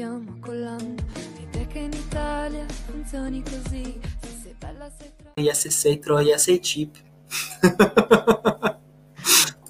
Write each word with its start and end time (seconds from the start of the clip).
stiamo 0.00 0.38
collando. 0.40 1.02
L'idea 1.36 1.66
che 1.66 1.78
in 1.80 1.92
Italia 1.92 2.64
funzioni 2.86 3.42
così. 3.42 4.00
Se 4.22 4.28
sei 4.42 4.54
bella 4.58 4.90
sei 4.98 5.12
Troia, 5.34 5.52
se 5.52 5.70
sei 5.70 5.98
Troia, 5.98 6.38
sei 6.38 6.58
cheap. 6.58 6.96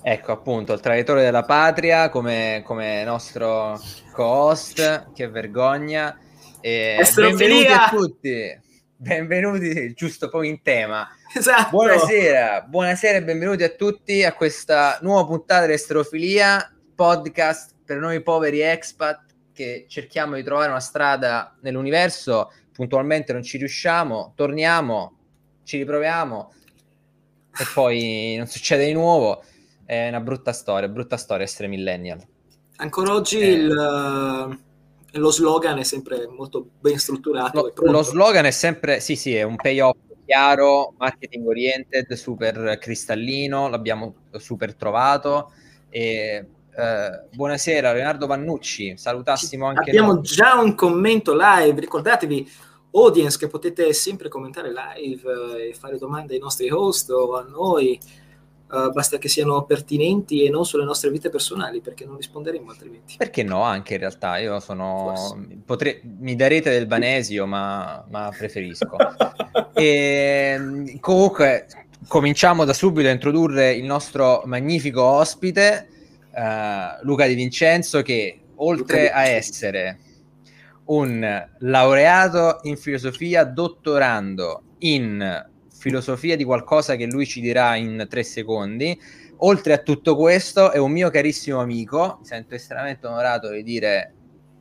Ecco 0.02 0.32
appunto 0.32 0.72
il 0.72 0.80
traditore 0.80 1.22
della 1.22 1.42
patria 1.42 2.08
come, 2.08 2.62
come 2.64 3.04
nostro 3.04 3.78
co-host, 4.12 5.12
che 5.12 5.28
vergogna. 5.28 6.16
E 6.60 7.04
benvenuti 7.14 7.66
a 7.66 7.88
tutti, 7.90 8.60
benvenuti 8.96 9.92
giusto 9.94 10.28
poi 10.28 10.48
in 10.48 10.62
tema. 10.62 11.08
Esatto. 11.36 11.70
Buonasera, 11.70 12.62
buonasera 12.62 13.18
e 13.18 13.24
benvenuti 13.24 13.64
a 13.64 13.68
tutti 13.68 14.22
a 14.22 14.32
questa 14.32 14.96
nuova 15.02 15.26
puntata 15.26 15.66
di 15.66 15.72
Esterofilia, 15.72 16.72
podcast 16.94 17.74
per 17.84 17.98
noi 17.98 18.22
poveri 18.22 18.60
expat 18.60 19.29
che 19.52 19.86
cerchiamo 19.88 20.36
di 20.36 20.42
trovare 20.42 20.70
una 20.70 20.80
strada 20.80 21.56
nell'universo, 21.60 22.52
puntualmente 22.72 23.32
non 23.32 23.42
ci 23.42 23.58
riusciamo, 23.58 24.32
torniamo, 24.34 25.16
ci 25.64 25.76
riproviamo 25.78 26.52
e 27.58 27.64
poi 27.74 28.34
non 28.36 28.46
succede 28.46 28.86
di 28.86 28.92
nuovo. 28.92 29.42
È 29.84 30.08
una 30.08 30.20
brutta 30.20 30.52
storia, 30.52 30.88
brutta 30.88 31.16
storia 31.16 31.44
essere 31.44 31.68
millennial. 31.68 32.24
Ancora 32.76 33.12
oggi 33.12 33.40
eh. 33.40 33.50
il, 33.50 34.58
eh, 35.12 35.18
lo 35.18 35.30
slogan 35.30 35.78
è 35.78 35.84
sempre 35.84 36.28
molto 36.28 36.66
ben 36.78 36.98
strutturato. 36.98 37.72
Lo, 37.76 37.90
lo 37.90 38.02
slogan 38.02 38.46
è 38.46 38.50
sempre, 38.50 39.00
sì 39.00 39.16
sì, 39.16 39.34
è 39.34 39.42
un 39.42 39.56
payoff 39.56 39.96
chiaro, 40.24 40.94
marketing 40.96 41.44
oriented, 41.44 42.12
super 42.12 42.78
cristallino, 42.78 43.68
l'abbiamo 43.68 44.14
super 44.38 44.74
trovato. 44.76 45.52
E, 45.88 46.46
eh, 46.76 47.22
buonasera 47.34 47.92
Leonardo 47.92 48.26
Vannucci, 48.26 48.96
salutassimo 48.96 49.66
anche 49.66 49.90
Abbiamo 49.90 50.14
noi. 50.14 50.22
già 50.22 50.60
un 50.60 50.74
commento 50.74 51.34
live, 51.34 51.80
ricordatevi 51.80 52.50
audience 52.92 53.38
che 53.38 53.48
potete 53.48 53.92
sempre 53.92 54.28
commentare 54.28 54.72
live 54.72 55.22
eh, 55.58 55.68
e 55.68 55.74
fare 55.74 55.98
domande 55.98 56.34
ai 56.34 56.40
nostri 56.40 56.70
host 56.70 57.10
o 57.10 57.36
a 57.36 57.42
noi 57.42 57.98
Uh, 58.70 58.92
basta 58.92 59.18
che 59.18 59.28
siano 59.28 59.64
pertinenti 59.64 60.44
e 60.44 60.48
non 60.48 60.64
sulle 60.64 60.84
nostre 60.84 61.10
vite 61.10 61.28
personali, 61.28 61.80
perché 61.80 62.04
non 62.04 62.14
risponderemo 62.14 62.70
altrimenti. 62.70 63.16
Perché 63.16 63.42
no, 63.42 63.62
anche 63.62 63.94
in 63.94 63.98
realtà, 63.98 64.38
io 64.38 64.60
sono... 64.60 65.12
Potrei... 65.66 66.00
Mi 66.20 66.36
darete 66.36 66.70
del 66.70 66.86
vanesio, 66.86 67.46
ma, 67.46 68.04
ma 68.10 68.32
preferisco. 68.32 68.96
e, 69.74 70.96
comunque, 71.00 71.66
cominciamo 72.06 72.64
da 72.64 72.72
subito 72.72 73.08
a 73.08 73.10
introdurre 73.10 73.72
il 73.72 73.84
nostro 73.84 74.42
magnifico 74.44 75.02
ospite, 75.02 75.88
uh, 76.32 77.04
Luca 77.04 77.26
Di 77.26 77.34
Vincenzo, 77.34 78.02
che 78.02 78.40
oltre 78.56 79.10
a 79.10 79.26
essere 79.26 79.98
un 80.86 81.48
laureato 81.58 82.58
in 82.62 82.76
filosofia, 82.76 83.44
dottorando 83.44 84.62
in 84.78 85.48
filosofia 85.72 86.36
di 86.36 86.44
qualcosa 86.44 86.96
che 86.96 87.06
lui 87.06 87.26
ci 87.26 87.40
dirà 87.40 87.76
in 87.76 88.06
tre 88.08 88.22
secondi. 88.22 88.98
Oltre 89.42 89.72
a 89.72 89.78
tutto 89.78 90.16
questo, 90.16 90.70
è 90.70 90.78
un 90.78 90.92
mio 90.92 91.08
carissimo 91.08 91.60
amico. 91.60 92.18
Mi 92.20 92.26
sento 92.26 92.54
estremamente 92.54 93.06
onorato 93.06 93.50
di 93.50 93.62
dire 93.62 94.14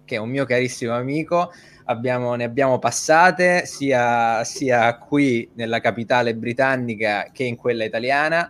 che 0.05 0.15
è 0.15 0.19
un 0.19 0.29
mio 0.29 0.45
carissimo 0.45 0.95
amico. 0.95 1.51
Abbiamo, 1.85 2.35
ne 2.35 2.43
abbiamo 2.43 2.79
passate 2.79 3.65
sia, 3.65 4.43
sia 4.43 4.97
qui 4.97 5.49
nella 5.55 5.81
capitale 5.81 6.35
britannica 6.35 7.29
che 7.33 7.43
in 7.43 7.55
quella 7.55 7.83
italiana 7.83 8.49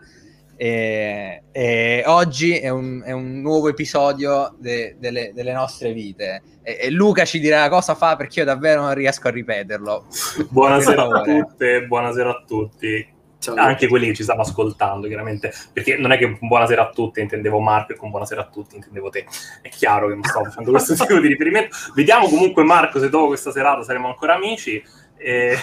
e, 0.62 1.44
e 1.54 2.04
oggi 2.06 2.58
è 2.58 2.68
un, 2.68 3.02
è 3.06 3.14
un, 3.14 3.40
nuovo 3.40 3.70
episodio 3.70 4.54
de, 4.58 4.98
delle, 5.00 5.32
delle, 5.34 5.54
nostre 5.54 5.94
vite. 5.94 6.42
E, 6.62 6.80
e, 6.82 6.92
Luca 6.92 7.24
ci 7.24 7.40
dirà 7.40 7.70
cosa 7.70 7.96
fa 7.96 8.18
perché 8.18 8.40
io 8.40 8.46
davvero 8.46 8.82
non 8.82 8.94
riesco 8.94 9.30
a 9.30 9.32
ripeterlo. 9.32 10.08
Buonasera 10.50 11.04
a 11.04 11.22
tutte, 11.22 11.86
buonasera 11.86 12.30
a 12.30 12.44
tutti. 12.46 13.08
Ciao, 13.40 13.56
anche 13.56 13.88
quelli 13.88 14.08
che 14.08 14.16
ci 14.16 14.24
stanno 14.24 14.42
ascoltando, 14.42 15.08
chiaramente, 15.08 15.54
perché 15.72 15.96
non 15.96 16.12
è 16.12 16.18
che 16.18 16.38
buonasera 16.42 16.90
a 16.90 16.90
tutti 16.90 17.22
intendevo 17.22 17.62
Marco 17.62 17.94
e 17.94 17.96
con 17.96 18.10
buonasera 18.10 18.42
a 18.42 18.50
tutti 18.50 18.76
intendevo 18.76 19.10
te. 19.10 19.26
È 19.62 19.70
chiaro 19.70 20.10
che 20.10 20.16
non 20.16 20.24
sto 20.24 20.44
facendo 20.44 20.72
questo 20.72 20.94
tipo 21.08 21.22
di 21.22 21.30
riferimento. 21.30 21.74
Vediamo 21.96 22.28
comunque, 22.28 22.64
Marco, 22.64 23.00
se 23.00 23.08
dopo 23.08 23.28
questa 23.28 23.54
serata 23.54 23.82
saremo 23.84 24.10
ancora 24.10 24.36
amici. 24.36 24.84
E 25.16 25.58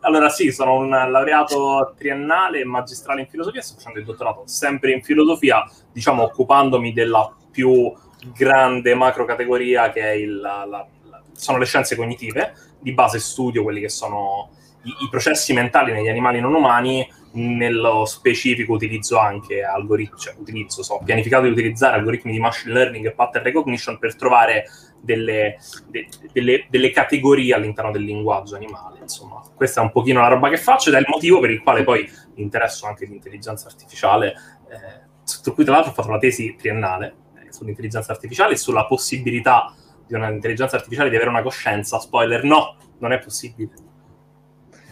allora 0.00 0.28
sì, 0.28 0.52
sono 0.52 0.74
un 0.74 0.90
laureato 0.90 1.94
triennale 1.96 2.60
e 2.60 2.64
magistrale 2.64 3.22
in 3.22 3.28
filosofia, 3.28 3.62
sto 3.62 3.76
facendo 3.76 3.98
il 3.98 4.04
dottorato 4.04 4.42
sempre 4.46 4.92
in 4.92 5.02
filosofia, 5.02 5.68
diciamo 5.92 6.22
occupandomi 6.22 6.92
della 6.92 7.34
più 7.50 7.92
grande 8.34 8.94
macro 8.94 9.24
categoria 9.24 9.90
che 9.90 10.00
il, 10.00 10.36
la, 10.36 10.64
la, 10.64 10.86
sono 11.32 11.58
le 11.58 11.64
scienze 11.64 11.96
cognitive, 11.96 12.54
di 12.80 12.92
base 12.92 13.18
studio 13.18 13.62
quelli 13.62 13.80
che 13.80 13.88
sono 13.88 14.50
i, 14.82 15.04
i, 15.04 15.08
processi 15.10 15.52
mentali 15.52 15.92
negli 15.92 16.08
animali 16.08 16.40
non 16.40 16.54
umani, 16.54 17.06
nello 17.32 18.04
specifico 18.06 18.72
utilizzo 18.72 19.18
anche 19.18 19.62
algoritmi, 19.62 20.18
cioè 20.18 20.34
utilizzo, 20.38 20.82
so, 20.82 21.00
pianificato 21.04 21.44
di 21.44 21.50
utilizzare 21.50 21.96
algoritmi 21.96 22.32
di 22.32 22.40
machine 22.40 22.72
learning 22.72 23.06
e 23.06 23.12
pattern 23.12 23.44
recognition 23.44 23.98
per 23.98 24.16
trovare 24.16 24.64
delle, 25.00 25.56
de, 25.86 26.08
delle, 26.32 26.66
delle 26.68 26.90
categorie 26.90 27.54
all'interno 27.54 27.90
del 27.90 28.02
linguaggio 28.02 28.56
animale, 28.56 28.98
insomma 29.00 29.42
questa 29.54 29.80
è 29.80 29.84
un 29.84 29.90
pochino 29.90 30.20
la 30.20 30.28
roba 30.28 30.48
che 30.48 30.56
faccio 30.56 30.88
ed 30.90 30.96
è 30.96 30.98
il 30.98 31.06
motivo 31.08 31.40
per 31.40 31.50
il 31.50 31.62
quale 31.62 31.84
poi 31.84 32.08
mi 32.34 32.42
interesso 32.42 32.86
anche 32.86 33.06
di 33.06 33.14
intelligenza 33.14 33.66
artificiale, 33.68 34.34
eh, 34.68 35.06
su 35.24 35.52
cui 35.54 35.64
tra 35.64 35.74
l'altro 35.74 35.90
ho 35.90 35.94
fatto 35.94 36.08
una 36.08 36.18
tesi 36.18 36.54
triennale 36.56 37.14
eh, 37.36 37.52
sull'intelligenza 37.52 38.12
artificiale 38.12 38.54
e 38.54 38.56
sulla 38.56 38.86
possibilità 38.86 39.74
di 40.06 40.14
un'intelligenza 40.14 40.76
artificiale 40.76 41.10
di 41.10 41.16
avere 41.16 41.30
una 41.30 41.42
coscienza. 41.42 41.98
Spoiler, 41.98 42.42
no, 42.44 42.76
non 42.98 43.12
è 43.12 43.18
possibile. 43.18 43.70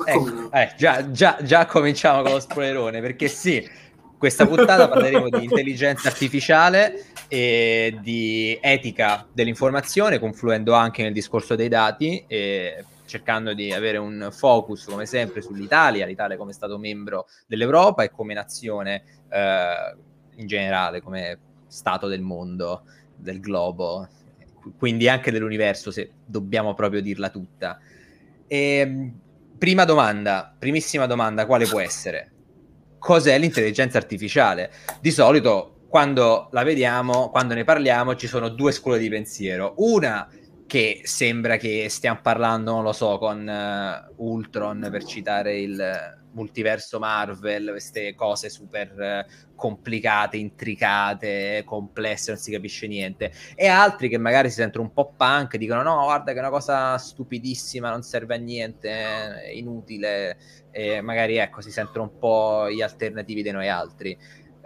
Ecco, 0.04 0.52
eh, 0.52 0.74
già, 0.76 1.10
già, 1.10 1.38
già 1.40 1.64
cominciamo 1.64 2.22
con 2.22 2.32
lo 2.32 2.40
spoilerone, 2.40 3.00
perché 3.00 3.28
sì, 3.28 3.66
questa 4.18 4.46
puntata 4.46 4.88
parleremo 4.90 5.28
di 5.28 5.44
intelligenza 5.44 6.08
artificiale 6.08 7.04
e 7.28 7.98
di 8.00 8.58
etica 8.60 9.26
dell'informazione, 9.32 10.18
confluendo 10.18 10.72
anche 10.72 11.02
nel 11.02 11.12
discorso 11.12 11.54
dei 11.54 11.68
dati. 11.68 12.24
E 12.26 12.84
cercando 13.06 13.54
di 13.54 13.72
avere 13.72 13.98
un 13.98 14.28
focus 14.32 14.84
come 14.84 15.06
sempre 15.06 15.40
sull'Italia, 15.40 16.04
l'Italia 16.04 16.36
come 16.36 16.52
Stato 16.52 16.76
membro 16.76 17.26
dell'Europa 17.46 18.02
e 18.02 18.10
come 18.10 18.34
nazione 18.34 19.02
eh, 19.30 19.96
in 20.36 20.46
generale, 20.46 21.00
come 21.00 21.38
Stato 21.68 22.08
del 22.08 22.20
mondo, 22.20 22.82
del 23.16 23.40
globo, 23.40 24.08
quindi 24.78 25.08
anche 25.08 25.30
dell'universo, 25.30 25.90
se 25.90 26.10
dobbiamo 26.24 26.74
proprio 26.74 27.00
dirla 27.00 27.30
tutta. 27.30 27.78
E, 28.46 28.56
ehm, 28.56 29.18
prima 29.56 29.84
domanda, 29.84 30.54
primissima 30.58 31.06
domanda, 31.06 31.46
quale 31.46 31.66
può 31.66 31.80
essere? 31.80 32.32
Cos'è 32.98 33.38
l'intelligenza 33.38 33.98
artificiale? 33.98 34.70
Di 35.00 35.10
solito 35.10 35.76
quando 35.88 36.48
la 36.52 36.62
vediamo, 36.62 37.30
quando 37.30 37.54
ne 37.54 37.64
parliamo, 37.64 38.16
ci 38.16 38.26
sono 38.26 38.48
due 38.48 38.72
scuole 38.72 38.98
di 38.98 39.08
pensiero. 39.08 39.74
Una 39.78 40.28
che 40.66 41.00
sembra 41.04 41.56
che 41.56 41.86
stiamo 41.88 42.18
parlando, 42.22 42.72
non 42.72 42.82
lo 42.82 42.92
so, 42.92 43.18
con 43.18 43.46
uh, 43.46 44.24
Ultron 44.24 44.88
per 44.90 45.04
citare 45.04 45.58
il 45.58 46.25
multiverso 46.36 46.98
Marvel, 46.98 47.70
queste 47.70 48.14
cose 48.14 48.50
super 48.50 49.24
uh, 49.26 49.54
complicate, 49.56 50.36
intricate, 50.36 51.62
complesse, 51.64 52.32
non 52.32 52.40
si 52.40 52.52
capisce 52.52 52.86
niente. 52.86 53.32
E 53.54 53.66
altri 53.66 54.08
che 54.08 54.18
magari 54.18 54.50
si 54.50 54.56
sentono 54.56 54.84
un 54.84 54.92
po' 54.92 55.14
punk, 55.16 55.56
dicono 55.56 55.82
no, 55.82 56.04
guarda 56.04 56.32
che 56.32 56.36
è 56.36 56.40
una 56.40 56.50
cosa 56.50 56.96
stupidissima, 56.98 57.90
non 57.90 58.02
serve 58.02 58.34
a 58.34 58.38
niente, 58.38 58.90
è 58.90 59.48
inutile, 59.52 60.36
e 60.70 61.00
magari 61.00 61.38
ecco, 61.38 61.62
si 61.62 61.72
sentono 61.72 62.04
un 62.04 62.18
po' 62.18 62.70
gli 62.70 62.82
alternativi 62.82 63.42
di 63.42 63.50
noi 63.50 63.68
altri. 63.68 64.16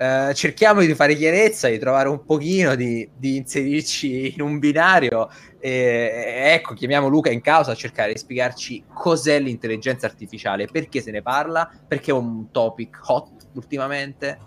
Uh, 0.01 0.33
cerchiamo 0.33 0.81
di 0.81 0.95
fare 0.95 1.15
chiarezza, 1.15 1.69
di 1.69 1.79
trovare 1.79 2.09
un 2.09 2.25
pochino, 2.25 2.75
di, 2.75 3.07
di 3.15 3.37
inserirci 3.37 4.33
in 4.33 4.41
un 4.41 4.59
binario 4.59 5.29
e, 5.61 6.53
ecco, 6.55 6.75
chiamiamo 6.75 7.09
Luca 7.09 7.31
in 7.31 7.43
causa 7.43 7.73
a 7.73 7.75
cercare 7.75 8.13
di 8.13 8.19
spiegarci 8.19 8.85
cos'è 8.93 9.39
l'intelligenza 9.39 10.07
artificiale, 10.07 10.67
perché 10.67 11.01
se 11.01 11.11
ne 11.11 11.23
parla, 11.23 11.71
perché 11.87 12.11
è 12.11 12.15
un 12.15 12.51
topic 12.51 12.99
hot 13.07 13.47
ultimamente. 13.55 14.39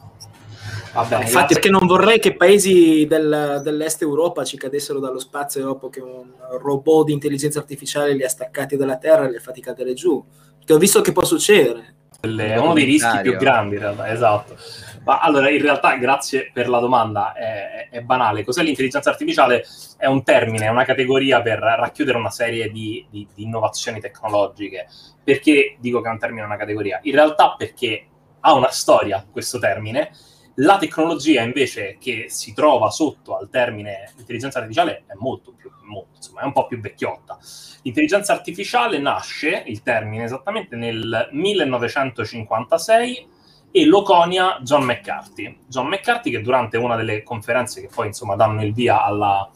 Vabbè, 0.94 1.22
infatti, 1.22 1.54
perché 1.54 1.70
non 1.70 1.86
vorrei 1.86 2.20
che 2.20 2.36
paesi 2.36 3.06
del, 3.08 3.62
dell'est 3.64 4.02
Europa 4.02 4.44
ci 4.44 4.58
cadessero 4.58 5.00
dallo 5.00 5.20
spazio 5.20 5.62
dopo 5.62 5.90
che 5.90 6.00
un 6.00 6.32
robot 6.60 7.06
di 7.06 7.14
intelligenza 7.14 7.60
artificiale 7.60 8.14
li 8.14 8.24
ha 8.24 8.30
staccati 8.30 8.76
dalla 8.76 8.98
Terra 8.98 9.26
e 9.26 9.30
li 9.30 9.36
ha 9.36 9.42
fatti 9.42 9.62
cadere 9.62 9.94
giù. 9.94 10.24
Perché 10.58 10.74
ho 10.74 10.78
visto 10.78 11.02
che 11.02 11.12
può 11.12 11.24
succedere. 11.26 11.96
È 12.22 12.58
uno 12.58 12.74
dei 12.74 12.86
rischi 12.86 13.20
più 13.22 13.36
grandi, 13.36 13.76
in 13.76 13.82
realtà, 13.82 14.10
esatto. 14.10 14.56
Ma 15.04 15.20
allora, 15.20 15.50
in 15.50 15.62
realtà, 15.62 15.96
grazie 15.96 16.50
per 16.54 16.70
la 16.70 16.80
domanda, 16.80 17.34
è, 17.34 17.90
è, 17.90 18.02
banale. 18.02 18.44
Cos'è 18.44 18.64
l'intelligenza 18.64 19.10
artificiale? 19.10 19.66
È 19.98 20.06
un 20.06 20.24
termine, 20.24 20.66
è 20.66 20.70
una 20.70 20.86
categoria 20.86 21.42
per 21.42 21.60
racchiudere 21.60 22.18
una 22.18 22.32
serie 22.32 22.72
di, 22.72 23.06
di, 23.10 23.28
di 23.34 23.44
innovazioni 23.44 24.00
tecnologiche. 24.00 24.88
Perché 25.24 25.78
dico 25.80 26.02
che 26.02 26.08
è 26.08 26.12
un 26.12 26.20
termine, 26.20 26.46
una 26.46 26.58
categoria? 26.58 27.00
In 27.04 27.14
realtà 27.14 27.56
perché 27.58 28.08
ha 28.46 28.54
una 28.54 28.70
storia 28.70 29.26
questo 29.30 29.60
termine 29.60 30.12
La 30.56 30.78
tecnologia 30.78 31.42
invece 31.42 31.98
che 32.00 32.26
si 32.28 32.54
trova 32.54 32.90
sotto 32.92 33.38
al 33.38 33.50
termine 33.50 34.14
intelligenza 34.18 34.60
artificiale 34.60 35.04
è 35.08 35.14
molto 35.18 35.54
più, 35.54 35.72
molto, 35.84 36.18
insomma, 36.18 36.42
è 36.42 36.46
un 36.46 36.52
po' 36.52 36.68
più 36.68 36.80
vecchiotta. 36.80 37.40
L'intelligenza 37.82 38.34
artificiale 38.34 39.00
nasce, 39.00 39.64
il 39.66 39.82
termine 39.82 40.26
esattamente, 40.26 40.76
nel 40.76 41.30
1956 41.32 43.28
e 43.76 43.86
lo 43.86 44.04
conia 44.04 44.60
John 44.62 44.84
McCarthy. 44.84 45.62
John 45.68 45.88
McCarthy 45.88 46.30
che 46.30 46.42
durante 46.42 46.78
una 46.78 46.96
delle 46.96 47.24
conferenze 47.24 47.82
che 47.82 47.90
poi 47.94 48.06
insomma 48.06 48.36
danno 48.36 48.64
il 48.64 48.72
via 48.72 49.04
alla, 49.04 49.50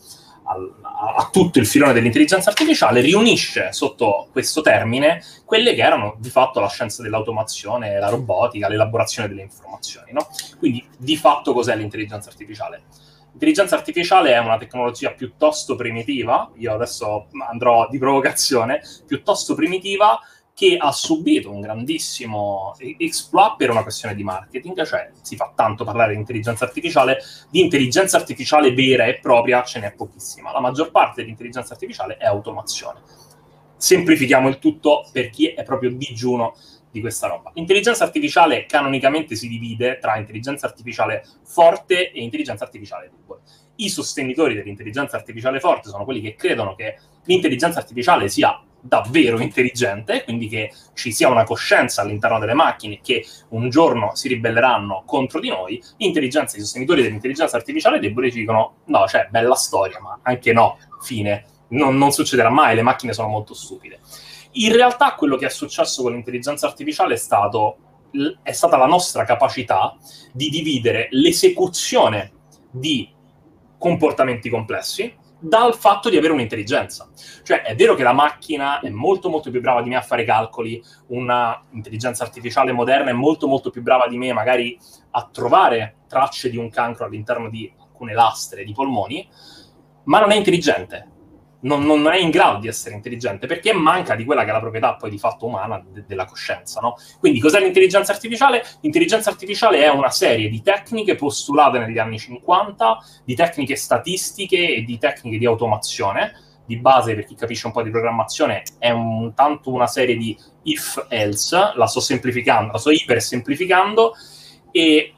a, 0.44 1.30
tutto 1.32 1.60
il 1.60 1.68
filone 1.68 1.94
dell'intelligenza 1.94 2.50
artificiale, 2.50 3.02
riunisce 3.02 3.72
sotto 3.74 4.30
questo 4.32 4.62
termine 4.62 5.22
quelle 5.46 5.76
che 5.76 5.84
erano 5.84 6.16
di 6.18 6.32
fatto 6.32 6.60
la 6.60 6.68
scienza 6.68 7.04
dell'automazione, 7.04 8.00
la 8.00 8.10
robotica, 8.10 8.68
l'elaborazione 8.68 9.28
delle 9.28 9.44
informazioni. 9.44 10.12
No? 10.14 10.28
Quindi 10.58 10.84
di 10.98 11.16
fatto 11.16 11.54
cos'è 11.54 11.76
l'intelligenza 11.76 12.30
artificiale? 12.30 12.86
L'intelligenza 13.30 13.76
artificiale 13.76 14.34
è 14.34 14.40
una 14.40 14.58
tecnologia 14.58 15.12
piuttosto 15.12 15.76
primitiva, 15.76 16.50
io 16.56 16.74
adesso 16.74 17.28
andrò 17.48 17.88
di 17.88 18.00
provocazione, 18.00 18.82
piuttosto 19.06 19.54
primitiva, 19.54 20.20
che 20.58 20.76
ha 20.76 20.92
subito 20.92 21.52
un 21.52 21.62
grandissimo 21.62 22.74
exploit 22.80 23.58
per 23.58 23.70
una 23.70 23.84
questione 23.84 24.16
di 24.16 24.24
marketing, 24.24 24.84
cioè 24.86 25.12
si 25.22 25.36
fa 25.36 25.52
tanto 25.54 25.84
parlare 25.84 26.14
di 26.14 26.18
intelligenza 26.18 26.66
artificiale, 26.66 27.20
di 27.52 27.62
intelligenza 27.62 28.18
artificiale 28.18 28.74
vera 28.74 29.06
e 29.06 29.20
propria 29.20 29.62
ce 29.62 29.80
n'è 29.80 29.94
pochissima. 29.94 30.52
La 30.52 30.60
maggior 30.60 30.90
parte 30.90 31.22
dell'intelligenza 31.22 31.74
artificiale 31.74 32.18
è 32.18 32.26
automazione. 32.26 33.02
Semplifichiamo 33.78 34.48
il 34.48 34.58
tutto 34.58 35.08
per 35.12 35.30
chi 35.30 35.50
è 35.50 35.62
proprio 35.62 35.92
digiuno 35.92 36.56
di 36.90 37.02
questa 37.02 37.28
roba. 37.28 37.52
L'intelligenza 37.54 38.04
artificiale 38.04 38.66
canonicamente 38.66 39.36
si 39.36 39.48
divide 39.48 40.00
tra 40.00 40.18
intelligenza 40.18 40.66
artificiale 40.66 41.24
forte 41.44 42.12
e 42.12 42.20
intelligenza 42.24 42.64
artificiale 42.64 43.12
debole. 43.16 43.42
I 43.76 43.90
sostenitori 43.90 44.56
dell'intelligenza 44.56 45.18
artificiale 45.18 45.60
forte 45.60 45.90
sono 45.90 46.04
quelli 46.04 46.20
che 46.20 46.34
credono 46.34 46.74
che 46.74 46.98
l'intelligenza 47.26 47.78
artificiale 47.78 48.28
sia 48.28 48.60
davvero 48.88 49.40
intelligente, 49.40 50.24
quindi 50.24 50.48
che 50.48 50.72
ci 50.94 51.12
sia 51.12 51.30
una 51.30 51.44
coscienza 51.44 52.02
all'interno 52.02 52.40
delle 52.40 52.54
macchine 52.54 53.00
che 53.02 53.26
un 53.50 53.70
giorno 53.70 54.16
si 54.16 54.28
ribelleranno 54.28 55.04
contro 55.06 55.40
di 55.40 55.50
noi, 55.50 55.82
intelligenza, 55.98 56.58
i 56.58 56.62
sostenitori 56.62 57.02
dell'intelligenza 57.02 57.58
artificiale 57.58 58.00
deboli 58.00 58.32
ci 58.32 58.40
dicono 58.40 58.78
no, 58.86 59.08
cioè, 59.08 59.28
bella 59.30 59.56
storia, 59.56 60.00
ma 60.00 60.20
anche 60.24 60.54
no, 60.54 60.78
fine, 61.02 61.46
non, 61.70 61.98
non 61.98 62.12
succederà 62.12 62.50
mai, 62.50 62.76
le 62.76 62.82
macchine 62.82 63.14
sono 63.14 63.28
molto 63.28 63.54
stupide. 63.54 64.00
In 64.54 64.72
realtà 64.74 65.14
quello 65.16 65.36
che 65.36 65.48
è 65.48 65.50
successo 65.50 66.02
con 66.02 66.14
l'intelligenza 66.14 66.66
artificiale 66.66 67.14
è, 67.14 67.18
stato, 67.18 67.78
è 68.42 68.52
stata 68.52 68.78
la 68.78 68.88
nostra 68.88 69.24
capacità 69.26 69.96
di 70.32 70.50
dividere 70.50 71.10
l'esecuzione 71.12 72.32
di 72.72 73.14
comportamenti 73.78 74.50
complessi 74.50 75.14
dal 75.40 75.76
fatto 75.76 76.10
di 76.10 76.18
avere 76.18 76.34
un'intelligenza. 76.34 77.10
Cioè, 77.44 77.62
è 77.62 77.76
vero 77.76 77.96
che 77.96 78.04
la 78.04 78.14
macchina 78.14 78.80
è 78.80 78.90
molto 78.90 79.30
molto 79.30 79.52
più 79.52 79.62
brava 79.62 79.82
di 79.82 79.90
me 79.90 79.96
a 79.96 80.02
fare 80.02 80.24
calcoli, 80.24 80.84
una 81.08 81.64
intelligenza 81.72 82.24
artificiale 82.24 82.72
moderna 82.72 83.10
è 83.10 83.14
molto 83.14 83.48
molto 83.48 83.70
più 83.70 83.82
brava 83.82 84.08
di 84.08 84.18
me 84.18 84.34
magari 84.34 84.78
a 85.12 85.30
trovare 85.32 85.98
tracce 86.08 86.50
di 86.50 86.58
un 86.58 86.70
cancro 86.70 87.06
all'interno 87.06 87.50
di 87.50 87.72
alcune 87.80 88.14
lastre 88.14 88.64
di 88.64 88.74
polmoni, 88.74 89.28
ma 90.04 90.20
non 90.20 90.32
è 90.32 90.36
intelligente 90.36 91.16
non, 91.62 91.84
non, 91.84 92.08
è 92.08 92.18
in 92.18 92.30
grado 92.30 92.60
di 92.60 92.68
essere 92.68 92.94
intelligente 92.94 93.48
perché 93.48 93.74
manca 93.74 94.16
di 94.16 94.26
quella 94.26 94.44
che 94.44 94.50
è 94.50 94.54
la 94.54 94.60
proprietà 94.60 94.96
poi 94.96 95.10
di 95.10 95.18
fatto 95.18 95.46
umana 95.46 95.84
de- 95.88 96.04
della 96.06 96.26
coscienza. 96.26 96.80
No? 96.82 96.96
Quindi 97.20 97.40
cos'è 97.40 97.60
l'intelligenza 97.60 98.12
artificiale? 98.12 98.64
L'intelligenza 98.82 99.30
artificiale 99.30 99.84
è 99.84 99.90
una 99.90 100.12
serie 100.12 100.50
di 100.50 100.62
tecniche 100.62 101.16
postulate 101.16 101.80
negli 101.80 101.98
anni 101.98 102.20
50, 102.20 102.98
di 103.26 103.36
tecniche 103.36 103.76
statistiche 103.76 104.76
e 104.76 104.84
di 104.84 104.98
tecniche 104.98 105.38
di 105.38 105.46
automazione. 105.46 106.42
Di 106.68 106.76
base, 106.76 107.16
per 107.16 107.24
chi 107.24 107.34
capisce 107.34 107.66
un 107.66 107.72
po' 107.72 107.82
di 107.82 107.90
programmazione, 107.90 108.62
è 108.78 108.90
un, 108.90 109.34
tanto 109.34 109.72
una 109.72 109.88
serie 109.88 110.18
di 110.18 110.38
if-else, 110.64 111.72
la 111.76 111.88
sto 111.88 112.02
semplificando, 112.02 112.74
la 112.74 112.78
sto 112.78 112.92
iper 112.92 113.22
semplificando, 113.22 114.14
e 114.70 115.14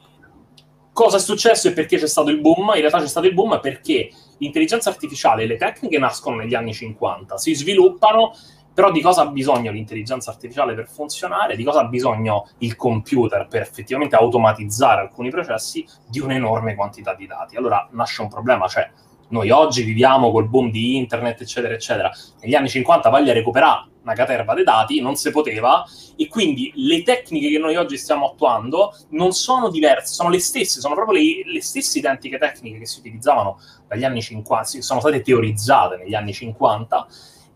cosa 0.92 1.16
è 1.16 1.20
successo 1.20 1.66
e 1.66 1.72
perché 1.72 1.98
c'è 1.98 2.06
stato 2.06 2.30
il 2.30 2.40
boom? 2.40 2.68
In 2.74 2.80
realtà 2.80 3.00
c'è 3.00 3.08
stato 3.08 3.26
il 3.26 3.34
boom 3.34 3.58
perché 3.60 4.10
l'intelligenza 4.40 4.90
artificiale 4.90 5.44
e 5.44 5.46
le 5.46 5.56
tecniche 5.56 5.98
nascono 5.98 6.36
negli 6.36 6.54
anni 6.54 6.74
50, 6.74 7.38
si 7.38 7.54
sviluppano, 7.54 8.32
però 8.72 8.90
di 8.90 9.00
cosa 9.00 9.22
ha 9.22 9.26
bisogno 9.26 9.70
l'intelligenza 9.70 10.30
artificiale 10.30 10.74
per 10.74 10.88
funzionare? 10.88 11.56
Di 11.56 11.64
cosa 11.64 11.80
ha 11.80 11.84
bisogno 11.84 12.48
il 12.58 12.76
computer 12.76 13.46
per 13.46 13.62
effettivamente 13.62 14.16
automatizzare 14.16 15.02
alcuni 15.02 15.30
processi? 15.30 15.86
Di 16.06 16.20
un'enorme 16.20 16.74
quantità 16.74 17.14
di 17.14 17.26
dati. 17.26 17.56
Allora 17.56 17.86
nasce 17.92 18.22
un 18.22 18.28
problema, 18.28 18.68
cioè 18.68 18.88
noi 19.30 19.50
oggi 19.50 19.82
viviamo 19.82 20.30
col 20.30 20.48
boom 20.48 20.70
di 20.70 20.96
internet, 20.96 21.40
eccetera, 21.40 21.74
eccetera. 21.74 22.10
Negli 22.40 22.54
anni 22.54 22.68
50 22.68 23.10
voglia 23.10 23.32
recuperare 23.32 23.88
una 24.02 24.14
caterva 24.14 24.54
dei 24.54 24.64
dati, 24.64 25.00
non 25.00 25.16
si 25.16 25.30
poteva, 25.30 25.84
e 26.16 26.26
quindi 26.28 26.72
le 26.74 27.02
tecniche 27.02 27.50
che 27.50 27.58
noi 27.58 27.76
oggi 27.76 27.96
stiamo 27.98 28.30
attuando 28.30 28.94
non 29.10 29.32
sono 29.32 29.68
diverse, 29.68 30.14
sono 30.14 30.30
le 30.30 30.40
stesse, 30.40 30.80
sono 30.80 30.94
proprio 30.94 31.18
le, 31.18 31.42
le 31.44 31.62
stesse 31.62 31.98
identiche 31.98 32.38
tecniche 32.38 32.78
che 32.78 32.86
si 32.86 33.00
utilizzavano 33.00 33.58
dagli 33.86 34.04
anni 34.04 34.22
50, 34.22 34.80
sono 34.80 35.00
state 35.00 35.20
teorizzate 35.20 35.96
negli 35.96 36.14
anni 36.14 36.32
50 36.32 37.06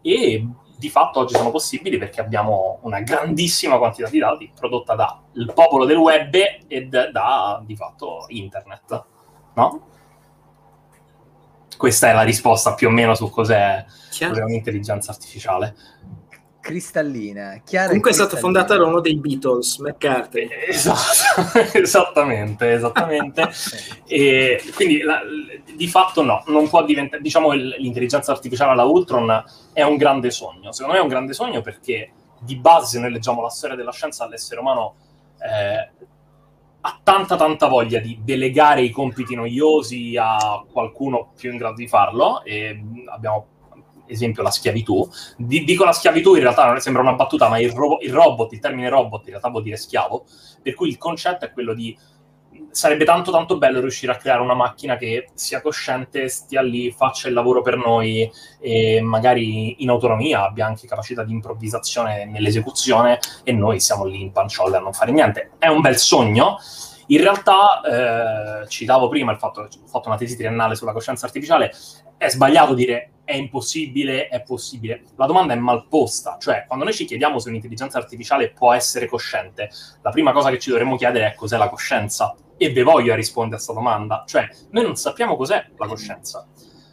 e 0.03 0.47
di 0.77 0.89
fatto 0.91 1.21
oggi 1.21 1.35
sono 1.35 1.51
possibili 1.51 1.99
perché 1.99 2.21
abbiamo 2.21 2.79
una 2.83 3.01
grandissima 3.01 3.79
quantità 3.79 4.09
di 4.09 4.19
dati 4.19 4.53
prodotta 4.55 4.95
dal 4.95 5.53
popolo 5.55 5.87
del 5.87 5.97
web 5.97 6.35
e 6.67 6.87
da, 6.87 7.63
di 7.65 7.77
fatto, 7.77 8.27
internet, 8.29 9.05
no? 9.55 9.93
Questa 11.77 12.09
è 12.09 12.13
la 12.13 12.23
risposta 12.23 12.75
più 12.75 12.89
o 12.89 12.91
meno 12.91 13.15
su 13.15 13.31
cos'è, 13.31 13.85
cos'è 14.09 14.43
un'intelligenza 14.43 15.11
artificiale 15.11 15.75
cristallina. 16.65 17.61
Chiara 17.63 17.89
Comunque 17.89 18.11
è 18.11 18.15
stato 18.15 18.39
fondato 18.39 18.75
da 18.75 18.87
uno 18.87 19.01
dei 19.01 19.17
Beatles, 19.19 19.77
McCarthy. 19.81 20.49
Esatto, 20.67 21.59
esattamente, 21.79 22.73
esattamente. 22.73 23.51
e 24.07 24.63
quindi 24.75 25.03
la, 25.03 25.21
di 25.77 25.87
fatto 25.87 26.23
no, 26.23 26.43
non 26.47 26.67
può 26.71 26.83
diventare, 26.83 27.21
diciamo 27.21 27.53
l'intelligenza 27.53 28.33
artificiale 28.33 28.73
alla 28.73 28.85
Ultron 28.85 29.45
è 29.75 29.83
un 29.83 29.97
grande 29.97 30.31
sogno. 30.31 30.73
Secondo 30.73 30.95
me 30.95 31.01
è 31.01 31.03
un 31.03 31.11
grande 31.11 31.35
sogno 31.35 31.61
perché 31.61 32.11
di 32.41 32.57
base 32.57 32.87
se 32.87 32.99
noi 32.99 33.13
leggiamo 33.13 33.43
la 33.43 33.51
storia 33.51 33.77
della 33.77 33.93
scienza 33.93 34.27
l'essere 34.27 34.61
umano 34.61 34.95
eh, 35.39 36.07
ha 36.87 37.01
tanta 37.03 37.37
tanta 37.37 37.67
voglia 37.67 37.99
di 37.99 38.21
delegare 38.23 38.83
i 38.83 38.91
compiti 38.91 39.35
noiosi 39.35 40.19
a 40.21 40.63
qualcuno 40.71 41.33
più 41.35 41.51
in 41.51 41.57
grado 41.57 41.77
di 41.77 41.89
farlo 41.89 42.45
e 42.45 42.79
abbiamo 43.07 43.47
esempio 44.07 44.43
la 44.43 44.51
schiavitù. 44.51 45.09
D- 45.39 45.65
dico 45.65 45.85
la 45.85 45.93
schiavitù, 45.93 46.35
in 46.35 46.43
realtà 46.43 46.67
non 46.67 46.81
sembra 46.81 47.01
una 47.01 47.15
battuta, 47.15 47.49
ma 47.49 47.59
il, 47.59 47.73
ro- 47.73 48.01
il, 48.03 48.13
robot, 48.13 48.53
il 48.53 48.59
termine 48.59 48.91
robot 48.91 49.23
in 49.25 49.31
realtà 49.31 49.49
vuol 49.49 49.63
dire 49.63 49.77
schiavo, 49.77 50.27
per 50.63 50.75
cui 50.75 50.89
il 50.89 50.99
concetto 50.99 51.47
è 51.47 51.53
quello 51.53 51.73
di 51.73 51.97
sarebbe 52.75 53.05
tanto 53.05 53.31
tanto 53.31 53.57
bello 53.57 53.81
riuscire 53.81 54.11
a 54.11 54.17
creare 54.17 54.43
una 54.43 54.55
macchina 54.55 54.97
che 54.97 55.29
sia 55.35 55.61
cosciente, 55.61 56.29
stia 56.29 56.61
lì, 56.61 56.91
faccia 56.91 57.29
il 57.29 57.35
lavoro 57.35 57.63
per 57.63 57.77
noi 57.77 58.29
e 58.59 59.01
magari 59.01 59.83
in 59.83 59.91
autonomia 59.91 60.45
abbia 60.45 60.67
anche 60.67 60.89
capacità 60.89 61.23
di 61.23 61.33
improvvisazione 61.33 62.25
nell'esecuzione 62.25 63.21
e 63.45 63.53
noi 63.53 63.79
siamo 63.79 64.05
lì 64.05 64.21
in 64.21 64.33
panciolle 64.33 64.77
a 64.77 64.81
non 64.81 64.93
fare 64.93 65.13
niente. 65.13 65.53
È 65.57 65.69
un 65.69 65.81
bel 65.81 65.97
sogno. 65.97 66.59
In 67.09 67.21
realtà, 67.21 68.63
eh, 68.63 68.69
citavo 68.69 69.09
prima 69.09 69.31
il 69.31 69.39
fatto 69.39 69.69
che 69.69 69.79
ho 69.81 69.87
fatto 69.87 70.09
una 70.09 70.17
tesi 70.17 70.37
triennale 70.37 70.75
sulla 70.75 70.93
coscienza 70.93 71.27
artificiale, 71.27 71.71
è 72.25 72.31
sbagliato 72.31 72.75
dire 72.75 73.11
è 73.25 73.35
impossibile, 73.35 74.29
è 74.29 74.43
possibile. 74.43 75.03
La 75.17 75.27
domanda 75.27 75.55
è 75.55 75.57
mal 75.57 75.87
posta, 75.89 76.37
cioè 76.39 76.65
quando 76.67 76.85
noi 76.85 76.95
ci 76.95 77.07
chiediamo 77.07 77.39
se 77.39 77.49
un'intelligenza 77.49 77.99
artificiale 77.99 78.51
può 78.51 78.73
essere 78.73 79.07
cosciente, 79.07 79.71
la 80.03 80.11
prima 80.11 80.33
cosa 80.33 80.51
che 80.51 80.59
ci 80.59 80.69
dovremmo 80.69 80.97
chiedere 80.97 81.29
è 81.29 81.35
cos'è 81.35 81.57
la 81.57 81.69
coscienza. 81.69 82.35
E 82.57 82.71
ve 82.71 82.83
voglio 82.83 83.15
rispondere 83.15 83.61
a 83.61 83.65
questa 83.65 83.73
domanda, 83.73 84.25
cioè 84.27 84.49
noi 84.71 84.85
non 84.85 84.95
sappiamo 84.97 85.37
cos'è 85.37 85.71
la 85.77 85.87
coscienza. 85.87 86.47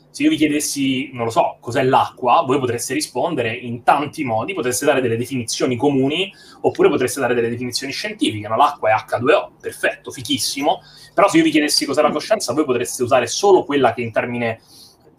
Se 0.10 0.24
io 0.24 0.30
vi 0.30 0.36
chiedessi, 0.36 1.10
non 1.14 1.24
lo 1.26 1.30
so, 1.32 1.58
cos'è 1.62 1.84
l'acqua, 1.84 2.44
voi 2.46 2.60
potreste 2.60 2.94
rispondere 2.94 3.54
in 3.54 3.84
tanti 3.84 4.26
modi, 4.26 4.54
potreste 4.54 4.86
dare 4.86 5.00
delle 5.00 5.16
definizioni 5.16 5.78
comuni, 5.78 6.34
oppure 6.62 6.90
potreste 6.90 7.22
dare 7.22 7.34
delle 7.34 7.48
definizioni 7.48 7.94
scientifiche. 7.94 8.48
No? 8.48 8.58
L'acqua 8.58 8.90
è 8.90 8.94
H2O, 8.94 9.52
perfetto, 9.62 10.12
fichissimo. 10.12 10.82
Però 11.14 11.30
se 11.30 11.38
io 11.38 11.44
vi 11.44 11.52
chiedessi 11.52 11.86
cos'è 11.86 12.02
la 12.02 12.12
coscienza, 12.12 12.52
voi 12.52 12.66
potreste 12.66 13.04
usare 13.04 13.26
solo 13.28 13.64
quella 13.64 13.94
che 13.94 14.02
in 14.02 14.12
termine 14.12 14.60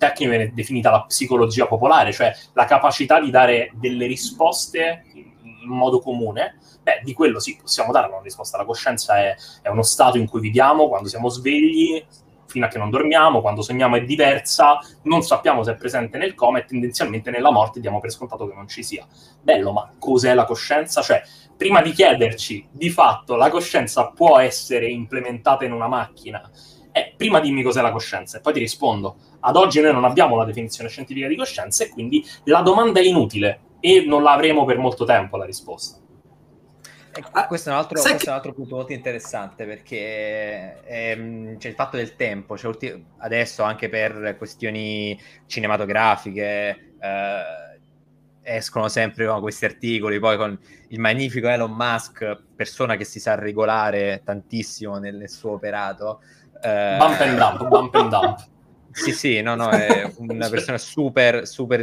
tecnico 0.03 0.31
viene 0.31 0.53
definita 0.53 0.91
la 0.91 1.05
psicologia 1.05 1.67
popolare, 1.67 2.13
cioè 2.13 2.35
la 2.55 2.65
capacità 2.65 3.21
di 3.21 3.31
dare 3.31 3.71
delle 3.75 4.07
risposte 4.07 5.05
in 5.15 5.69
modo 5.69 6.01
comune, 6.01 6.59
beh, 6.83 7.03
di 7.05 7.13
quello 7.13 7.39
sì, 7.39 7.57
possiamo 7.61 7.93
dare 7.93 8.09
una 8.09 8.21
risposta. 8.21 8.59
La 8.59 8.65
coscienza 8.65 9.19
è, 9.19 9.37
è, 9.63 9.69
uno 9.69 9.83
stato 9.83 10.19
in 10.19 10.29
cui 10.29 10.41
viviamo 10.41 10.89
quando 10.89 11.09
siamo 11.09 11.29
svegli, 11.29 12.05
fino 12.47 12.67
a 12.67 12.69
che 12.69 12.79
non 12.79 12.91
dormiamo, 12.91 13.41
quando 13.41 13.63
sogniamo 13.63 13.95
è 13.97 14.03
diversa, 14.03 14.79
non 15.03 15.23
sappiamo 15.23 15.63
se 15.63 15.73
è 15.73 15.77
presente 15.77 16.19
nel 16.19 16.35
coma 16.35 16.59
e 16.59 16.65
tendenzialmente 16.65 17.31
nella 17.31 17.53
morte 17.53 17.81
diamo 17.81 18.01
per 18.01 18.11
scontato 18.11 18.49
che 18.49 18.55
non 18.55 18.67
ci 18.67 18.83
sia. 18.83 19.07
Bello, 19.41 19.73
ma 19.73 19.89
cos'è 19.99 20.35
la 20.35 20.45
coscienza? 20.45 21.01
Cioè, 21.01 21.23
prima 21.57 21.81
di 21.81 21.93
chiederci, 21.93 22.67
di 22.73 22.91
fatto, 22.91 23.37
la 23.37 23.51
coscienza 23.51 24.09
può 24.09 24.39
essere 24.39 24.91
implementata 24.91 25.65
in 25.65 25.73
una 25.73 25.87
macchina? 25.87 26.51
Eh, 26.93 27.15
prima 27.17 27.41
dimmi 27.41 27.63
cos'è 27.63 27.81
la 27.81 27.91
coscienza 27.91 28.39
e 28.39 28.41
poi 28.41 28.53
ti 28.53 28.59
rispondo. 28.59 29.17
Ad 29.41 29.57
oggi 29.57 29.81
noi 29.81 29.93
non 29.93 30.05
abbiamo 30.05 30.37
la 30.37 30.45
definizione 30.45 30.91
scientifica 30.91 31.27
di 31.27 31.37
coscienza 31.37 31.85
e 31.85 31.89
quindi 31.89 32.25
la 32.45 32.61
domanda 32.61 33.01
è 33.01 33.05
inutile 33.05 33.61
e 33.81 34.05
non 34.07 34.23
la 34.23 34.33
avremo 34.33 34.65
per 34.65 34.79
molto 34.79 35.05
tempo 35.05 35.37
la 35.37 35.45
risposta. 35.45 36.01
Ah, 37.33 37.47
questo, 37.47 37.69
è 37.69 37.73
altro, 37.75 38.01
questo 38.01 38.25
è 38.25 38.29
un 38.29 38.35
altro, 38.35 38.55
punto 38.55 38.77
molto 38.77 38.93
interessante 38.95 39.67
perché 39.67 40.81
ehm, 40.83 41.59
c'è 41.59 41.69
il 41.69 41.75
fatto 41.75 41.99
del 41.99 42.17
tempo, 42.17 42.57
cioè, 42.57 42.71
ulti- 42.71 43.05
adesso 43.19 43.63
anche 43.63 43.91
per 43.91 44.35
questioni 44.39 45.21
cinematografiche 45.45 46.95
eh, 46.99 47.43
escono 48.43 48.89
sempre 48.89 49.27
no, 49.27 49.41
questi 49.41 49.67
articoli, 49.67 50.19
poi 50.19 50.39
con 50.39 50.59
il 50.89 50.99
magnifico 51.01 51.49
Elon 51.49 51.73
Musk, 51.73 52.45
persona 52.57 52.97
che 52.97 53.05
si 53.05 53.21
sa 53.21 53.35
regolare 53.35 54.23
tantissimo 54.25 54.97
nel, 54.97 55.17
nel 55.17 55.31
suo 55.31 55.53
operato. 55.53 56.21
Eh, 56.63 56.97
bump 56.99 57.21
and 57.21 57.39
dump, 57.39 57.69
bump 57.69 57.95
and 57.95 58.11
dump. 58.11 58.39
Sì, 58.95 59.13
sì, 59.13 59.41
no, 59.41 59.55
no, 59.55 59.71
è 59.71 60.13
una 60.19 60.51
persona 60.51 60.77
super, 60.77 61.47
super 61.49 61.83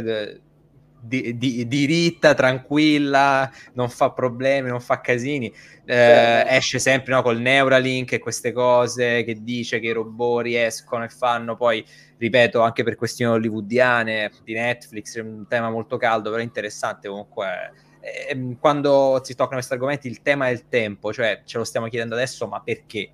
di, 1.00 1.36
di, 1.36 1.66
diritta, 1.66 2.34
tranquilla, 2.34 3.50
non 3.72 3.88
fa 3.88 4.10
problemi, 4.10 4.68
non 4.68 4.80
fa 4.80 5.00
casini. 5.00 5.52
Eh, 5.84 6.44
esce 6.46 6.78
sempre 6.78 7.14
no, 7.14 7.22
col 7.22 7.40
Neuralink 7.40 8.12
e 8.12 8.18
queste 8.18 8.52
cose 8.52 9.24
che 9.24 9.42
dice 9.42 9.80
che 9.80 9.88
i 9.88 9.92
robot 9.92 10.42
riescono 10.42 11.04
e 11.04 11.08
fanno 11.08 11.56
poi, 11.56 11.84
ripeto, 12.18 12.60
anche 12.60 12.84
per 12.84 12.96
questioni 12.96 13.34
hollywoodiane 13.34 14.30
di 14.44 14.52
Netflix, 14.52 15.16
è 15.16 15.20
un 15.20 15.46
tema 15.48 15.70
molto 15.70 15.96
caldo, 15.96 16.30
però 16.30 16.42
interessante 16.42 17.08
comunque. 17.08 17.72
Eh, 18.02 18.56
quando 18.58 19.20
si 19.22 19.34
toccano 19.34 19.56
questi 19.56 19.72
argomenti, 19.72 20.08
il 20.08 20.22
tema 20.22 20.48
è 20.48 20.50
il 20.50 20.68
tempo, 20.68 21.12
cioè 21.12 21.42
ce 21.44 21.58
lo 21.58 21.64
stiamo 21.64 21.88
chiedendo 21.88 22.14
adesso, 22.14 22.46
ma 22.46 22.60
perché? 22.60 23.12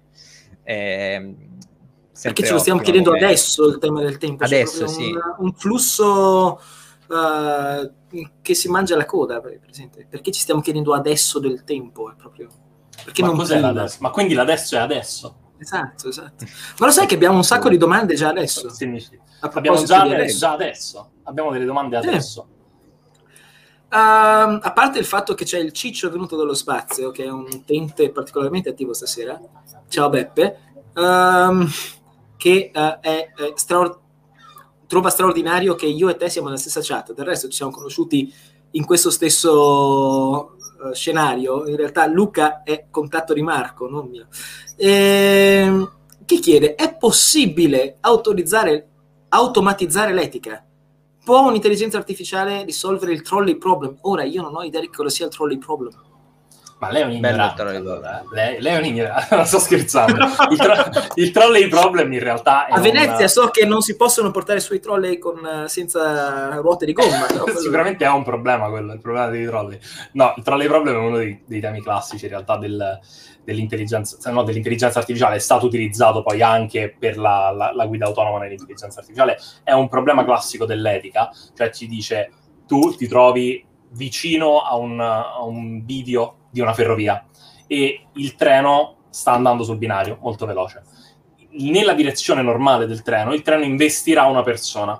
Eh, 0.68 1.34
perché 2.20 2.44
ce 2.44 2.52
lo 2.52 2.58
stiamo 2.58 2.80
chiedendo 2.80 3.10
come... 3.10 3.24
adesso 3.24 3.68
il 3.68 3.78
tema 3.78 4.00
del 4.00 4.18
tempo? 4.18 4.44
Adesso 4.44 4.86
sì. 4.88 5.12
Un, 5.12 5.20
un 5.38 5.52
flusso 5.52 6.60
uh, 7.06 7.92
che 8.42 8.54
si 8.54 8.68
mangia 8.68 8.96
la 8.96 9.04
coda, 9.04 9.40
per 9.40 9.60
esempio. 9.68 10.04
Perché 10.08 10.32
ci 10.32 10.40
stiamo 10.40 10.60
chiedendo 10.60 10.92
adesso 10.92 11.38
del 11.38 11.62
tempo? 11.64 12.10
È 12.10 12.14
proprio... 12.16 12.48
Perché 13.04 13.22
Ma 13.22 13.28
non 13.28 13.36
cos'è 13.36 13.60
l'adesso? 13.60 13.98
Ma 14.00 14.10
quindi 14.10 14.34
l'adesso 14.34 14.74
è 14.74 14.78
adesso? 14.78 15.36
Esatto, 15.58 16.08
esatto. 16.08 16.44
Ma 16.78 16.86
lo 16.86 16.92
sai 16.92 17.06
che 17.06 17.14
abbiamo 17.14 17.36
un 17.36 17.44
sacco 17.44 17.68
di 17.68 17.76
domande 17.76 18.14
già 18.14 18.28
adesso? 18.28 18.68
Sì, 18.70 18.98
sì. 18.98 19.18
Abbiamo 19.40 19.84
già 19.84 20.02
adesso, 20.02 20.38
già 20.38 20.52
adesso, 20.52 21.10
Abbiamo 21.24 21.52
delle 21.52 21.66
domande 21.66 21.96
adesso. 21.96 22.48
Uh, 23.88 24.58
a 24.60 24.72
parte 24.74 24.98
il 24.98 25.04
fatto 25.04 25.34
che 25.34 25.44
c'è 25.44 25.58
il 25.58 25.72
ciccio 25.72 26.10
venuto 26.10 26.36
dallo 26.36 26.54
spazio, 26.54 27.10
che 27.10 27.24
è 27.24 27.30
un 27.30 27.46
utente 27.50 28.10
particolarmente 28.10 28.70
attivo 28.70 28.92
stasera, 28.92 29.40
ciao 29.88 30.08
Beppe, 30.08 30.58
uh, 30.94 31.66
che 32.36 32.70
uh, 32.74 33.00
è, 33.00 33.32
è 33.34 33.52
straordinario 33.54 34.04
trova 34.86 35.10
straordinario 35.10 35.74
che 35.74 35.86
io 35.86 36.08
e 36.08 36.16
te 36.16 36.28
siamo 36.28 36.48
nella 36.48 36.60
stessa 36.60 36.80
chat. 36.82 37.12
Del 37.12 37.24
resto 37.24 37.48
ci 37.48 37.56
siamo 37.56 37.72
conosciuti 37.72 38.32
in 38.72 38.84
questo 38.84 39.10
stesso 39.10 40.56
uh, 40.82 40.92
scenario. 40.92 41.66
In 41.66 41.76
realtà 41.76 42.06
Luca 42.06 42.62
è 42.62 42.86
contatto 42.90 43.32
di 43.32 43.42
Marco, 43.42 43.88
non 43.88 44.08
mio. 44.08 44.26
E, 44.76 44.90
ehm, 44.90 45.92
chi 46.24 46.38
chiede, 46.38 46.74
è 46.74 46.96
possibile 46.96 47.98
automatizzare 48.00 50.12
l'etica? 50.12 50.65
Può 51.26 51.48
un'intelligenza 51.48 51.98
artificiale 51.98 52.62
risolvere 52.62 53.12
il 53.12 53.22
trolley 53.22 53.56
problem? 53.56 53.96
Ora 54.02 54.22
io 54.22 54.42
non 54.42 54.54
ho 54.54 54.62
idea 54.62 54.80
di 54.80 54.86
cosa 54.86 55.08
sia 55.08 55.26
il 55.26 55.32
trolley 55.32 55.58
problem. 55.58 55.90
Ma 56.78 56.90
lei 56.90 57.02
è 57.02 57.04
un 57.06 57.12
ignorante. 57.12 57.62
Allora. 57.62 58.22
Lei, 58.30 58.60
lei, 58.60 58.74
è 58.74 58.78
un 58.78 58.84
ignorante, 58.84 59.34
non 59.36 59.46
sto 59.46 59.58
scherzando. 59.58 60.24
Il, 60.50 60.58
tro- 60.58 60.90
il 61.14 61.30
trolley 61.30 61.68
problem 61.68 62.12
in 62.12 62.20
realtà 62.20 62.66
A 62.66 62.80
Venezia 62.80 63.14
una... 63.16 63.28
so 63.28 63.48
che 63.48 63.64
non 63.64 63.80
si 63.80 63.96
possono 63.96 64.30
portare 64.30 64.60
sui 64.60 64.78
trolley 64.78 65.18
con, 65.18 65.64
senza 65.66 66.56
ruote 66.56 66.84
di 66.84 66.92
gomma. 66.92 67.26
Sicuramente 67.56 68.04
è 68.04 68.10
un 68.10 68.24
problema 68.24 68.68
quello, 68.68 68.92
il 68.92 69.00
problema 69.00 69.28
dei 69.28 69.46
trolley. 69.46 69.78
No, 70.12 70.34
il 70.36 70.42
trolley 70.42 70.66
problem 70.66 70.94
è 70.94 70.98
uno 70.98 71.16
dei, 71.16 71.42
dei 71.46 71.60
temi 71.60 71.80
classici 71.80 72.24
in 72.26 72.30
realtà 72.30 72.58
del, 72.58 73.00
dell'intelligenza, 73.42 74.30
no, 74.30 74.42
dell'intelligenza 74.42 74.98
artificiale, 74.98 75.36
è 75.36 75.40
stato 75.40 75.64
utilizzato 75.64 76.22
poi 76.22 76.42
anche 76.42 76.94
per 76.98 77.16
la, 77.16 77.52
la, 77.56 77.72
la 77.72 77.86
guida 77.86 78.04
autonoma 78.04 78.40
nell'intelligenza 78.40 78.98
artificiale. 78.98 79.38
È 79.62 79.72
un 79.72 79.88
problema 79.88 80.24
classico 80.24 80.66
dell'etica, 80.66 81.30
cioè 81.54 81.70
ci 81.70 81.86
dice 81.86 82.30
tu 82.66 82.94
ti 82.96 83.08
trovi 83.08 83.64
vicino 83.92 84.60
a 84.60 84.76
un, 84.76 85.00
a 85.00 85.42
un 85.42 85.84
bivio 85.84 86.34
di 86.56 86.62
una 86.62 86.72
ferrovia 86.72 87.22
e 87.66 88.06
il 88.14 88.34
treno 88.34 89.08
sta 89.10 89.32
andando 89.32 89.62
sul 89.62 89.76
binario 89.76 90.16
molto 90.22 90.46
veloce. 90.46 90.82
Nella 91.58 91.92
direzione 91.92 92.40
normale 92.40 92.86
del 92.86 93.02
treno, 93.02 93.34
il 93.34 93.42
treno 93.42 93.62
investirà 93.62 94.24
una 94.24 94.42
persona 94.42 94.98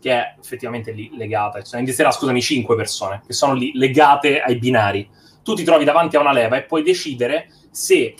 che 0.00 0.12
è 0.12 0.34
effettivamente 0.38 0.92
lì 0.92 1.10
legata, 1.16 1.60
cioè 1.62 1.80
investirà, 1.80 2.12
scusami, 2.12 2.40
cinque 2.40 2.76
persone 2.76 3.22
che 3.26 3.32
sono 3.32 3.54
lì 3.54 3.72
legate 3.74 4.40
ai 4.40 4.56
binari. 4.58 5.08
Tu 5.42 5.54
ti 5.54 5.64
trovi 5.64 5.84
davanti 5.84 6.16
a 6.16 6.20
una 6.20 6.32
leva 6.32 6.56
e 6.56 6.62
puoi 6.62 6.84
decidere 6.84 7.50
se 7.70 8.14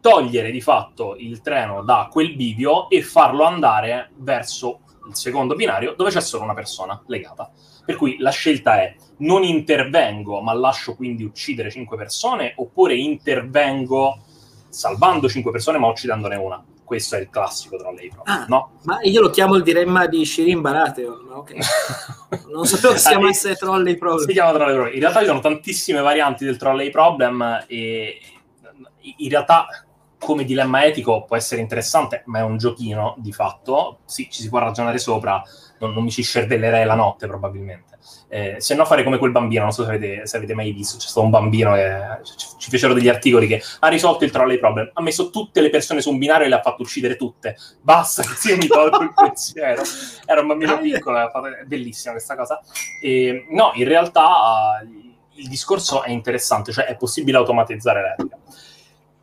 togliere 0.00 0.50
di 0.50 0.60
fatto 0.60 1.14
il 1.16 1.40
treno 1.42 1.82
da 1.82 2.08
quel 2.10 2.34
bivio 2.34 2.88
e 2.88 3.02
farlo 3.02 3.44
andare 3.44 4.10
verso 4.16 4.80
il 5.08 5.14
secondo 5.14 5.54
binario 5.54 5.94
dove 5.96 6.10
c'è 6.10 6.20
solo 6.20 6.42
una 6.42 6.54
persona 6.54 7.00
legata. 7.06 7.52
Per 7.90 7.98
cui 7.98 8.18
la 8.18 8.30
scelta 8.30 8.80
è 8.80 8.94
non 9.16 9.42
intervengo 9.42 10.40
ma 10.42 10.52
lascio 10.52 10.94
quindi 10.94 11.24
uccidere 11.24 11.72
cinque 11.72 11.96
persone 11.96 12.52
oppure 12.54 12.94
intervengo 12.94 14.16
salvando 14.68 15.28
cinque 15.28 15.50
persone 15.50 15.78
ma 15.78 15.88
uccidendone 15.88 16.36
una. 16.36 16.64
Questo 16.84 17.16
è 17.16 17.18
il 17.18 17.30
classico 17.30 17.76
tra 17.76 17.90
lei 17.90 18.12
ah, 18.26 18.44
no? 18.46 18.78
Ma 18.82 19.00
io 19.02 19.20
lo 19.20 19.30
chiamo 19.30 19.56
il 19.56 19.64
dilemma 19.64 20.06
di 20.06 20.24
Shirin 20.24 20.60
Baratheon. 20.60 21.30
Okay. 21.32 21.58
non 22.54 22.64
sapevo 22.64 22.92
che 22.92 23.00
si 23.00 23.08
chiamasse 23.08 23.56
Trolley 23.56 23.96
Problem. 23.96 24.26
Si 24.26 24.32
chiama 24.32 24.52
Trolley 24.52 24.74
Problem. 24.74 24.94
In 24.94 25.00
realtà 25.00 25.18
ci 25.18 25.26
sono 25.26 25.40
tantissime 25.40 26.00
varianti 26.00 26.44
del 26.44 26.56
Trolley 26.56 26.90
Problem 26.90 27.64
e 27.66 28.20
in 29.00 29.28
realtà 29.28 29.66
come 30.16 30.44
dilemma 30.44 30.84
etico 30.84 31.24
può 31.24 31.34
essere 31.34 31.60
interessante, 31.60 32.22
ma 32.26 32.38
è 32.38 32.42
un 32.42 32.56
giochino 32.56 33.16
di 33.18 33.32
fatto. 33.32 33.98
Sì, 34.04 34.28
ci 34.30 34.42
si 34.42 34.48
può 34.48 34.60
ragionare 34.60 34.98
sopra, 34.98 35.42
non, 35.80 35.92
non 35.92 36.04
mi 36.04 36.10
ci 36.10 36.22
scervellerei 36.22 36.84
la 36.84 36.94
notte 36.94 37.26
probabilmente. 37.26 37.98
Eh, 38.28 38.56
se 38.58 38.74
no 38.74 38.84
fare 38.84 39.02
come 39.02 39.18
quel 39.18 39.32
bambino, 39.32 39.62
non 39.62 39.72
so 39.72 39.82
se 39.82 39.90
avete, 39.90 40.26
se 40.26 40.36
avete 40.36 40.54
mai 40.54 40.72
visto, 40.72 40.96
c'è 40.96 41.08
stato 41.08 41.24
un 41.24 41.30
bambino 41.30 41.74
che 41.74 41.98
ci, 42.36 42.46
ci 42.58 42.70
fecero 42.70 42.94
degli 42.94 43.08
articoli 43.08 43.46
che 43.46 43.60
ha 43.80 43.88
risolto 43.88 44.24
il 44.24 44.30
trolley 44.30 44.58
problem, 44.58 44.90
ha 44.92 45.02
messo 45.02 45.30
tutte 45.30 45.60
le 45.60 45.70
persone 45.70 46.00
su 46.00 46.10
un 46.10 46.18
binario 46.18 46.46
e 46.46 46.48
le 46.48 46.54
ha 46.54 46.62
fatto 46.62 46.82
uccidere 46.82 47.16
tutte. 47.16 47.56
Basta, 47.80 48.22
così 48.22 48.56
mi 48.56 48.66
tolgo 48.66 49.02
il 49.02 49.12
pensiero. 49.14 49.82
Era 50.24 50.40
un 50.40 50.46
bambino 50.46 50.78
piccolo, 50.78 51.18
è 51.18 51.64
bellissima 51.64 52.12
questa 52.12 52.36
cosa. 52.36 52.60
E, 53.02 53.46
no, 53.50 53.72
in 53.74 53.84
realtà 53.86 54.80
il 55.34 55.48
discorso 55.48 56.02
è 56.02 56.10
interessante, 56.10 56.72
cioè 56.72 56.84
è 56.84 56.96
possibile 56.96 57.38
automatizzare 57.38 58.02
l'etica. 58.02 58.38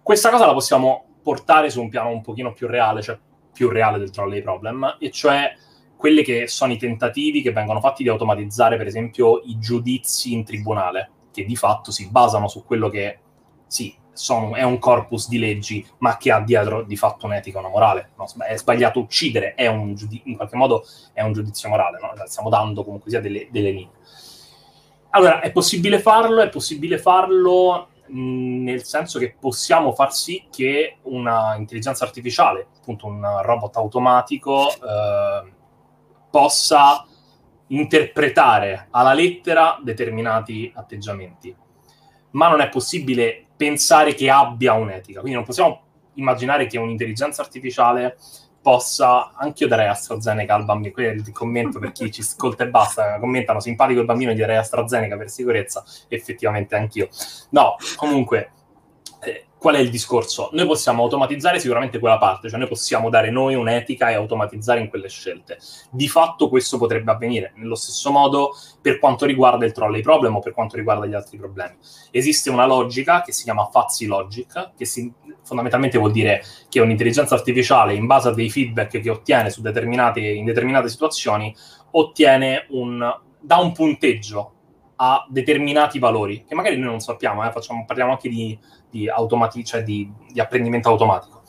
Questa 0.01 0.29
cosa 0.29 0.45
la 0.45 0.53
possiamo 0.53 1.05
portare 1.21 1.69
su 1.69 1.81
un 1.81 1.89
piano 1.89 2.09
un 2.09 2.21
pochino 2.21 2.53
più 2.53 2.67
reale, 2.67 3.01
cioè 3.01 3.17
più 3.53 3.69
reale 3.69 3.97
del 3.97 4.11
trolley 4.11 4.41
problem, 4.41 4.97
e 4.99 5.11
cioè 5.11 5.53
quelli 5.97 6.23
che 6.23 6.47
sono 6.47 6.71
i 6.71 6.77
tentativi 6.77 7.41
che 7.41 7.51
vengono 7.51 7.79
fatti 7.79 8.03
di 8.03 8.09
automatizzare, 8.09 8.77
per 8.77 8.87
esempio, 8.87 9.41
i 9.45 9.57
giudizi 9.59 10.33
in 10.33 10.45
tribunale, 10.45 11.09
che 11.31 11.43
di 11.43 11.55
fatto 11.55 11.91
si 11.91 12.07
basano 12.09 12.47
su 12.47 12.63
quello 12.63 12.89
che, 12.89 13.19
sì, 13.65 13.93
sono, 14.13 14.55
è 14.55 14.63
un 14.63 14.79
corpus 14.79 15.27
di 15.27 15.37
leggi, 15.37 15.85
ma 15.99 16.17
che 16.17 16.31
ha 16.31 16.39
dietro 16.41 16.83
di 16.83 16.95
fatto 16.95 17.25
un'etica, 17.25 17.59
una 17.59 17.69
morale. 17.69 18.11
No? 18.17 18.25
È 18.45 18.57
sbagliato 18.57 18.99
uccidere, 18.99 19.53
è 19.55 19.67
un 19.67 19.95
giudiz- 19.95 20.25
in 20.25 20.35
qualche 20.35 20.55
modo 20.55 20.85
è 21.13 21.21
un 21.21 21.33
giudizio 21.33 21.69
morale, 21.69 21.99
no? 21.99 22.13
stiamo 22.25 22.49
dando 22.49 22.83
comunque 22.83 23.09
sia 23.09 23.21
delle, 23.21 23.47
delle 23.51 23.71
linee. 23.71 23.95
Allora, 25.11 25.39
è 25.39 25.51
possibile 25.51 25.99
farlo, 25.99 26.41
è 26.41 26.49
possibile 26.49 26.97
farlo 26.97 27.89
nel 28.09 28.83
senso 28.83 29.19
che 29.19 29.35
possiamo 29.37 29.91
far 29.91 30.13
sì 30.13 30.45
che 30.49 30.97
una 31.03 31.55
intelligenza 31.55 32.05
artificiale, 32.05 32.67
appunto 32.77 33.07
un 33.07 33.21
robot 33.41 33.75
automatico, 33.77 34.69
eh, 34.69 35.55
possa 36.37 37.03
interpretare 37.69 38.89
alla 38.91 39.13
lettera 39.13 39.79
determinati 39.81 40.71
atteggiamenti. 40.71 41.55
Ma 42.31 42.47
non 42.47 42.61
è 42.61 42.69
possibile 42.69 43.47
pensare 43.57 44.13
che 44.13 44.29
abbia 44.29 44.73
un'etica. 44.73 45.21
Quindi 45.21 45.35
non 45.35 45.47
possiamo 45.47 45.81
immaginare 46.13 46.67
che 46.67 46.77
un'intelligenza 46.77 47.41
artificiale 47.41 48.17
possa, 48.61 49.31
anche 49.33 49.63
io 49.63 49.69
darei 49.69 49.87
AstraZeneca 49.87 50.53
al 50.53 50.65
bambino, 50.65 50.93
qui 50.93 51.05
è 51.05 51.09
il 51.09 51.31
commento 51.31 51.79
per 51.79 51.91
chi 51.91 52.11
ci 52.11 52.21
ascolta 52.21 52.65
e 52.65 52.69
basta, 52.69 53.17
commentano 53.17 53.59
simpatico 53.59 54.01
il 54.01 54.05
bambino, 54.05 54.31
gli 54.31 54.39
darei 54.39 54.57
AstraZeneca 54.57 55.17
per 55.17 55.31
sicurezza, 55.31 55.83
effettivamente 56.07 56.75
anch'io. 56.75 57.09
No, 57.49 57.77
comunque, 57.95 58.51
qual 59.59 59.75
è 59.75 59.79
il 59.79 59.89
discorso? 59.89 60.49
Noi 60.53 60.67
possiamo 60.67 61.03
automatizzare 61.03 61.59
sicuramente 61.59 61.99
quella 61.99 62.17
parte, 62.17 62.47
cioè 62.49 62.59
noi 62.59 62.67
possiamo 62.67 63.09
dare 63.09 63.31
noi 63.31 63.55
un'etica 63.55 64.09
e 64.09 64.13
automatizzare 64.13 64.79
in 64.79 64.89
quelle 64.89 65.09
scelte. 65.09 65.57
Di 65.89 66.07
fatto 66.07 66.47
questo 66.47 66.77
potrebbe 66.77 67.11
avvenire 67.11 67.53
nello 67.55 67.75
stesso 67.75 68.11
modo 68.11 68.53
per 68.81 68.99
quanto 68.99 69.25
riguarda 69.25 69.65
il 69.65 69.71
trolley 69.71 70.01
problem 70.01 70.35
o 70.35 70.39
per 70.39 70.53
quanto 70.53 70.75
riguarda 70.75 71.05
gli 71.05 71.15
altri 71.15 71.37
problemi. 71.37 71.75
Esiste 72.11 72.49
una 72.49 72.67
logica 72.67 73.21
che 73.21 73.31
si 73.31 73.43
chiama 73.43 73.69
fuzzy 73.71 74.05
logic, 74.05 74.73
che 74.77 74.85
si, 74.85 75.11
fondamentalmente 75.43 75.97
vuol 75.97 76.11
dire 76.11 76.43
che 76.69 76.79
un'intelligenza 76.79 77.33
artificiale 77.33 77.95
in 77.95 78.05
base 78.05 78.29
a 78.29 78.33
dei 78.33 78.49
feedback 78.49 78.99
che 78.99 79.09
ottiene 79.09 79.51
determinate, 79.57 80.19
in 80.19 80.45
determinate 80.45 80.87
situazioni 80.87 81.53
ottiene 81.91 82.67
un, 82.69 83.11
da 83.39 83.57
un 83.57 83.71
punteggio 83.71 84.51
a 84.97 85.25
determinati 85.29 85.99
valori, 85.99 86.43
che 86.45 86.55
magari 86.55 86.77
noi 86.77 86.89
non 86.89 86.99
sappiamo, 86.99 87.45
eh, 87.45 87.51
facciamo, 87.51 87.85
parliamo 87.85 88.11
anche 88.11 88.29
di, 88.29 88.57
di, 88.89 89.09
automati- 89.09 89.65
cioè 89.65 89.83
di, 89.83 90.11
di 90.31 90.39
apprendimento 90.39 90.89
automatico. 90.89 91.43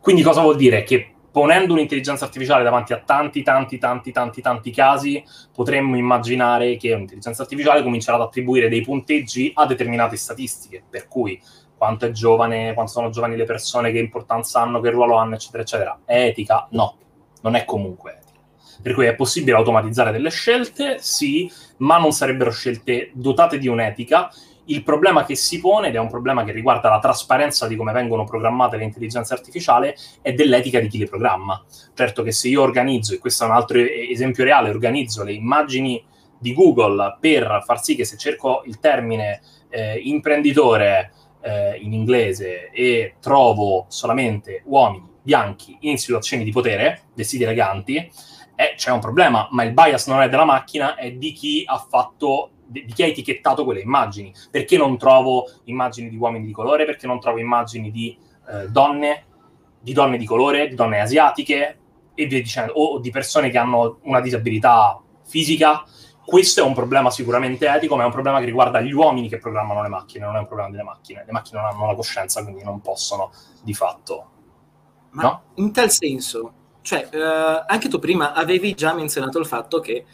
Quindi 0.00 0.22
cosa 0.22 0.40
vuol 0.40 0.56
dire? 0.56 0.82
Che 0.82 1.14
ponendo 1.30 1.74
un'intelligenza 1.74 2.24
artificiale 2.24 2.64
davanti 2.64 2.92
a 2.92 3.02
tanti, 3.04 3.42
tanti, 3.42 3.78
tanti, 3.78 4.12
tanti, 4.12 4.40
tanti 4.40 4.70
casi, 4.72 5.22
potremmo 5.54 5.96
immaginare 5.96 6.76
che 6.76 6.92
un'intelligenza 6.92 7.42
artificiale 7.42 7.82
comincerà 7.82 8.16
ad 8.16 8.22
attribuire 8.22 8.68
dei 8.68 8.80
punteggi 8.82 9.52
a 9.54 9.66
determinate 9.66 10.16
statistiche, 10.16 10.82
per 10.88 11.06
cui 11.06 11.40
quanto 11.76 12.06
è 12.06 12.10
giovane, 12.10 12.74
quanto 12.74 12.92
sono 12.92 13.10
giovani 13.10 13.36
le 13.36 13.44
persone, 13.44 13.92
che 13.92 13.98
importanza 13.98 14.60
hanno, 14.60 14.80
che 14.80 14.90
ruolo 14.90 15.16
hanno, 15.16 15.34
eccetera, 15.34 15.62
eccetera. 15.62 16.00
È 16.04 16.24
etica? 16.24 16.66
No, 16.72 16.96
non 17.42 17.54
è 17.54 17.64
comunque 17.64 18.18
etica. 18.20 18.38
Per 18.82 18.94
cui 18.94 19.06
è 19.06 19.14
possibile 19.14 19.56
automatizzare 19.56 20.10
delle 20.10 20.30
scelte, 20.30 20.98
sì, 21.00 21.50
ma 21.78 21.98
non 21.98 22.12
sarebbero 22.12 22.50
scelte 22.50 23.10
dotate 23.14 23.58
di 23.58 23.68
un'etica. 23.68 24.30
Il 24.66 24.82
problema 24.82 25.24
che 25.24 25.34
si 25.34 25.60
pone, 25.60 25.88
ed 25.88 25.94
è 25.94 25.98
un 25.98 26.08
problema 26.08 26.44
che 26.44 26.52
riguarda 26.52 26.88
la 26.88 26.98
trasparenza 26.98 27.66
di 27.66 27.76
come 27.76 27.92
vengono 27.92 28.24
programmate 28.24 28.76
le 28.76 28.84
intelligenze 28.84 29.34
artificiali, 29.34 29.92
è 30.22 30.32
dell'etica 30.32 30.80
di 30.80 30.88
chi 30.88 30.98
le 30.98 31.06
programma. 31.06 31.62
Certo 31.94 32.22
che 32.22 32.32
se 32.32 32.48
io 32.48 32.62
organizzo, 32.62 33.14
e 33.14 33.18
questo 33.18 33.44
è 33.44 33.46
un 33.48 33.54
altro 33.54 33.80
esempio 33.80 34.44
reale, 34.44 34.70
organizzo 34.70 35.24
le 35.24 35.32
immagini 35.32 36.02
di 36.38 36.54
Google 36.54 37.18
per 37.20 37.62
far 37.66 37.82
sì 37.82 37.94
che 37.94 38.04
se 38.04 38.16
cerco 38.16 38.62
il 38.64 38.78
termine 38.78 39.42
eh, 39.68 40.00
imprenditore 40.04 41.12
eh, 41.42 41.78
in 41.80 41.92
inglese 41.92 42.70
e 42.70 43.16
trovo 43.20 43.86
solamente 43.88 44.62
uomini 44.64 45.08
bianchi 45.22 45.76
in 45.80 45.98
situazioni 45.98 46.44
di 46.44 46.50
potere, 46.50 47.02
vestiti 47.14 47.42
eleganti, 47.42 47.96
eh, 47.96 48.74
c'è 48.76 48.90
un 48.90 49.00
problema, 49.00 49.48
ma 49.50 49.64
il 49.64 49.72
bias 49.72 50.06
non 50.08 50.22
è 50.22 50.28
della 50.28 50.44
macchina, 50.44 50.94
è 50.94 51.12
di 51.12 51.32
chi 51.32 51.62
ha 51.66 51.78
fatto 51.78 52.50
di 52.70 52.92
chi 52.92 53.02
ha 53.02 53.06
etichettato 53.06 53.64
quelle 53.64 53.80
immagini. 53.80 54.32
Perché 54.50 54.76
non 54.76 54.96
trovo 54.96 55.50
immagini 55.64 56.08
di 56.08 56.16
uomini 56.16 56.46
di 56.46 56.52
colore? 56.52 56.84
Perché 56.84 57.06
non 57.06 57.18
trovo 57.18 57.38
immagini 57.38 57.90
di 57.90 58.16
eh, 58.48 58.68
donne, 58.68 59.24
di 59.80 59.92
donne 59.92 60.16
di 60.16 60.24
colore, 60.24 60.68
di 60.68 60.76
donne 60.76 61.00
asiatiche 61.00 61.78
e 62.14 62.26
via 62.26 62.38
dicendo, 62.38 62.72
o 62.74 62.98
di 62.98 63.10
persone 63.10 63.50
che 63.50 63.58
hanno 63.58 63.98
una 64.02 64.20
disabilità 64.20 65.00
fisica? 65.24 65.84
Questo 66.24 66.60
è 66.60 66.62
un 66.62 66.74
problema 66.74 67.10
sicuramente 67.10 67.68
etico, 67.68 67.96
ma 67.96 68.02
è 68.02 68.06
un 68.06 68.12
problema 68.12 68.38
che 68.38 68.44
riguarda 68.44 68.80
gli 68.80 68.92
uomini 68.92 69.28
che 69.28 69.38
programmano 69.38 69.82
le 69.82 69.88
macchine, 69.88 70.24
non 70.24 70.36
è 70.36 70.38
un 70.38 70.46
problema 70.46 70.70
delle 70.70 70.84
macchine. 70.84 71.24
Le 71.26 71.32
macchine 71.32 71.60
non 71.60 71.70
hanno 71.70 71.86
la 71.86 71.94
coscienza, 71.96 72.42
quindi 72.44 72.62
non 72.62 72.80
possono 72.80 73.32
di 73.64 73.74
fatto. 73.74 74.30
Ma 75.10 75.22
no? 75.22 75.42
in 75.54 75.72
tal 75.72 75.90
senso, 75.90 76.52
cioè, 76.82 77.08
eh, 77.10 77.64
anche 77.66 77.88
tu 77.88 77.98
prima 77.98 78.32
avevi 78.32 78.74
già 78.74 78.94
menzionato 78.94 79.40
il 79.40 79.46
fatto 79.46 79.80
che 79.80 80.04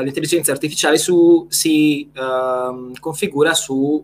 l'intelligenza 0.00 0.52
artificiale 0.52 0.96
su, 0.96 1.46
si 1.48 2.10
eh, 2.12 2.92
configura 2.98 3.52
sui 3.54 4.02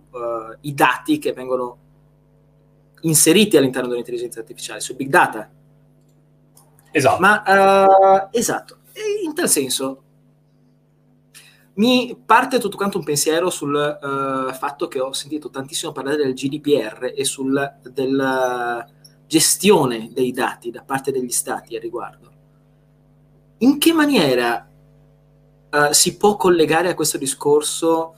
eh, 0.62 0.73
dati 0.75 1.18
che 1.18 1.33
vengono 1.33 1.78
inseriti 3.02 3.57
all'interno 3.57 3.88
dell'intelligenza 3.88 4.40
artificiale, 4.40 4.80
su 4.80 4.95
big 4.95 5.09
data. 5.09 5.50
Esatto. 6.90 7.21
Ma, 7.21 7.42
eh, 8.30 8.38
esatto. 8.38 8.78
E 8.92 9.25
in 9.25 9.35
tal 9.35 9.49
senso, 9.49 10.02
mi 11.75 12.21
parte 12.25 12.59
tutto 12.59 12.76
quanto 12.76 12.99
un 12.99 13.04
pensiero 13.04 13.50
sul 13.50 13.73
uh, 13.73 14.52
fatto 14.52 14.88
che 14.88 14.99
ho 14.99 15.12
sentito 15.12 15.49
tantissimo 15.49 15.92
parlare 15.92 16.16
del 16.16 16.35
GDPR 16.35 17.12
e 17.14 17.25
sul, 17.25 17.78
del, 17.85 18.85
gestione 19.28 20.11
dei 20.12 20.33
dati 20.33 20.71
da 20.71 20.83
parte 20.83 21.12
degli 21.12 21.30
stati 21.30 21.76
a 21.76 21.78
riguardo. 21.78 22.33
In 23.59 23.78
che 23.78 23.92
maniera 23.92 24.68
uh, 25.71 25.93
si 25.93 26.17
può 26.17 26.37
collegare 26.37 26.89
a 26.89 26.95
questo 26.95 27.19
discorso? 27.19 28.15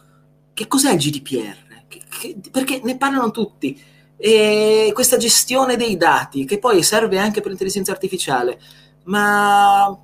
Che 0.53 0.67
cos'è 0.67 0.93
il 0.93 0.99
GDPR? 0.99 1.87
Che, 1.89 2.01
che, 2.09 2.37
perché 2.51 2.81
ne 2.83 2.97
parlano 2.97 3.31
tutti. 3.31 3.81
E 4.17 4.91
questa 4.93 5.17
gestione 5.17 5.77
dei 5.77 5.97
dati, 5.97 6.45
che 6.45 6.59
poi 6.59 6.83
serve 6.83 7.19
anche 7.19 7.41
per 7.41 7.49
l'intelligenza 7.49 7.93
artificiale, 7.93 8.61
ma 9.05 9.99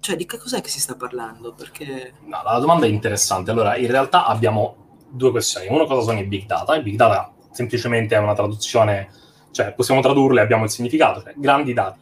cioè, 0.00 0.16
di 0.16 0.24
che 0.24 0.38
cos'è 0.38 0.60
che 0.60 0.70
si 0.70 0.80
sta 0.80 0.94
parlando? 0.94 1.52
Perché... 1.52 2.14
No, 2.24 2.40
la 2.42 2.58
domanda 2.58 2.86
è 2.86 2.88
interessante. 2.88 3.50
Allora, 3.50 3.76
in 3.76 3.90
realtà 3.90 4.24
abbiamo 4.26 4.86
due 5.10 5.30
questioni. 5.30 5.66
Uno, 5.68 5.84
cosa 5.84 6.02
sono 6.02 6.18
i 6.18 6.24
big 6.24 6.46
data? 6.46 6.74
I 6.74 6.82
big 6.82 6.96
data 6.96 7.32
semplicemente 7.50 8.14
è 8.14 8.18
una 8.18 8.34
traduzione 8.34 9.10
cioè 9.50 9.72
possiamo 9.72 10.00
tradurle, 10.00 10.40
abbiamo 10.40 10.64
il 10.64 10.70
significato, 10.70 11.22
cioè 11.22 11.34
grandi 11.36 11.72
dati, 11.72 11.98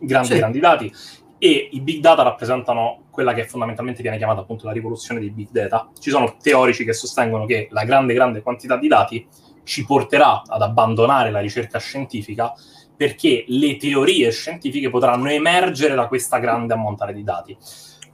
grandi, 0.00 0.28
sì. 0.28 0.36
grandi 0.36 0.58
dati, 0.58 0.92
e 1.38 1.68
i 1.72 1.80
big 1.80 2.00
data 2.00 2.22
rappresentano 2.22 3.04
quella 3.10 3.32
che 3.32 3.46
fondamentalmente 3.46 4.02
viene 4.02 4.16
chiamata 4.16 4.40
appunto 4.40 4.66
la 4.66 4.72
rivoluzione 4.72 5.20
dei 5.20 5.30
big 5.30 5.50
data. 5.50 5.90
Ci 5.98 6.10
sono 6.10 6.36
teorici 6.40 6.84
che 6.84 6.92
sostengono 6.92 7.46
che 7.46 7.68
la 7.70 7.84
grande, 7.84 8.14
grande 8.14 8.42
quantità 8.42 8.76
di 8.76 8.88
dati 8.88 9.26
ci 9.64 9.84
porterà 9.84 10.42
ad 10.46 10.62
abbandonare 10.62 11.30
la 11.30 11.40
ricerca 11.40 11.78
scientifica 11.78 12.54
perché 12.96 13.44
le 13.48 13.76
teorie 13.76 14.30
scientifiche 14.32 14.90
potranno 14.90 15.28
emergere 15.30 15.94
da 15.94 16.08
questa 16.08 16.38
grande 16.38 16.74
ammontare 16.74 17.12
di 17.12 17.22
dati. 17.22 17.56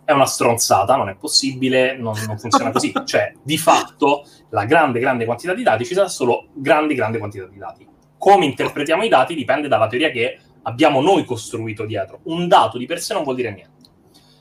È 0.04 0.12
una 0.12 0.26
stronzata, 0.26 0.96
non 0.96 1.08
è 1.08 1.14
possibile, 1.14 1.96
non, 1.96 2.14
non 2.26 2.38
funziona 2.38 2.70
così. 2.70 2.92
cioè, 3.06 3.32
di 3.42 3.56
fatto, 3.56 4.26
la 4.50 4.66
grande, 4.66 5.00
grande 5.00 5.24
quantità 5.24 5.54
di 5.54 5.62
dati 5.62 5.87
ci 5.87 5.94
sarà 5.94 6.08
solo 6.08 6.48
grandi, 6.52 6.94
grande 6.94 7.18
quantità 7.18 7.46
di 7.46 7.56
dati 7.56 7.92
come 8.24 8.46
interpretiamo 8.46 9.02
i 9.02 9.10
dati 9.10 9.34
dipende 9.34 9.68
dalla 9.68 9.87
teoria 9.87 10.08
che 10.08 10.38
abbiamo 10.64 11.00
noi 11.00 11.24
costruito 11.24 11.85
dietro. 11.85 12.20
Un 12.24 12.48
dato 12.48 12.79
di 12.79 12.87
per 12.87 13.00
sé 13.00 13.14
non 13.14 13.22
vuol 13.22 13.37
dire 13.37 13.53
niente. 13.53 13.90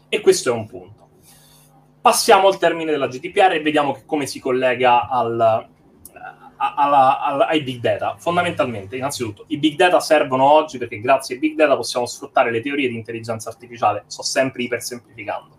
E 0.09 0.19
questo 0.21 0.49
è 0.49 0.53
un 0.53 0.67
punto. 0.67 1.09
Passiamo 2.01 2.47
al 2.47 2.57
termine 2.57 2.91
della 2.91 3.07
GDPR 3.07 3.53
e 3.53 3.61
vediamo 3.61 4.01
come 4.05 4.27
si 4.27 4.39
collega 4.39 5.07
al, 5.07 5.39
alla, 6.57 7.19
alla, 7.19 7.47
ai 7.47 7.61
big 7.61 7.79
data. 7.79 8.15
Fondamentalmente, 8.17 8.95
innanzitutto, 8.95 9.45
i 9.47 9.57
big 9.57 9.75
data 9.75 9.99
servono 9.99 10.43
oggi 10.43 10.77
perché 10.77 10.99
grazie 10.99 11.35
ai 11.35 11.41
big 11.41 11.55
data 11.55 11.75
possiamo 11.75 12.05
sfruttare 12.05 12.51
le 12.51 12.61
teorie 12.61 12.89
di 12.89 12.95
intelligenza 12.95 13.49
artificiale. 13.49 14.03
Sto 14.07 14.23
sempre 14.23 14.63
ipersemplificando. 14.63 15.57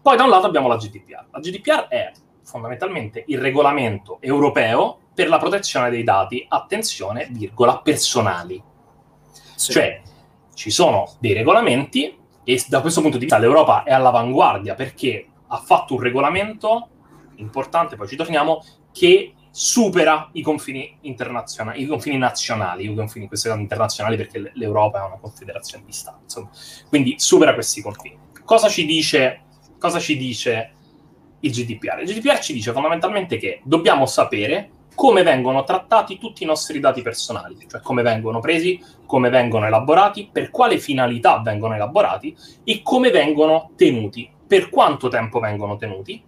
Poi 0.00 0.16
da 0.16 0.24
un 0.24 0.30
lato 0.30 0.46
abbiamo 0.46 0.68
la 0.68 0.76
GDPR. 0.76 1.26
La 1.30 1.40
GDPR 1.40 1.86
è 1.88 2.12
fondamentalmente 2.44 3.24
il 3.28 3.38
regolamento 3.38 4.18
europeo 4.20 4.98
per 5.14 5.28
la 5.28 5.38
protezione 5.38 5.90
dei 5.90 6.04
dati, 6.04 6.44
attenzione, 6.48 7.28
virgola, 7.30 7.78
personali. 7.78 8.62
Sì. 9.62 9.72
Cioè, 9.72 10.00
ci 10.54 10.70
sono 10.70 11.14
dei 11.20 11.32
regolamenti 11.32 12.16
e 12.44 12.64
da 12.66 12.80
questo 12.80 13.00
punto 13.00 13.16
di 13.16 13.24
vista 13.24 13.38
l'Europa 13.38 13.84
è 13.84 13.92
all'avanguardia 13.92 14.74
perché 14.74 15.26
ha 15.46 15.58
fatto 15.58 15.94
un 15.94 16.00
regolamento 16.00 16.88
importante, 17.36 17.94
poi 17.96 18.08
ci 18.08 18.16
torniamo, 18.16 18.62
che 18.90 19.34
supera 19.50 20.30
i 20.32 20.42
confini 20.42 20.98
internazionali, 21.02 21.82
i 21.82 21.86
confini 21.86 22.16
nazionali, 22.18 22.90
i 22.90 22.94
confini, 22.94 23.28
questi 23.28 23.48
internazionali 23.50 24.16
perché 24.16 24.50
l'Europa 24.54 25.02
è 25.02 25.06
una 25.06 25.18
confederazione 25.20 25.84
di 25.84 25.92
Stati, 25.92 26.22
insomma. 26.24 26.50
Quindi 26.88 27.14
supera 27.18 27.54
questi 27.54 27.82
confini. 27.82 28.18
Cosa 28.44 28.68
ci 28.68 28.84
dice, 28.84 29.42
cosa 29.78 30.00
ci 30.00 30.16
dice 30.16 30.72
il 31.40 31.52
GDPR? 31.52 32.00
Il 32.00 32.12
GDPR 32.12 32.40
ci 32.40 32.52
dice 32.52 32.72
fondamentalmente 32.72 33.36
che 33.36 33.60
dobbiamo 33.62 34.06
sapere 34.06 34.70
come 34.94 35.22
vengono 35.22 35.64
trattati 35.64 36.18
tutti 36.18 36.42
i 36.42 36.46
nostri 36.46 36.80
dati 36.80 37.02
personali, 37.02 37.56
cioè 37.68 37.80
come 37.80 38.02
vengono 38.02 38.40
presi, 38.40 38.80
come 39.06 39.30
vengono 39.30 39.66
elaborati, 39.66 40.28
per 40.30 40.50
quale 40.50 40.78
finalità 40.78 41.40
vengono 41.40 41.74
elaborati 41.74 42.36
e 42.64 42.82
come 42.82 43.10
vengono 43.10 43.70
tenuti, 43.76 44.30
per 44.46 44.68
quanto 44.68 45.08
tempo 45.08 45.40
vengono 45.40 45.76
tenuti. 45.76 46.22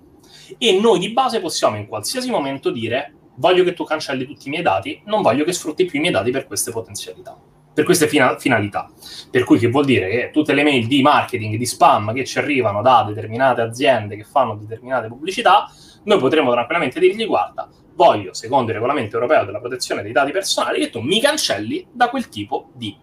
E 0.58 0.78
noi 0.78 0.98
di 0.98 1.10
base 1.10 1.40
possiamo 1.40 1.76
in 1.76 1.86
qualsiasi 1.86 2.30
momento 2.30 2.70
dire 2.70 3.14
voglio 3.36 3.64
che 3.64 3.74
tu 3.74 3.84
cancelli 3.84 4.26
tutti 4.26 4.48
i 4.48 4.50
miei 4.50 4.62
dati, 4.62 5.00
non 5.06 5.22
voglio 5.22 5.44
che 5.44 5.52
sfrutti 5.52 5.84
più 5.84 5.98
i 5.98 6.00
miei 6.00 6.12
dati 6.12 6.30
per 6.30 6.46
queste 6.46 6.70
potenzialità, 6.70 7.36
per 7.72 7.84
queste 7.84 8.06
fina- 8.06 8.38
finalità. 8.38 8.90
Per 9.30 9.44
cui 9.44 9.58
che 9.58 9.68
vuol 9.68 9.84
dire 9.84 10.08
che 10.08 10.30
tutte 10.32 10.52
le 10.52 10.62
mail 10.62 10.86
di 10.86 11.02
marketing, 11.02 11.56
di 11.56 11.66
spam 11.66 12.12
che 12.12 12.24
ci 12.24 12.38
arrivano 12.38 12.82
da 12.82 13.04
determinate 13.06 13.60
aziende 13.60 14.16
che 14.16 14.24
fanno 14.24 14.54
determinate 14.56 15.08
pubblicità, 15.08 15.68
noi 16.04 16.18
potremo 16.18 16.52
tranquillamente 16.52 17.00
dirgli 17.00 17.26
guarda, 17.26 17.68
voglio, 17.94 18.34
secondo 18.34 18.68
il 18.68 18.74
regolamento 18.74 19.16
europeo 19.16 19.44
della 19.44 19.60
protezione 19.60 20.02
dei 20.02 20.12
dati 20.12 20.32
personali, 20.32 20.80
che 20.80 20.90
tu 20.90 21.00
mi 21.00 21.20
cancelli 21.20 21.86
da 21.90 22.08
quel 22.08 22.28
tipo 22.28 22.70
di 22.74 22.96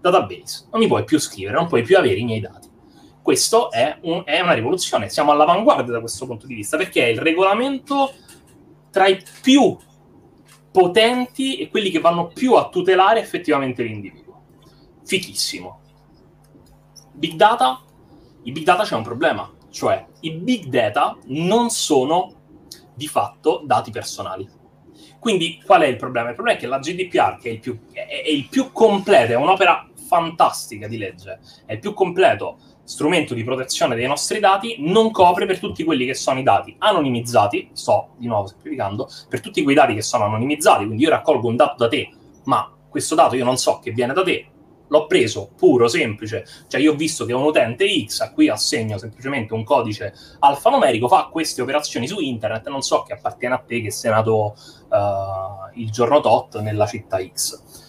database. 0.00 0.68
Non 0.70 0.80
mi 0.80 0.86
puoi 0.86 1.04
più 1.04 1.18
scrivere, 1.18 1.56
non 1.56 1.66
puoi 1.66 1.82
più 1.82 1.96
avere 1.96 2.18
i 2.18 2.24
miei 2.24 2.40
dati. 2.40 2.68
Questo 3.22 3.70
è, 3.70 3.98
un, 4.02 4.22
è 4.24 4.40
una 4.40 4.54
rivoluzione, 4.54 5.10
siamo 5.10 5.32
all'avanguardia 5.32 5.92
da 5.92 6.00
questo 6.00 6.26
punto 6.26 6.46
di 6.46 6.54
vista, 6.54 6.76
perché 6.76 7.04
è 7.04 7.08
il 7.08 7.20
regolamento 7.20 8.12
tra 8.90 9.06
i 9.06 9.22
più 9.42 9.76
potenti 10.70 11.58
e 11.58 11.68
quelli 11.68 11.90
che 11.90 11.98
vanno 11.98 12.28
più 12.28 12.54
a 12.54 12.68
tutelare 12.68 13.20
effettivamente 13.20 13.82
l'individuo. 13.82 14.42
Fichissimo. 15.04 15.80
Big 17.12 17.34
data, 17.34 17.82
i 18.44 18.52
big 18.52 18.64
data 18.64 18.84
c'è 18.84 18.94
un 18.94 19.02
problema, 19.02 19.50
cioè 19.70 20.06
i 20.20 20.32
big 20.32 20.66
data 20.66 21.16
non 21.26 21.68
sono 21.68 22.37
di 22.98 23.06
fatto 23.06 23.62
dati 23.64 23.92
personali. 23.92 24.46
Quindi 25.20 25.62
qual 25.64 25.82
è 25.82 25.86
il 25.86 25.96
problema? 25.96 26.30
Il 26.30 26.34
problema 26.34 26.58
è 26.58 26.60
che 26.60 26.66
la 26.66 26.80
GDPR, 26.80 27.38
che 27.40 27.48
è 27.48 27.52
il 27.52 27.60
più, 27.60 27.78
è, 27.92 28.06
è 28.24 28.28
il 28.28 28.48
più 28.48 28.72
completo, 28.72 29.32
è 29.32 29.36
un'opera 29.36 29.88
fantastica 29.94 30.88
di 30.88 30.98
legge, 30.98 31.38
è 31.64 31.74
il 31.74 31.78
più 31.78 31.94
completo 31.94 32.58
strumento 32.82 33.34
di 33.34 33.44
protezione 33.44 33.94
dei 33.94 34.06
nostri 34.06 34.40
dati, 34.40 34.76
non 34.78 35.10
copre 35.10 35.46
per 35.46 35.58
tutti 35.58 35.84
quelli 35.84 36.06
che 36.06 36.14
sono 36.14 36.40
i 36.40 36.42
dati 36.42 36.74
anonimizzati, 36.78 37.70
sto 37.72 38.14
di 38.16 38.26
nuovo 38.26 38.46
semplificando, 38.46 39.08
per 39.28 39.40
tutti 39.40 39.62
quei 39.62 39.74
dati 39.74 39.94
che 39.94 40.02
sono 40.02 40.24
anonimizzati, 40.24 40.86
quindi 40.86 41.04
io 41.04 41.10
raccolgo 41.10 41.46
un 41.46 41.56
dato 41.56 41.74
da 41.76 41.88
te, 41.88 42.10
ma 42.44 42.74
questo 42.88 43.14
dato 43.14 43.36
io 43.36 43.44
non 43.44 43.58
so 43.58 43.78
che 43.78 43.92
viene 43.92 44.14
da 44.14 44.22
te, 44.22 44.46
l'ho 44.88 45.06
preso 45.06 45.50
puro, 45.56 45.88
semplice, 45.88 46.44
cioè 46.66 46.80
io 46.80 46.92
ho 46.92 46.96
visto 46.96 47.24
che 47.24 47.32
un 47.32 47.42
utente 47.42 47.86
X 48.04 48.20
a 48.20 48.32
cui 48.32 48.48
assegno 48.48 48.98
semplicemente 48.98 49.54
un 49.54 49.64
codice 49.64 50.12
alfanumerico, 50.40 51.08
fa 51.08 51.28
queste 51.30 51.62
operazioni 51.62 52.06
su 52.06 52.18
internet, 52.20 52.68
non 52.68 52.82
so 52.82 53.02
che 53.02 53.12
appartiene 53.12 53.54
a 53.54 53.58
te 53.58 53.80
che 53.80 53.90
sei 53.90 54.10
nato 54.10 54.54
uh, 54.88 55.78
il 55.78 55.90
giorno 55.90 56.20
tot 56.20 56.60
nella 56.60 56.86
città 56.86 57.18
X 57.24 57.86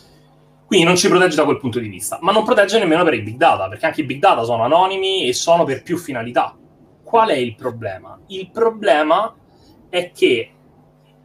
quindi 0.69 0.85
non 0.85 0.97
ci 0.97 1.07
protegge 1.07 1.35
da 1.35 1.45
quel 1.45 1.57
punto 1.57 1.79
di 1.79 1.87
vista, 1.87 2.19
ma 2.21 2.31
non 2.31 2.43
protegge 2.43 2.77
nemmeno 2.77 3.03
per 3.03 3.15
i 3.15 3.23
big 3.23 3.37
data, 3.37 3.67
perché 3.67 3.87
anche 3.87 4.01
i 4.01 4.03
big 4.03 4.19
data 4.19 4.43
sono 4.43 4.61
anonimi 4.61 5.27
e 5.27 5.33
sono 5.33 5.63
per 5.63 5.81
più 5.81 5.97
finalità. 5.97 6.55
Qual 7.03 7.29
è 7.29 7.35
il 7.35 7.55
problema? 7.55 8.19
Il 8.27 8.51
problema 8.51 9.35
è 9.89 10.11
che 10.11 10.51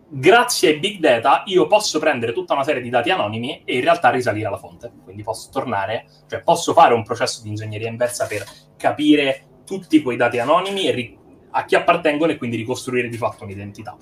grazie 0.08 0.70
ai 0.70 0.78
big 0.78 0.98
data 0.98 1.42
io 1.46 1.66
posso 1.66 1.98
prendere 1.98 2.32
tutta 2.32 2.54
una 2.54 2.64
serie 2.64 2.82
di 2.82 2.90
dati 2.90 3.10
anonimi 3.10 3.62
e 3.64 3.76
in 3.76 3.82
realtà 3.82 4.10
risalire 4.10 4.46
alla 4.46 4.58
fonte. 4.58 4.92
Quindi 5.02 5.22
posso 5.22 5.50
tornare, 5.50 6.06
cioè 6.28 6.42
posso 6.42 6.72
fare 6.72 6.94
un 6.94 7.02
processo 7.02 7.42
di 7.42 7.48
ingegneria 7.48 7.88
inversa 7.88 8.26
per 8.26 8.44
capire 8.76 9.46
tutti 9.64 10.02
quei 10.02 10.16
dati 10.16 10.38
anonimi 10.38 10.86
e 10.86 10.90
ri- 10.92 11.18
a 11.50 11.64
chi 11.64 11.74
appartengono 11.74 12.32
e 12.32 12.36
quindi 12.36 12.56
ricostruire 12.56 13.08
di 13.08 13.16
fatto 13.16 13.44
un'identità. 13.44 13.96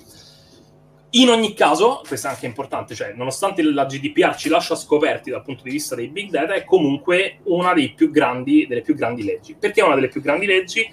In 1.14 1.28
ogni 1.28 1.52
caso, 1.52 2.00
questo 2.06 2.26
è 2.26 2.30
anche 2.30 2.46
importante, 2.46 2.94
cioè 2.94 3.12
nonostante 3.12 3.62
la 3.62 3.84
GDPR 3.84 4.34
ci 4.34 4.48
lascia 4.48 4.74
scoperti 4.74 5.30
dal 5.30 5.42
punto 5.42 5.62
di 5.62 5.70
vista 5.70 5.94
dei 5.94 6.08
big 6.08 6.30
data, 6.30 6.54
è 6.54 6.64
comunque 6.64 7.40
una 7.44 7.74
più 7.94 8.10
grandi, 8.10 8.66
delle 8.66 8.80
più 8.80 8.94
grandi 8.94 9.22
leggi. 9.22 9.54
Perché 9.54 9.82
è 9.82 9.84
una 9.84 9.94
delle 9.94 10.08
più 10.08 10.22
grandi 10.22 10.46
leggi? 10.46 10.90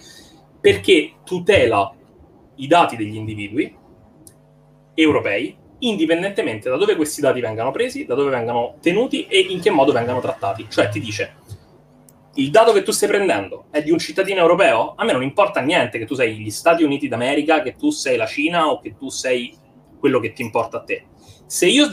Perché 0.59 1.13
tutela 1.23 1.95
i 2.55 2.67
dati 2.67 2.97
degli 2.97 3.15
individui 3.15 3.73
europei, 5.01 5.55
indipendentemente 5.79 6.69
da 6.69 6.75
dove 6.75 6.95
questi 6.95 7.21
dati 7.21 7.39
vengano 7.39 7.71
presi, 7.71 8.05
da 8.05 8.15
dove 8.15 8.29
vengano 8.29 8.75
tenuti 8.81 9.25
e 9.27 9.39
in 9.39 9.61
che 9.61 9.69
modo 9.69 9.91
vengano 9.91 10.19
trattati. 10.19 10.65
Cioè 10.69 10.89
ti 10.89 10.99
dice, 10.99 11.35
il 12.35 12.49
dato 12.51 12.71
che 12.73 12.83
tu 12.83 12.91
stai 12.91 13.09
prendendo 13.09 13.65
è 13.71 13.81
di 13.81 13.91
un 13.91 13.97
cittadino 13.97 14.39
europeo? 14.39 14.93
A 14.95 15.03
me 15.03 15.13
non 15.13 15.23
importa 15.23 15.61
niente 15.61 15.97
che 15.97 16.05
tu 16.05 16.15
sei 16.15 16.37
gli 16.37 16.51
Stati 16.51 16.83
Uniti 16.83 17.07
d'America, 17.07 17.61
che 17.61 17.75
tu 17.75 17.89
sei 17.89 18.17
la 18.17 18.25
Cina 18.25 18.69
o 18.69 18.79
che 18.79 18.95
tu 18.97 19.09
sei 19.09 19.55
quello 19.99 20.19
che 20.19 20.33
ti 20.33 20.41
importa 20.41 20.77
a 20.77 20.83
te. 20.83 21.05
Se 21.45 21.65
io 21.65 21.89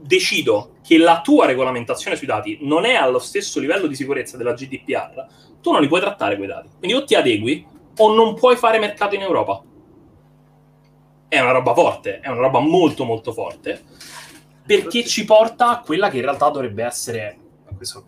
decido 0.00 0.74
che 0.82 0.98
la 0.98 1.20
tua 1.22 1.46
regolamentazione 1.46 2.16
sui 2.16 2.26
dati 2.26 2.58
non 2.60 2.84
è 2.84 2.94
allo 2.94 3.18
stesso 3.18 3.58
livello 3.58 3.86
di 3.86 3.94
sicurezza 3.94 4.36
della 4.36 4.52
GDPR, 4.52 5.26
tu 5.62 5.72
non 5.72 5.80
li 5.80 5.88
puoi 5.88 6.00
trattare 6.00 6.36
quei 6.36 6.48
dati. 6.48 6.68
Quindi 6.78 6.96
o 6.96 7.04
ti 7.04 7.14
adegui 7.14 7.66
o 7.96 8.14
non 8.14 8.34
puoi 8.34 8.56
fare 8.56 8.78
mercato 8.78 9.14
in 9.14 9.22
Europa. 9.22 9.62
È 11.34 11.40
una 11.40 11.50
roba 11.50 11.74
forte, 11.74 12.20
è 12.20 12.28
una 12.28 12.40
roba 12.40 12.60
molto 12.60 13.04
molto 13.04 13.32
forte, 13.32 13.82
perché 14.64 15.04
ci 15.04 15.24
porta 15.24 15.70
a 15.70 15.80
quella 15.80 16.08
che 16.08 16.18
in 16.18 16.22
realtà 16.22 16.48
dovrebbe 16.48 16.84
essere, 16.84 17.38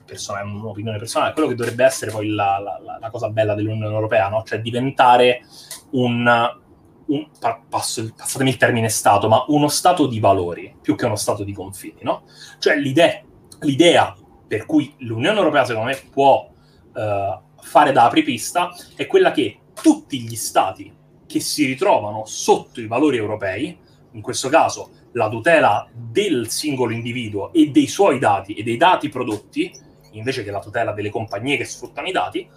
questa 0.07 0.41
è 0.41 0.43
un'opinione 0.43 0.99
personale, 0.99 1.33
quello 1.33 1.49
che 1.49 1.55
dovrebbe 1.55 1.85
essere 1.85 2.11
poi 2.11 2.29
la, 2.29 2.59
la, 2.63 2.99
la 3.01 3.11
cosa 3.11 3.29
bella 3.29 3.55
dell'Unione 3.55 3.93
Europea, 3.93 4.29
no? 4.29 4.43
cioè 4.45 4.61
diventare 4.61 5.43
un 5.91 6.65
un, 7.07 7.29
passo, 7.69 8.13
passatemi 8.17 8.51
il 8.51 8.57
termine 8.57 8.89
Stato, 8.89 9.29
ma 9.29 9.45
uno 9.49 9.69
Stato 9.69 10.07
di 10.07 10.19
valori 10.19 10.75
più 10.81 10.95
che 10.95 11.07
uno 11.07 11.17
Stato 11.17 11.45
di 11.45 11.53
confini, 11.53 12.01
no? 12.03 12.25
Cioè 12.59 12.77
l'idea, 12.77 13.23
l'idea 13.61 14.17
per 14.47 14.67
cui 14.67 14.95
l'Unione 14.99 15.39
Europea, 15.39 15.65
secondo 15.65 15.91
me, 15.91 16.01
può 16.11 16.49
uh, 16.49 17.41
fare 17.61 17.93
da 17.93 18.05
apripista 18.05 18.75
è 18.95 19.07
quella 19.07 19.31
che 19.33 19.61
tutti 19.81 20.21
gli 20.21 20.37
Stati 20.37 20.93
che 21.27 21.41
si 21.41 21.65
ritrovano 21.67 22.25
sotto 22.27 22.81
i 22.81 22.87
valori 22.87 23.17
europei, 23.17 23.77
in 24.13 24.21
questo 24.23 24.49
caso 24.49 24.91
la 25.13 25.29
tutela 25.29 25.89
del 25.93 26.49
singolo 26.49 26.93
individuo 26.93 27.53
e 27.53 27.71
dei 27.71 27.87
suoi 27.87 28.19
dati 28.19 28.55
e 28.55 28.63
dei 28.63 28.77
dati 28.77 29.09
prodotti, 29.09 29.73
invece 30.13 30.45
che 30.45 30.51
la 30.51 30.61
tutela 30.61 30.93
delle 30.93 31.11
compagnie 31.11 31.57
che 31.57 31.65
sfruttano 31.65 32.09
i 32.09 32.13
dati, 32.13 32.49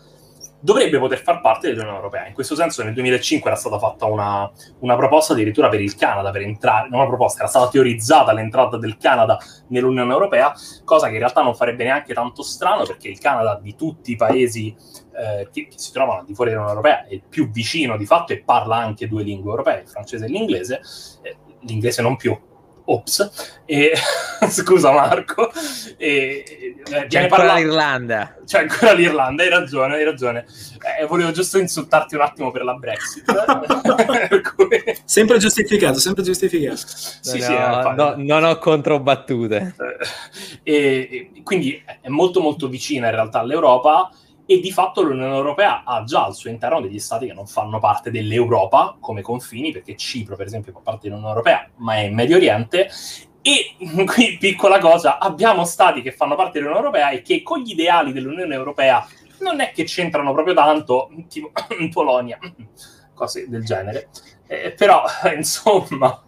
dovrebbe 0.62 1.00
poter 1.00 1.22
far 1.22 1.41
parte 1.41 1.67
dell'Unione 1.67 1.95
Europea. 1.95 2.28
In 2.28 2.34
questo 2.34 2.56
senso 2.56 2.84
nel 2.84 2.93
2005 2.93 3.50
era 3.50 3.60
stata 3.60 3.80
fatta 3.80 4.06
una, 4.06 4.50
una, 4.80 4.95
proposta 4.95 5.34
addirittura 5.34 5.69
per 5.69 5.82
il 5.82 5.95
Canada, 5.95 6.32
per 6.32 6.41
entrare, 6.41 6.89
non 6.89 7.00
una 7.00 7.08
proposta, 7.08 7.39
era 7.39 7.48
stata 7.48 7.69
teorizzata 7.69 8.34
l'entrata 8.34 8.78
del 8.78 8.98
Canada 8.98 9.38
nell'Unione 9.69 10.12
Europea, 10.12 10.54
cosa 10.84 11.08
che 11.08 11.13
in 11.13 11.19
realtà 11.19 11.41
non 11.41 11.56
farebbe 11.56 11.84
neanche 11.84 12.13
tanto 12.13 12.43
strano 12.43 12.84
perché 12.86 13.08
il 13.08 13.19
Canada 13.19 13.60
di 13.62 13.76
tutti 13.76 14.12
i 14.12 14.15
paesi 14.15 14.76
eh, 15.15 15.48
che, 15.52 15.67
che, 15.67 15.78
si 15.78 15.91
trovano 15.91 16.19
al 16.19 16.26
di 16.26 16.34
fuori 16.34 16.52
dell'Unione 16.52 16.78
Europea 16.78 17.06
è 17.06 17.13
il 17.13 17.24
più 17.28 17.50
vicino 17.50 17.98
di 17.98 18.06
fatto 18.06 18.34
e 18.34 18.41
parla 18.43 18.78
anche 18.78 19.08
due 19.08 19.24
lingue 19.24 19.52
europee, 19.52 19.82
il 19.82 19.88
francese 19.88 20.26
e 20.26 20.30
l'inglese, 20.30 20.82
eh, 21.22 21.38
l'inglese 21.62 22.02
non 22.02 22.15
più, 22.15 22.38
ops, 22.91 23.60
e, 23.65 23.93
scusa 24.49 24.91
Marco, 24.91 25.52
e, 25.97 26.43
eh, 26.91 27.08
c'è 27.08 27.21
ancora 27.21 27.43
parlato, 27.43 27.60
l'Irlanda. 27.60 28.36
C'è 28.45 28.60
ancora 28.60 28.93
l'Irlanda, 28.93 29.43
hai 29.43 29.49
ragione, 29.49 29.95
hai 29.95 30.04
ragione. 30.04 30.45
Eh, 30.99 31.06
volevo 31.06 31.32
giusto 31.32 31.60
insultarti 31.60 32.15
un 32.15 32.21
attimo 32.21 32.52
per 32.52 32.63
la 32.63 32.73
Brexit. 32.73 33.25
sempre 35.06 35.38
giustificato, 35.38 35.99
sempre 35.99 36.23
giustificato. 36.23 36.78
Sì, 36.78 37.38
no, 37.38 37.43
sì, 37.43 37.54
eh, 37.54 37.93
no, 37.95 38.13
non 38.17 38.43
ho 38.43 38.58
controbattute. 38.58 39.75
Eh, 40.63 40.73
e, 40.73 41.30
e, 41.36 41.43
quindi 41.43 41.82
è 42.02 42.08
molto 42.08 42.41
molto 42.41 42.67
vicina 42.67 43.08
in 43.08 43.13
realtà 43.13 43.39
all'Europa 43.39 44.12
e 44.52 44.60
di 44.60 44.72
fatto 44.72 45.04
l'Unione 45.04 45.36
Europea 45.36 45.84
ha 45.84 46.04
già 46.04 46.26
al 46.26 46.34
suo 46.34 46.50
interno 46.50 46.82
degli 46.82 46.98
stati 46.98 47.28
che 47.28 47.34
non 47.34 47.46
fanno 47.46 47.78
parte 47.78 48.10
dell'Europa 48.10 48.98
come 49.00 49.22
confini, 49.22 49.72
perché 49.72 49.96
Cipro 49.96 50.36
per 50.36 50.48
esempio 50.48 50.72
fa 50.72 50.80
parte 50.80 51.02
dell'Unione 51.04 51.30
Europea, 51.30 51.70
ma 51.76 51.98
è 51.98 52.00
in 52.00 52.16
Medio 52.16 52.38
Oriente, 52.38 52.90
e 53.44 53.76
qui 54.12 54.38
piccola 54.40 54.80
cosa, 54.80 55.20
abbiamo 55.20 55.66
stati 55.66 56.02
che 56.02 56.12
fanno 56.12 56.34
parte 56.34 56.54
dell'Unione 56.54 56.80
Europea 56.80 57.12
e 57.12 57.22
che 57.22 57.44
con 57.44 57.60
gli 57.60 57.74
ideali 57.74 58.12
dell'Unione 58.12 58.56
Europea 58.56 59.08
non 59.42 59.60
è 59.60 59.72
che 59.72 59.84
c'entrano 59.84 60.34
proprio 60.34 60.56
tanto, 60.56 61.12
tipo 61.28 61.52
Polonia, 61.94 62.40
cose 63.14 63.48
del 63.48 63.64
genere. 63.64 64.10
Eh, 64.48 64.72
però, 64.72 65.04
insomma, 65.38 66.24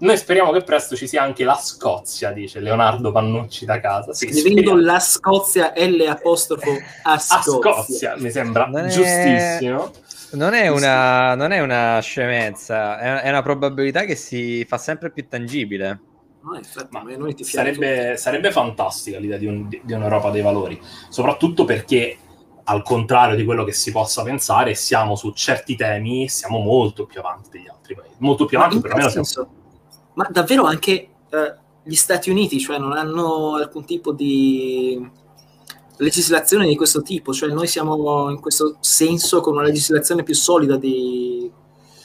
noi 0.00 0.16
speriamo 0.16 0.52
che 0.52 0.62
presto 0.62 0.94
ci 0.94 1.08
sia 1.08 1.22
anche 1.22 1.44
la 1.44 1.56
Scozia, 1.56 2.30
dice 2.30 2.60
Leonardo 2.60 3.10
Pannucci 3.10 3.64
da 3.64 3.80
casa. 3.80 4.12
Sì, 4.12 4.32
Scrivendo 4.32 4.76
la 4.76 5.00
Scozia 5.00 5.72
L 5.74 6.00
apostrofo 6.08 6.70
a 7.02 7.18
Scozia. 7.18 7.70
A 7.70 7.82
Scozia 7.82 8.16
mi 8.18 8.30
sembra 8.30 8.66
non 8.66 8.88
giustissimo. 8.88 9.92
È... 9.92 10.06
Non 10.30 10.52
è, 10.52 10.68
una, 10.68 11.34
non 11.34 11.52
è 11.52 11.60
una 11.60 11.98
scemenza, 12.02 12.98
è, 12.98 13.22
è 13.22 13.28
una 13.30 13.40
probabilità 13.40 14.04
che 14.04 14.14
si 14.14 14.64
fa 14.68 14.76
sempre 14.76 15.10
più 15.10 15.26
tangibile. 15.26 16.00
No, 16.42 16.54
infatti, 16.54 17.44
sarebbe, 17.44 18.16
sarebbe, 18.16 18.52
fantastica 18.52 19.18
l'idea 19.18 19.38
di, 19.38 19.46
un, 19.46 19.68
di, 19.68 19.82
un'Europa 19.92 20.30
dei 20.30 20.42
valori, 20.42 20.80
soprattutto 21.08 21.64
perché 21.64 22.16
al 22.64 22.82
contrario 22.82 23.36
di 23.36 23.44
quello 23.44 23.64
che 23.64 23.72
si 23.72 23.90
possa 23.90 24.22
pensare, 24.22 24.74
siamo 24.74 25.16
su 25.16 25.32
certi 25.32 25.74
temi, 25.74 26.28
siamo 26.28 26.58
molto 26.58 27.06
più 27.06 27.20
avanti 27.20 27.48
degli 27.50 27.68
altri 27.68 27.94
paesi, 27.94 28.14
molto 28.18 28.44
più 28.44 28.58
avanti, 28.58 28.80
perlomeno 28.80 29.08
siamo 29.08 29.24
ma 30.18 30.26
davvero 30.28 30.64
anche 30.64 31.08
eh, 31.30 31.54
gli 31.84 31.94
Stati 31.94 32.28
Uniti, 32.28 32.58
cioè 32.58 32.76
non 32.76 32.92
hanno 32.92 33.54
alcun 33.54 33.84
tipo 33.84 34.12
di 34.12 35.00
legislazione 35.98 36.66
di 36.66 36.74
questo 36.74 37.02
tipo, 37.02 37.32
cioè 37.32 37.50
noi 37.50 37.68
siamo 37.68 38.28
in 38.28 38.40
questo 38.40 38.78
senso 38.80 39.40
con 39.40 39.54
una 39.54 39.62
legislazione 39.62 40.24
più 40.24 40.34
solida 40.34 40.76
di 40.76 41.48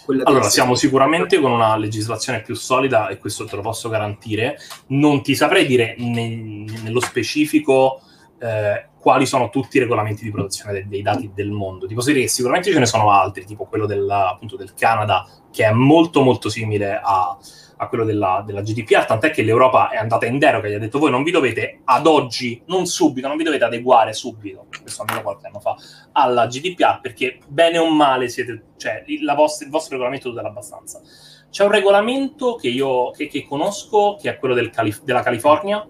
quella 0.06 0.26
Allora, 0.26 0.48
siamo 0.48 0.76
sicuramente 0.76 1.40
con 1.40 1.52
una 1.52 1.76
legislazione 1.76 2.44
più 2.44 2.54
solida 2.54 3.08
e 3.08 3.18
questo 3.18 3.46
te 3.46 3.56
lo 3.56 3.64
posso 3.64 3.90
garantire. 3.90 4.58
Non 4.88 5.24
ti 5.24 5.34
saprei 5.34 5.66
dire 5.66 5.96
ne, 5.98 6.66
nello 6.84 7.00
specifico 7.00 8.00
eh, 8.40 8.90
quali 9.00 9.26
sono 9.26 9.50
tutti 9.50 9.78
i 9.78 9.80
regolamenti 9.80 10.24
di 10.24 10.30
protezione 10.30 10.74
dei, 10.74 10.88
dei, 10.88 11.02
dati 11.02 11.32
del 11.34 11.50
mondo. 11.50 11.88
Ti 11.88 11.96
posso 11.96 12.12
dire 12.12 12.22
che 12.22 12.28
sicuramente 12.28 12.72
ce 12.72 12.78
ne 12.78 12.86
sono 12.86 13.10
altri, 13.10 13.44
tipo 13.44 13.66
quello 13.66 13.88
della, 13.88 14.30
appunto, 14.30 14.56
del 14.56 14.76
Canada, 14.76 15.28
che 15.52 15.66
è 15.66 15.72
molto 15.72 16.22
molto 16.22 16.50
simile 16.50 17.00
a, 17.02 17.38
a 17.84 17.88
quello 17.88 18.04
della, 18.04 18.44
della, 18.46 18.62
GDPR, 18.62 19.06
tant'è 19.06 19.32
che 19.32 19.44
l'Europa 19.44 19.90
è 19.90 19.98
andata 19.98 20.26
in 20.26 20.40
deroga, 20.40 20.68
gli 20.68 20.74
ha 20.74 20.80
detto 20.80 21.00
voi 21.00 21.12
non 21.12 21.24
vi 21.24 21.32
dovete 21.32 21.82
ad 21.86 22.08
oggi, 22.08 22.62
non 22.68 22.86
subito, 22.86 23.28
non 23.28 23.38
vi 23.38 23.44
dovete 23.44 23.64
adeguare 23.64 24.14
subito, 24.14 24.68
questo 24.82 25.02
almeno 25.02 25.22
qualche 25.22 25.48
anno 25.48 25.60
fa, 25.60 25.76
alla 26.14 26.48
GDPR 26.48 27.00
perché 27.02 27.40
bene 27.48 27.78
o 27.78 27.90
male 27.90 28.30
siete, 28.30 28.64
cioè 28.78 29.04
vostra, 29.36 29.66
il 29.66 29.72
vostro 29.72 29.94
regolamento 29.94 30.30
tutela 30.30 30.48
abbastanza. 30.48 31.02
c'è 31.50 31.64
un 31.64 31.72
regolamento 31.72 32.56
che 32.56 32.70
io 32.70 33.12
che, 33.12 33.28
che 33.28 33.46
conosco, 33.46 34.18
che 34.20 34.30
è 34.30 34.38
quello 34.38 34.54
del 34.54 34.70
Calif- 34.70 35.04
della 35.04 35.22
California, 35.22 35.86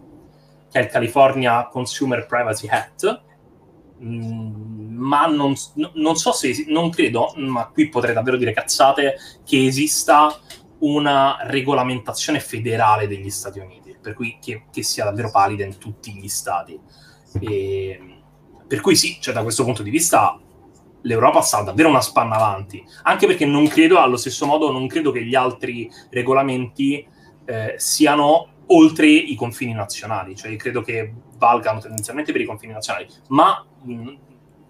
che 0.72 0.80
è 0.80 0.84
il 0.84 0.90
California 0.90 1.68
Consumer 1.68 2.26
Privacy 2.26 2.68
Act, 2.68 3.22
mm, 4.04 4.74
ma 5.04 5.26
non, 5.28 5.54
non, 5.94 6.16
so 6.16 6.32
se, 6.32 6.66
non 6.68 6.90
credo, 6.90 7.34
ma 7.36 7.68
qui 7.68 7.90
potrei 7.90 8.14
davvero 8.14 8.38
dire 8.38 8.54
cazzate, 8.54 9.18
che 9.46 9.66
esista 9.66 10.40
una 10.84 11.38
regolamentazione 11.42 12.40
federale 12.40 13.08
degli 13.08 13.30
Stati 13.30 13.60
Uniti, 13.60 13.96
per 14.02 14.14
cui 14.14 14.38
che, 14.42 14.66
che 14.72 14.84
sia 14.84 15.06
davvero 15.06 15.30
valida 15.30 15.64
in 15.64 15.78
tutti 15.78 16.14
gli 16.14 16.28
stati. 16.28 16.80
E, 17.40 18.18
per 18.68 18.82
cui 18.82 18.96
sì, 18.96 19.18
cioè 19.20 19.34
da 19.34 19.44
questo 19.44 19.64
punto 19.64 19.84
di 19.84 19.90
vista 19.90 20.38
l'Europa 21.02 21.42
sta 21.42 21.62
davvero 21.62 21.90
una 21.90 22.02
spanna 22.02 22.36
avanti, 22.36 22.84
anche 23.04 23.28
perché 23.28 23.46
non 23.46 23.68
credo, 23.68 24.00
allo 24.00 24.18
stesso 24.18 24.46
modo, 24.46 24.72
non 24.72 24.88
credo 24.88 25.12
che 25.12 25.24
gli 25.24 25.36
altri 25.36 25.90
regolamenti 26.10 27.06
eh, 27.46 27.76
siano 27.78 28.48
oltre 28.68 29.08
i 29.08 29.36
confini 29.36 29.74
nazionali, 29.74 30.36
cioè 30.36 30.56
credo 30.56 30.82
che 30.82 31.14
valgano 31.38 31.80
tendenzialmente 31.80 32.32
per 32.32 32.42
i 32.42 32.46
confini 32.46 32.74
nazionali, 32.74 33.08
ma 33.30 33.66
mh, 33.84 34.14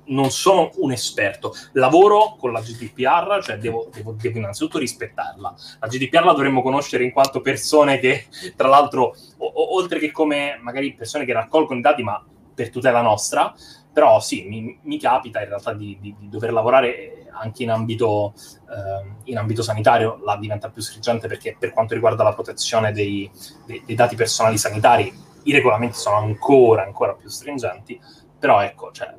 non 0.07 0.31
sono 0.31 0.71
un 0.77 0.91
esperto. 0.91 1.53
Lavoro 1.73 2.35
con 2.37 2.51
la 2.51 2.61
GDPR, 2.61 3.41
cioè 3.41 3.57
devo, 3.57 3.89
devo, 3.91 4.15
devo, 4.19 4.37
innanzitutto 4.37 4.77
rispettarla. 4.77 5.55
La 5.79 5.87
GDPR 5.87 6.25
la 6.25 6.33
dovremmo 6.33 6.61
conoscere 6.61 7.03
in 7.03 7.11
quanto 7.11 7.41
persone 7.41 7.99
che, 7.99 8.27
tra 8.55 8.67
l'altro, 8.67 9.15
o, 9.37 9.45
o, 9.45 9.75
oltre 9.75 9.99
che 9.99 10.11
come 10.11 10.57
magari 10.61 10.93
persone 10.93 11.25
che 11.25 11.33
raccolgono 11.33 11.79
i 11.79 11.83
dati, 11.83 12.03
ma 12.03 12.23
per 12.53 12.69
tutela 12.69 13.01
nostra, 13.01 13.53
però 13.91 14.19
sì, 14.19 14.47
mi, 14.47 14.77
mi 14.83 14.99
capita 14.99 15.41
in 15.41 15.49
realtà 15.49 15.73
di, 15.73 15.97
di, 15.99 16.15
di, 16.17 16.29
dover 16.29 16.51
lavorare 16.51 17.27
anche 17.31 17.63
in 17.63 17.69
ambito, 17.69 18.33
eh, 18.69 19.11
in 19.25 19.37
ambito, 19.37 19.61
sanitario, 19.61 20.19
là 20.23 20.35
diventa 20.37 20.69
più 20.69 20.81
stringente 20.81 21.27
perché 21.27 21.55
per 21.57 21.71
quanto 21.71 21.93
riguarda 21.93 22.23
la 22.23 22.33
protezione 22.33 22.91
dei, 22.91 23.29
dei, 23.65 23.83
dei, 23.85 23.95
dati 23.95 24.15
personali 24.15 24.57
sanitari 24.57 25.13
i 25.43 25.51
regolamenti 25.51 25.97
sono 25.97 26.17
ancora, 26.17 26.83
ancora 26.83 27.13
più 27.13 27.29
stringenti, 27.29 27.99
però 28.39 28.61
ecco, 28.61 28.91
cioè, 28.91 29.13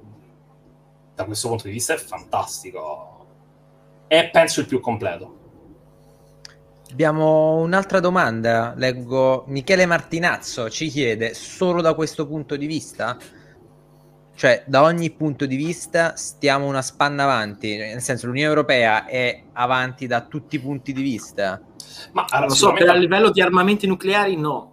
da 1.15 1.25
questo 1.25 1.49
punto 1.49 1.65
di 1.65 1.73
vista 1.73 1.95
è 1.95 1.99
fantastico, 1.99 3.27
è 4.07 4.31
penso 4.31 4.61
il 4.61 4.67
più 4.67 4.81
completo. 4.81 5.43
Abbiamo 6.91 7.57
un'altra 7.57 8.01
domanda, 8.01 8.75
leggo 8.77 9.45
Michele 9.49 9.87
Martinazzo 9.87 10.71
ci 10.71 10.89
chiede 10.89 11.35
solo 11.35 11.81
da 11.81 11.95
questo 11.95 12.27
punto 12.27 12.57
di 12.57 12.67
vista 12.67 13.19
cioè, 14.37 14.65
da 14.67 14.83
ogni 14.83 15.11
punto 15.11 15.47
di 15.47 15.55
vista 15.55 16.17
stiamo 16.17 16.67
una 16.67 16.83
spanna 16.83 17.23
avanti, 17.23 17.77
nel 17.77 18.01
senso 18.01 18.27
l'Unione 18.27 18.49
Europea 18.49 19.07
è 19.07 19.45
avanti 19.53 20.09
da 20.09 20.23
tutti 20.23 20.57
i 20.57 20.59
punti 20.59 20.93
di 20.93 21.03
vista. 21.03 21.61
Ma 22.13 22.27
allora, 22.29 22.53
so, 22.53 22.73
per 22.73 22.89
a 22.89 22.95
livello 22.95 23.31
di 23.31 23.41
armamenti 23.41 23.87
nucleari 23.87 24.37
no. 24.37 24.73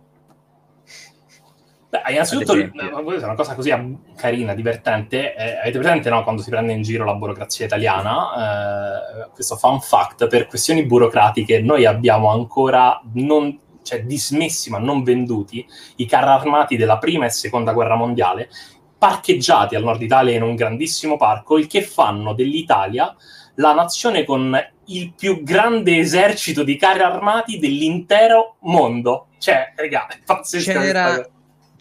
Beh, 1.92 2.04
innanzitutto, 2.14 2.54
è 2.54 2.70
una 3.24 3.36
cosa 3.36 3.54
così 3.54 3.70
carina, 4.16 4.54
divertente. 4.54 5.36
Eh, 5.36 5.58
avete 5.58 5.78
presente 5.78 6.10
no, 6.10 6.24
quando 6.24 6.42
si 6.42 6.50
prende 6.50 6.72
in 6.72 6.84
giro 6.84 7.04
la 7.04 7.16
burocrazia 7.16 7.66
italiana? 7.66 9.26
Eh, 9.26 9.30
questo 9.34 9.58
fun 9.58 9.82
fact: 9.82 10.28
per 10.28 10.48
questioni 10.48 10.86
burocratiche, 10.86 11.60
noi 11.60 11.86
abbiamo 11.86 12.30
ancora 12.30 13.02
non, 13.16 13.60
cioè, 13.84 14.06
dismessi 14.06 14.70
ma 14.70 14.78
non 14.78 15.04
venduti 15.04 15.68
i 15.98 16.06
carri 16.06 16.30
armati 16.30 16.78
della 16.78 16.98
prima 16.98 17.26
e 17.26 17.30
seconda 17.30 17.74
guerra 17.74 17.96
mondiale 17.96 18.48
parcheggiati 18.98 19.76
al 19.76 19.84
nord 19.84 20.02
Italia 20.02 20.36
in 20.36 20.44
un 20.44 20.56
grandissimo 20.56 21.18
parco, 21.18 21.58
il 21.58 21.68
che 21.68 21.82
fanno 21.82 22.34
dell'Italia 22.34 23.14
la 23.56 23.74
nazione 23.74 24.24
con 24.24 24.58
il 24.86 25.14
più 25.14 25.44
grande 25.44 25.98
esercito 25.98 26.64
di 26.64 26.78
carri 26.78 27.02
armati 27.02 27.58
dell'intero 27.60 28.56
mondo. 28.62 29.28
Cioè, 29.40 29.74
raga, 29.76 30.08
è 30.08 30.20
pazzesco. 30.24 30.72
C'era, 30.72 31.28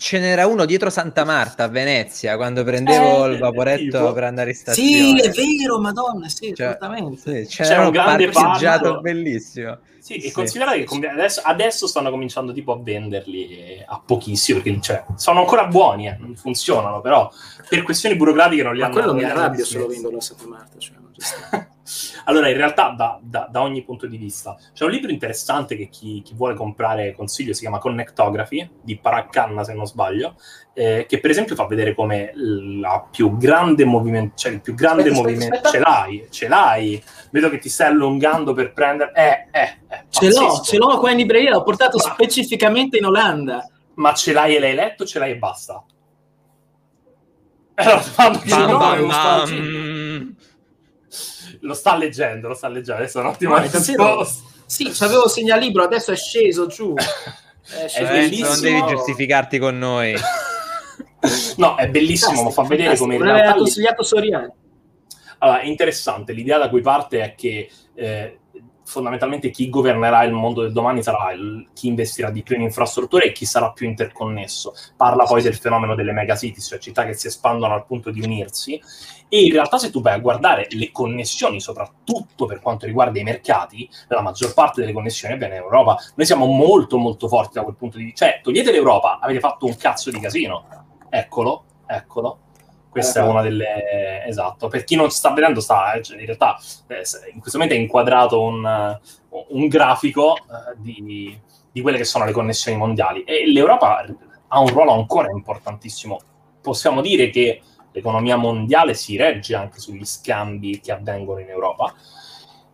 ce 0.01 0.19
n'era 0.19 0.47
uno 0.47 0.65
dietro 0.65 0.89
Santa 0.89 1.25
Marta 1.25 1.65
a 1.65 1.69
Venezia 1.69 2.37
quando 2.37 2.65
prendevo 2.65 3.27
eh, 3.27 3.33
il 3.33 3.39
vaporetto 3.39 4.15
per 4.15 4.25
andare 4.25 4.49
in 4.51 4.57
stazione. 4.57 4.89
Sì, 4.89 5.29
è 5.29 5.31
vero, 5.31 5.79
madonna, 5.79 6.27
sì, 6.31 6.55
cioè, 6.55 6.79
sì 7.17 7.47
c'era, 7.47 7.69
c'era 7.69 7.85
un 7.85 7.91
grande 7.91 8.29
parcheggiato 8.31 9.01
bellissimo. 9.03 9.79
Sì, 9.99 10.19
sì, 10.19 10.29
e 10.29 10.33
considerate 10.33 10.85
che 10.85 11.07
adesso, 11.07 11.43
adesso, 11.45 11.87
stanno 11.87 12.09
cominciando 12.09 12.55
tipo 12.55 12.73
a 12.73 12.81
venderli 12.83 13.85
a 13.87 14.03
pochissimo, 14.05 14.63
perché 14.63 14.81
cioè, 14.81 15.05
sono 15.17 15.41
ancora 15.41 15.67
buoni, 15.67 16.09
eh, 16.09 16.17
non 16.19 16.35
funzionano, 16.35 17.03
però 17.03 17.31
per 17.69 17.83
questioni 17.83 18.17
burocratiche 18.17 18.63
non 18.63 18.73
li 18.73 18.81
Ma 18.81 18.87
hanno... 18.87 18.95
Ma 18.95 19.03
quello 19.03 19.15
mi 19.19 19.25
arrabbia 19.25 19.67
se 19.67 19.77
lo 19.77 19.87
vendono 19.87 20.17
a 20.17 20.21
Santa 20.23 20.47
Marta, 20.47 20.79
cioè, 20.79 20.97
allora, 22.25 22.49
in 22.49 22.57
realtà, 22.57 22.91
da, 22.97 23.19
da, 23.23 23.49
da, 23.51 23.63
ogni 23.63 23.83
punto 23.83 24.07
di 24.07 24.17
vista, 24.17 24.57
c'è 24.73 24.85
un 24.85 24.91
libro 24.91 25.11
interessante 25.11 25.77
che 25.77 25.89
chi, 25.89 26.23
chi, 26.23 26.35
vuole 26.35 26.55
comprare 26.55 27.15
consiglio, 27.15 27.53
si 27.53 27.61
chiama 27.61 27.79
Connectography, 27.79 28.69
di 28.83 28.99
Paraccanna, 28.99 29.65
se 29.65 29.75
non 29.75 29.87
sbaglio, 29.87 30.37
eh, 30.75 31.07
che 31.09 31.21
per 31.21 31.31
esempio 31.31 31.55
fa 31.55 31.67
vedere 31.67 31.95
come 31.95 32.33
la 32.35 33.07
più 33.11 33.37
grande 33.37 33.85
movimento, 33.85 34.35
cioè 34.37 34.53
il 34.53 34.61
più 34.61 34.75
grande 34.75 35.11
movimento... 35.11 35.69
Ce 35.69 35.79
l'hai, 35.79 36.27
ce 36.31 36.49
l'hai. 36.49 37.03
Vedo 37.31 37.49
che 37.49 37.59
ti 37.59 37.69
stai 37.69 37.89
allungando 37.89 38.53
per 38.53 38.73
prendere... 38.73 39.13
Eh, 39.15 39.59
eh, 39.59 39.79
eh 39.89 40.05
ce 40.09 40.31
l'ho, 40.31 40.61
ce 40.61 40.77
l'ho 40.77 40.99
qua 40.99 41.11
in 41.11 41.17
libreria, 41.17 41.51
l'ho 41.51 41.63
portato 41.63 41.97
Ma... 41.97 42.13
specificamente 42.13 42.99
in 42.99 43.07
Olanda. 43.07 43.69
Ma 43.95 44.15
ce 44.15 44.33
l'hai 44.33 44.57
e 44.57 44.61
l'hai 44.61 44.75
letto, 44.75 45.05
ce 45.05 45.19
l'hai 45.19 45.33
e 45.33 45.37
basta? 45.37 45.85
Allora, 47.75 48.03
bam, 48.17 48.41
bam, 48.47 49.07
bam 49.09 50.37
lo 51.61 51.75
sta 51.75 51.97
leggendo, 51.97 52.49
lo 52.49 52.55
sta 52.55 52.69
leggendo. 52.69 53.03
Adesso 53.03 53.19
è 53.19 53.23
un 53.23 53.29
attimo 53.29 53.57
no, 53.57 53.63
risposta. 53.63 54.49
Sì, 54.67 54.91
c'avevo 54.93 55.29
segnalibro, 55.29 55.83
adesso 55.83 56.13
è 56.13 56.17
sceso 56.17 56.67
giù. 56.67 56.95
È, 57.71 57.85
è 57.85 58.05
bellissimo. 58.05 58.49
Non 58.49 58.61
devi 58.61 58.87
giustificarti 58.89 59.59
con 59.61 59.79
noi. 59.79 60.13
no, 61.57 61.77
è 61.77 61.89
bellissimo, 61.89 62.43
ma 62.43 62.51
fa 62.51 62.65
vedere 62.65 62.97
come 62.97 63.15
in 63.15 63.23
realtà... 63.23 63.55
consigliato 63.55 64.03
Soriani. 64.03 64.51
Allora, 65.39 65.61
è 65.61 65.67
interessante, 65.67 66.33
l'idea 66.33 66.59
da 66.59 66.69
cui 66.69 66.81
parte 66.81 67.21
è 67.23 67.35
che 67.37 67.71
eh, 67.95 68.40
fondamentalmente 68.91 69.51
chi 69.51 69.71
governerà 69.71 70.25
il 70.25 70.33
mondo 70.33 70.63
del 70.63 70.73
domani 70.73 71.01
sarà 71.01 71.33
il, 71.33 71.69
chi 71.73 71.87
investirà 71.87 72.31
di 72.31 72.43
più 72.43 72.57
in 72.57 72.63
infrastrutture 72.63 73.27
e 73.27 73.33
chi 73.33 73.45
sarà 73.45 73.71
più 73.71 73.87
interconnesso. 73.87 74.75
Parla 74.97 75.25
poi 75.25 75.43
del 75.43 75.55
fenomeno 75.55 75.95
delle 75.95 76.13
megacities, 76.13 76.67
cioè 76.67 76.79
città 76.81 77.05
che 77.05 77.15
si 77.15 77.29
espandono 77.29 77.73
al 77.73 77.87
punto 77.87 78.11
di 78.11 78.21
unirsi. 78.21 78.81
E 79.29 79.45
in 79.45 79.53
realtà, 79.53 79.79
se 79.79 79.91
tu 79.91 80.01
vai 80.01 80.15
a 80.15 80.19
guardare 80.19 80.67
le 80.71 80.91
connessioni, 80.91 81.61
soprattutto 81.61 82.47
per 82.47 82.59
quanto 82.59 82.85
riguarda 82.87 83.21
i 83.21 83.23
mercati, 83.23 83.89
la 84.09 84.23
maggior 84.23 84.53
parte 84.55 84.81
delle 84.81 84.93
connessioni 84.93 85.35
avviene 85.35 85.55
in 85.57 85.63
Europa. 85.63 85.97
Noi 86.17 86.27
siamo 86.27 86.47
molto, 86.47 86.99
molto 86.99 87.29
forti 87.29 87.53
da 87.55 87.63
quel 87.63 87.77
punto 87.77 87.97
di 87.97 88.05
vista. 88.05 88.27
Cioè, 88.27 88.41
togliete 88.43 88.73
l'Europa, 88.73 89.21
avete 89.21 89.39
fatto 89.39 89.67
un 89.67 89.77
cazzo 89.77 90.11
di 90.11 90.19
casino. 90.19 90.65
Eccolo, 91.09 91.65
eccolo 91.87 92.39
questa 92.91 93.21
è 93.21 93.23
una 93.23 93.41
delle... 93.41 94.25
Esatto, 94.27 94.69
per 94.69 94.85
chi 94.85 94.97
non 94.97 95.11
sta 95.11 95.33
vedendo, 95.33 95.61
sta, 95.61 95.99
cioè, 96.03 96.19
in 96.19 96.27
realtà 96.27 96.59
eh, 96.89 97.03
in 97.33 97.41
questo 97.41 97.59
momento 97.59 97.75
è 97.75 97.81
inquadrato 97.81 98.43
un, 98.43 98.99
un 99.49 99.69
grafico 99.69 100.37
eh, 100.37 100.77
di, 100.77 101.39
di, 101.71 101.81
quelle 101.81 101.97
che 101.97 102.05
sono 102.05 102.25
le 102.25 102.33
connessioni 102.33 102.77
mondiali 102.77 103.23
e 103.25 103.51
l'Europa 103.51 104.05
ha 104.49 104.61
un 104.61 104.69
ruolo 104.69 104.93
ancora 104.93 105.31
importantissimo. 105.31 106.21
Possiamo 106.61 107.01
dire 107.01 107.31
che 107.31 107.63
l'economia 107.93 108.37
mondiale 108.37 108.95
si 108.95 109.17
regge 109.17 109.55
anche 109.55 109.81
sugli 109.81 110.05
scambi 110.05 110.81
che 110.81 110.93
avvengono 110.93 111.41
in 111.41 111.49
Europa. 111.49 111.95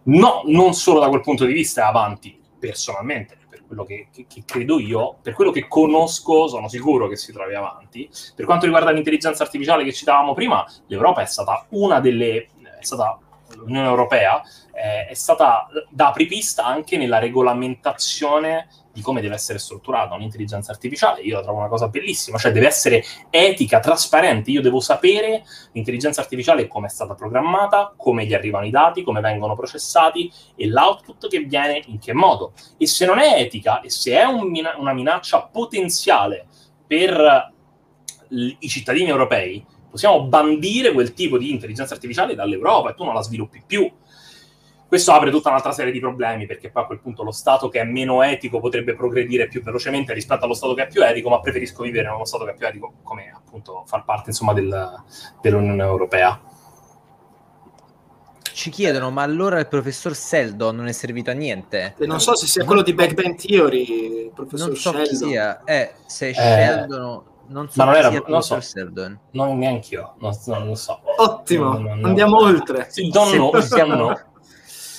No, 0.04 0.42
non 0.46 0.72
solo 0.74 1.00
da 1.00 1.08
quel 1.08 1.20
punto 1.20 1.44
di 1.44 1.52
vista 1.52 1.82
è 1.82 1.86
avanti 1.86 2.38
personalmente, 2.58 3.36
quello 3.66 3.84
che, 3.84 4.08
che, 4.12 4.26
che, 4.28 4.42
credo 4.44 4.78
io, 4.78 5.16
per 5.20 5.34
quello 5.34 5.50
che 5.50 5.66
conosco, 5.68 6.48
sono 6.48 6.68
sicuro 6.68 7.08
che 7.08 7.16
si 7.16 7.32
trovi 7.32 7.54
avanti. 7.54 8.08
Per 8.34 8.44
quanto 8.44 8.64
riguarda 8.64 8.90
l'intelligenza 8.90 9.42
artificiale 9.42 9.84
che 9.84 9.92
citavamo 9.92 10.34
prima, 10.34 10.64
l'Europa 10.86 11.22
è 11.22 11.26
stata 11.26 11.66
una 11.70 12.00
delle... 12.00 12.48
è 12.78 12.84
stata 12.84 13.18
l'Unione 13.54 13.86
Europea 13.86 14.42
eh, 14.76 15.06
è 15.06 15.14
stata 15.14 15.68
da 15.88 16.08
apripista 16.08 16.64
anche 16.64 16.96
nella 16.96 17.18
regolamentazione 17.18 18.68
di 18.96 19.02
come 19.02 19.20
deve 19.20 19.34
essere 19.34 19.58
strutturata 19.58 20.14
un'intelligenza 20.14 20.72
artificiale. 20.72 21.20
Io 21.20 21.36
la 21.36 21.42
trovo 21.42 21.58
una 21.58 21.68
cosa 21.68 21.88
bellissima, 21.88 22.38
cioè 22.38 22.50
deve 22.50 22.66
essere 22.66 23.04
etica, 23.28 23.78
trasparente. 23.78 24.50
Io 24.50 24.62
devo 24.62 24.80
sapere 24.80 25.44
l'intelligenza 25.72 26.22
artificiale 26.22 26.66
come 26.66 26.86
è 26.86 26.88
stata 26.88 27.14
programmata, 27.14 27.92
come 27.94 28.24
gli 28.24 28.32
arrivano 28.32 28.64
i 28.64 28.70
dati, 28.70 29.02
come 29.02 29.20
vengono 29.20 29.54
processati 29.54 30.32
e 30.56 30.66
l'output 30.66 31.28
che 31.28 31.40
viene 31.40 31.82
in 31.88 31.98
che 31.98 32.14
modo. 32.14 32.54
E 32.78 32.86
se 32.86 33.04
non 33.04 33.18
è 33.18 33.38
etica 33.38 33.82
e 33.82 33.90
se 33.90 34.12
è 34.12 34.24
un 34.24 34.48
mina- 34.48 34.76
una 34.78 34.94
minaccia 34.94 35.42
potenziale 35.42 36.46
per 36.86 37.52
l- 38.28 38.50
i 38.60 38.68
cittadini 38.68 39.10
europei, 39.10 39.62
possiamo 39.90 40.24
bandire 40.24 40.92
quel 40.92 41.12
tipo 41.12 41.36
di 41.36 41.50
intelligenza 41.50 41.92
artificiale 41.92 42.34
dall'Europa 42.34 42.90
e 42.90 42.94
tu 42.94 43.04
non 43.04 43.12
la 43.12 43.22
sviluppi 43.22 43.62
più 43.66 43.90
questo 44.88 45.12
apre 45.12 45.30
tutta 45.30 45.48
un'altra 45.48 45.72
serie 45.72 45.90
di 45.92 45.98
problemi, 46.00 46.46
perché 46.46 46.70
poi 46.70 46.84
a 46.84 46.86
quel 46.86 47.00
punto 47.00 47.22
lo 47.24 47.32
Stato 47.32 47.68
che 47.68 47.80
è 47.80 47.84
meno 47.84 48.22
etico 48.22 48.60
potrebbe 48.60 48.94
progredire 48.94 49.48
più 49.48 49.62
velocemente 49.62 50.12
rispetto 50.12 50.44
allo 50.44 50.54
Stato 50.54 50.74
che 50.74 50.84
è 50.84 50.86
più 50.86 51.02
etico, 51.04 51.28
ma 51.28 51.40
preferisco 51.40 51.82
vivere 51.82 52.06
in 52.08 52.14
uno 52.14 52.24
Stato 52.24 52.44
che 52.44 52.52
è 52.52 52.54
più 52.54 52.66
etico, 52.66 52.92
come 53.02 53.32
appunto 53.34 53.82
far 53.86 54.04
parte 54.04 54.30
insomma 54.30 54.52
del, 54.52 55.02
dell'Unione 55.40 55.82
Europea. 55.82 56.40
ci 58.52 58.70
chiedono, 58.70 59.10
ma 59.10 59.22
allora 59.22 59.58
il 59.58 59.66
professor 59.66 60.14
Seldon 60.14 60.76
non 60.76 60.86
è 60.86 60.92
servito 60.92 61.30
a 61.30 61.34
niente? 61.34 61.94
E 61.98 62.06
non 62.06 62.20
so 62.20 62.34
se 62.34 62.46
sia 62.46 62.64
quello 62.64 62.82
di 62.82 62.94
Back 62.94 63.12
Bang 63.14 63.34
Theory, 63.36 64.24
il 64.26 64.30
professor 64.34 64.68
non 64.68 64.76
so 64.76 64.90
Sheldon. 64.92 65.06
chi 65.08 65.16
sia, 65.16 65.62
eh, 65.64 65.92
se 66.06 66.30
è 66.30 66.32
Sheldon, 66.32 67.22
non 67.48 67.68
so 67.68 67.74
ma 67.76 67.84
non 67.84 67.92
chi 67.92 67.98
era- 68.00 68.08
sia 68.10 68.18
il 68.18 68.24
non 68.28 68.42
so. 68.42 68.54
professor 68.54 68.62
Seldon. 68.62 69.18
Non 69.32 69.58
neanche 69.58 69.94
io, 69.94 70.14
non, 70.20 70.32
non 70.46 70.66
lo 70.68 70.74
so. 70.74 71.00
Ottimo, 71.18 71.72
No, 71.74 71.78
no, 71.80 71.94
no. 71.96 72.06
andiamo 72.06 72.36
oltre. 72.38 72.86
Sì, 72.88 73.10
know, 73.10 73.50
possiamo- 73.50 73.94
don't 73.94 74.16
know. 74.16 74.25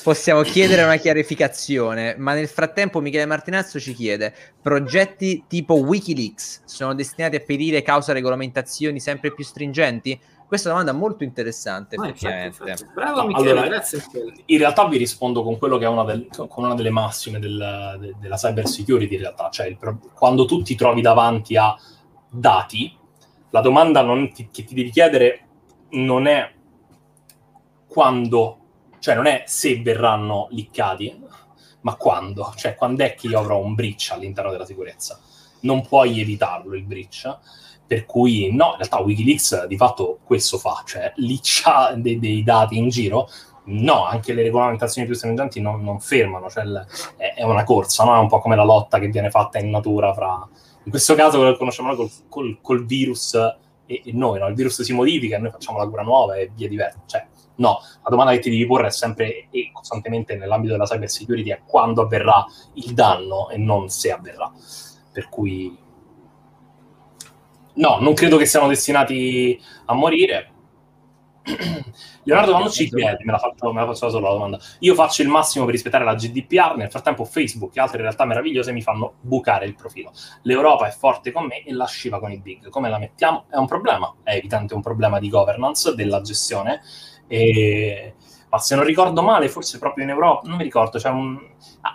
Possiamo 0.07 0.41
chiedere 0.41 0.83
una 0.83 0.95
chiarificazione, 0.95 2.15
ma 2.17 2.33
nel 2.33 2.47
frattempo 2.47 3.01
Michele 3.01 3.25
Martinazzo 3.25 3.77
ci 3.77 3.93
chiede: 3.93 4.33
progetti 4.61 5.43
tipo 5.49 5.73
Wikileaks 5.73 6.61
sono 6.63 6.95
destinati 6.95 7.35
a 7.35 7.41
perire 7.41 7.81
causa 7.81 8.13
regolamentazioni 8.13 9.01
sempre 9.01 9.33
più 9.33 9.43
stringenti? 9.43 10.17
Questa 10.47 10.69
è 10.69 10.71
una 10.71 10.79
domanda 10.83 10.97
molto 11.05 11.25
interessante, 11.25 11.97
Ah, 11.97 12.07
infatti, 12.07 12.25
effettivamente. 12.25 12.63
infatti. 12.63 12.93
Bravo 12.93 13.19
No, 13.19 13.27
Michele, 13.27 13.49
allora- 13.51 13.67
grazie. 13.67 14.01
In 14.45 14.57
realtà 14.59 14.87
vi 14.87 14.95
rispondo 14.97 15.43
con 15.43 15.57
quello 15.57 15.77
che 15.77 15.83
è 15.83 15.89
una, 15.89 16.05
del- 16.05 16.27
con 16.47 16.63
una 16.63 16.73
delle 16.73 16.89
massime 16.89 17.39
del- 17.39 17.97
de- 17.99 18.15
della 18.17 18.37
cyber 18.37 18.65
security, 18.65 19.15
in 19.15 19.19
realtà, 19.19 19.49
cioè 19.49 19.67
il 19.67 19.75
pro- 19.75 19.99
quando 20.13 20.45
tu 20.45 20.61
ti 20.61 20.75
trovi 20.75 21.01
davanti 21.01 21.57
a 21.57 21.75
dati, 22.29 22.95
la 23.49 23.59
domanda 23.59 24.01
non 24.03 24.31
ti- 24.31 24.47
che 24.49 24.63
ti 24.63 24.73
devi 24.73 24.89
chiedere 24.89 25.41
non 25.89 26.27
è 26.27 26.49
quando, 27.87 28.59
cioè 28.99 29.15
non 29.15 29.25
è 29.25 29.43
se 29.45 29.81
verranno 29.81 30.47
liccati, 30.51 31.23
ma 31.81 31.95
quando, 31.95 32.53
cioè 32.55 32.75
quando 32.75 33.03
è 33.03 33.15
che 33.15 33.27
io 33.27 33.39
avrò 33.39 33.59
un 33.59 33.75
breach 33.75 34.09
all'interno 34.11 34.51
della 34.51 34.65
sicurezza. 34.65 35.19
Non 35.61 35.85
puoi 35.85 36.19
evitarlo 36.19 36.75
il 36.75 36.83
breach, 36.83 37.37
per 37.87 38.05
cui 38.05 38.53
no, 38.53 38.71
in 38.71 38.77
realtà 38.77 38.99
Wikileaks 38.99 39.65
di 39.65 39.77
fatto 39.77 40.19
questo 40.23 40.57
fa, 40.57 40.83
cioè 40.85 41.13
liccia 41.15 41.93
dei, 41.95 42.19
dei 42.19 42.43
dati 42.43 42.77
in 42.77 42.89
giro, 42.89 43.29
no, 43.67 44.05
anche 44.05 44.33
le 44.33 44.43
regolamentazioni 44.43 45.07
più 45.07 45.15
stringenti 45.15 45.61
non, 45.61 45.83
non 45.83 45.99
fermano, 45.99 46.49
cioè 46.49 46.65
è, 47.15 47.35
è 47.35 47.43
una 47.43 47.63
corsa, 47.63 48.03
no? 48.03 48.15
è 48.15 48.19
un 48.19 48.27
po' 48.27 48.39
come 48.39 48.57
la 48.57 48.65
lotta 48.65 48.99
che 48.99 49.07
viene 49.07 49.29
fatta 49.29 49.57
in 49.57 49.69
natura 49.69 50.13
fra, 50.13 50.47
in 50.83 50.91
questo 50.91 51.15
caso 51.15 51.37
quello 51.37 51.53
che 51.53 51.57
conosciamo 51.57 51.87
noi 51.87 51.97
col, 51.97 52.11
col- 52.27 52.57
col 52.61 52.85
virus 52.85 53.33
e, 53.85 54.01
e 54.03 54.11
noi, 54.11 54.39
no? 54.39 54.47
il 54.47 54.55
virus 54.55 54.81
si 54.81 54.93
modifica 54.93 55.37
e 55.37 55.39
noi 55.39 55.51
facciamo 55.51 55.77
la 55.77 55.87
cura 55.87 56.03
nuova 56.03 56.35
e 56.35 56.51
via 56.53 56.67
diversa, 56.67 57.01
cioè 57.05 57.25
no, 57.57 57.79
la 58.03 58.09
domanda 58.09 58.31
che 58.31 58.39
ti 58.39 58.49
devi 58.49 58.65
porre 58.65 58.87
è 58.87 58.91
sempre 58.91 59.47
e 59.51 59.69
costantemente 59.71 60.35
nell'ambito 60.35 60.73
della 60.73 60.85
cyber 60.85 61.09
security 61.09 61.51
è 61.51 61.61
quando 61.65 62.01
avverrà 62.01 62.45
il 62.73 62.93
danno 62.93 63.49
e 63.49 63.57
non 63.57 63.89
se 63.89 64.11
avverrà, 64.11 64.51
per 65.11 65.29
cui 65.29 65.77
no, 67.73 67.97
non 67.99 68.13
credo 68.13 68.37
che 68.37 68.45
siano 68.45 68.67
destinati 68.67 69.59
a 69.85 69.93
morire. 69.93 70.51
Leonardo 72.23 72.51
quando 72.51 72.69
ci 72.69 72.89
chiede, 72.89 73.19
me 73.23 73.31
la, 73.31 73.37
faccio, 73.37 73.71
me 73.71 73.95
solo 73.95 74.19
la 74.19 74.33
domanda, 74.33 74.59
io 74.79 74.93
faccio 74.95 75.21
il 75.21 75.29
massimo 75.29 75.63
per 75.63 75.73
rispettare 75.75 76.03
la 76.03 76.13
GDPR, 76.13 76.75
nel 76.75 76.89
frattempo 76.89 77.23
Facebook 77.23 77.73
e 77.77 77.79
altre 77.79 78.01
realtà 78.01 78.25
meravigliose 78.25 78.73
mi 78.73 78.81
fanno 78.81 79.13
bucare 79.21 79.65
il 79.65 79.73
profilo. 79.73 80.11
L'Europa 80.41 80.87
è 80.87 80.91
forte 80.91 81.31
con 81.31 81.45
me 81.45 81.63
e 81.63 81.71
la 81.71 81.85
sciva 81.85 82.19
con 82.19 82.33
i 82.33 82.37
big. 82.37 82.67
Come 82.67 82.89
la 82.89 82.97
mettiamo? 82.97 83.45
È 83.49 83.55
un 83.55 83.65
problema, 83.65 84.13
è 84.23 84.33
evidente 84.33 84.73
un 84.73 84.81
problema 84.81 85.19
di 85.19 85.29
governance, 85.29 85.95
della 85.95 86.19
gestione, 86.19 86.81
e- 87.27 88.13
ma 88.49 88.59
se 88.59 88.75
non 88.75 88.85
ricordo 88.85 89.21
male, 89.21 89.49
forse 89.49 89.77
proprio 89.77 90.05
in 90.05 90.09
Europa, 90.11 90.47
non 90.47 90.57
mi 90.57 90.63
ricordo, 90.63 90.97
c'è 90.99 91.09
un... 91.09 91.37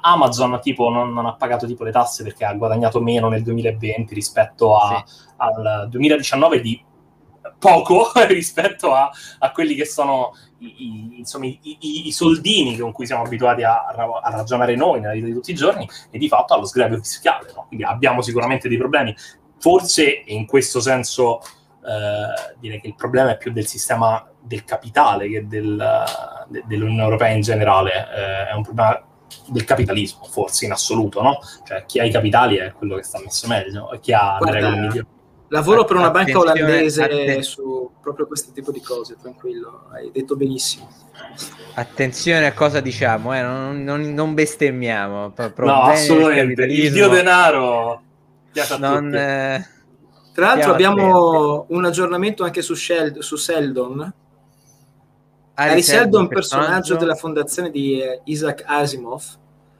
Amazon 0.03 0.59
tipo 0.63 0.89
non, 0.91 1.13
non 1.13 1.27
ha 1.27 1.35
pagato 1.35 1.67
tipo 1.67 1.85
le 1.85 1.91
tasse 1.93 2.23
perché 2.23 2.45
ha 2.45 2.55
guadagnato 2.55 3.01
meno 3.01 3.29
nel 3.29 3.43
2020 3.43 4.15
rispetto 4.15 4.77
a, 4.77 5.05
al 5.37 5.89
2019 5.91 6.61
di 6.61 6.83
poco 7.59 8.11
rispetto 8.29 8.93
a, 8.95 9.11
a 9.39 9.51
quelli 9.53 9.75
che 9.75 9.85
sono 9.85 10.33
i, 10.59 10.75
i- 10.79 11.19
insomma, 11.19 11.47
i, 11.47 11.59
i- 12.07 12.13
soldini 12.13 12.77
con 12.79 12.93
cui 12.93 13.07
siamo 13.07 13.23
abituati 13.25 13.63
a, 13.63 13.85
a 13.87 14.31
ragionare 14.31 14.77
noi 14.77 15.01
nella 15.01 15.13
vita 15.13 15.27
di 15.27 15.33
tutti 15.33 15.51
i 15.51 15.55
giorni 15.55 15.89
e 16.11 16.19
di 16.19 16.29
fatto 16.29 16.55
allo 16.55 16.67
sgravio 16.67 16.99
fiscale. 16.99 17.53
no? 17.55 17.65
Quindi 17.67 17.85
abbiamo 17.85 18.23
sicuramente 18.23 18.69
dei 18.69 18.79
problemi. 18.79 19.15
Forse 19.59 20.23
in 20.27 20.47
questo 20.47 20.81
senso 20.81 21.41
eh, 21.85 22.55
direi 22.59 22.81
che 22.81 22.87
il 22.89 22.95
problema 22.95 23.31
è 23.33 23.37
più 23.37 23.53
del 23.53 23.67
sistema 23.67 24.27
del 24.41 24.65
capitale 24.65 25.29
che 25.29 25.47
del, 25.47 26.05
de- 26.49 26.65
dell'Unione 26.67 27.03
Europea 27.03 27.29
in 27.29 27.43
generale. 27.43 27.93
Eh, 27.93 28.49
è 28.49 28.53
un 28.55 28.63
problema 28.63 29.01
del 29.47 29.65
capitalismo, 29.65 30.25
forse 30.25 30.67
in 30.67 30.73
assoluto, 30.73 31.23
no? 31.23 31.39
Cioè 31.65 31.85
chi 31.87 31.99
ha 31.99 32.05
i 32.05 32.11
capitali 32.11 32.57
è 32.57 32.73
quello 32.73 32.97
che 32.97 33.03
sta 33.03 33.19
messo 33.19 33.47
meglio 33.49 33.91
e 33.93 34.01
chi 34.01 34.13
ha 34.13 34.37
Guarda, 34.39 34.59
le 34.59 34.65
regole 34.65 34.81
migliori. 34.81 35.07
Lavoro 35.49 35.85
per 35.85 35.97
una 35.97 36.11
banca 36.11 36.39
olandese 36.39 37.43
su 37.43 37.91
proprio 38.01 38.27
questo 38.27 38.53
tipo 38.53 38.73
di 38.73 38.81
cose, 38.81 39.17
tranquillo, 39.21 39.87
hai 39.93 40.11
detto 40.11 40.35
benissimo. 40.35 40.89
Attenzione 41.75 42.47
a 42.47 42.53
cosa 42.55 42.81
diciamo, 42.81 43.35
eh, 43.35 43.43
non, 43.43 43.83
non- 43.85 44.15
non 44.15 44.33
bestemmiamo. 44.33 45.31
Pro- 45.31 45.53
No, 45.67 45.83
assolutamente. 45.83 46.65
Il 46.65 46.91
dio 46.93 47.09
denaro 47.09 48.03
piace 48.51 48.75
a 48.75 48.79
non, 48.79 49.05
tutti. 49.05 49.17
eh, 49.17 49.67
Tra 50.33 50.47
l'altro 50.47 50.73
abbiamo 50.73 51.67
un 51.69 51.85
aggiornamento 51.85 52.43
anche 52.45 52.63
su, 52.63 52.75
Sheld- 52.75 53.19
su 53.19 53.37
Seldon. 53.37 54.01
Harry 55.55 55.71
Harry 55.73 55.83
Seldon, 55.83 56.03
Seldon, 56.03 56.29
personaggio 56.29 56.97
della 56.97 57.15
fondazione 57.15 57.71
di 57.71 58.01
eh, 58.01 58.23
Isaac 58.25 58.65
Asimov, 58.67 59.23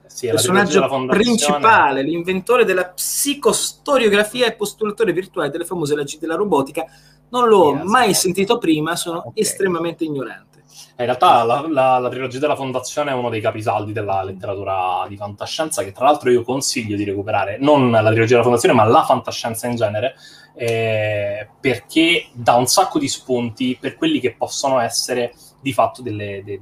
Sì, 0.07 0.27
personaggio 0.29 0.87
principale, 1.09 2.03
l'inventore 2.03 2.67
della 2.67 2.85
psicostoriografia 2.89 4.47
e 4.47 4.53
postulatore 4.53 5.13
virtuale 5.13 5.49
delle 5.49 5.65
famose 5.65 5.97
leggi 5.97 6.19
della 6.19 6.35
robotica. 6.35 6.85
Non 7.31 7.49
l'ho 7.49 7.75
Yes. 7.77 7.85
mai 7.85 8.13
sentito 8.13 8.59
prima, 8.59 8.95
sono 8.95 9.23
Ok. 9.25 9.33
estremamente 9.37 10.05
ignorante. 10.05 10.52
In 10.99 11.07
realtà 11.07 11.43
la, 11.43 11.67
la- 11.69 11.99
la 11.99 12.09
trilogia 12.09 12.39
della 12.39 12.55
fondazione 12.55 13.11
è 13.11 13.15
uno 13.15 13.31
dei 13.31 13.41
capisaldi 13.41 13.93
della 13.93 14.23
letteratura 14.23 15.05
di 15.09 15.17
fantascienza 15.17 15.83
che 15.83 15.91
tra 15.93 16.05
l'altro 16.05 16.31
io 16.31 16.43
consiglio 16.43 16.97
di 16.97 17.05
recuperare, 17.05 17.57
non 17.59 17.91
la 17.91 18.11
trilogia 18.11 18.33
della 18.33 18.43
fondazione 18.43 18.75
ma 18.75 18.85
la 18.85 19.03
fantascienza 19.03 19.67
in 19.67 19.75
genere, 19.77 20.15
eh, 20.55 21.49
perché 21.61 22.27
dà 22.35 22.55
un 22.57 22.67
sacco 22.67 22.99
di 22.99 23.09
spunti 23.09 23.77
per 23.81 23.97
quelli 23.97 24.21
che 24.21 24.35
possono 24.35 24.79
essere 24.81 25.33
di 25.61 25.73
fatto 25.73 26.03
delle- 26.03 26.43
de- 26.45 26.61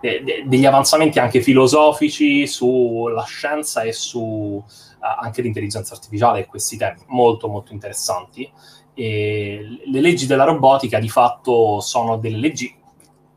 de- 0.00 0.22
de- 0.24 0.44
degli 0.46 0.64
avanzamenti 0.64 1.18
anche 1.18 1.40
filosofici 1.42 2.46
sulla 2.46 3.24
scienza 3.24 3.82
e 3.82 3.92
su 3.92 4.62
eh, 4.66 5.14
anche 5.20 5.42
l'intelligenza 5.42 5.94
artificiale 5.94 6.40
e 6.40 6.46
questi 6.46 6.76
temi 6.76 7.00
molto 7.08 7.48
molto 7.48 7.72
interessanti. 7.72 8.50
E 8.94 9.60
le 9.84 10.00
leggi 10.00 10.26
della 10.26 10.44
robotica 10.44 10.98
di 10.98 11.08
fatto 11.08 11.78
sono 11.80 12.16
delle 12.16 12.38
leggi 12.38 12.74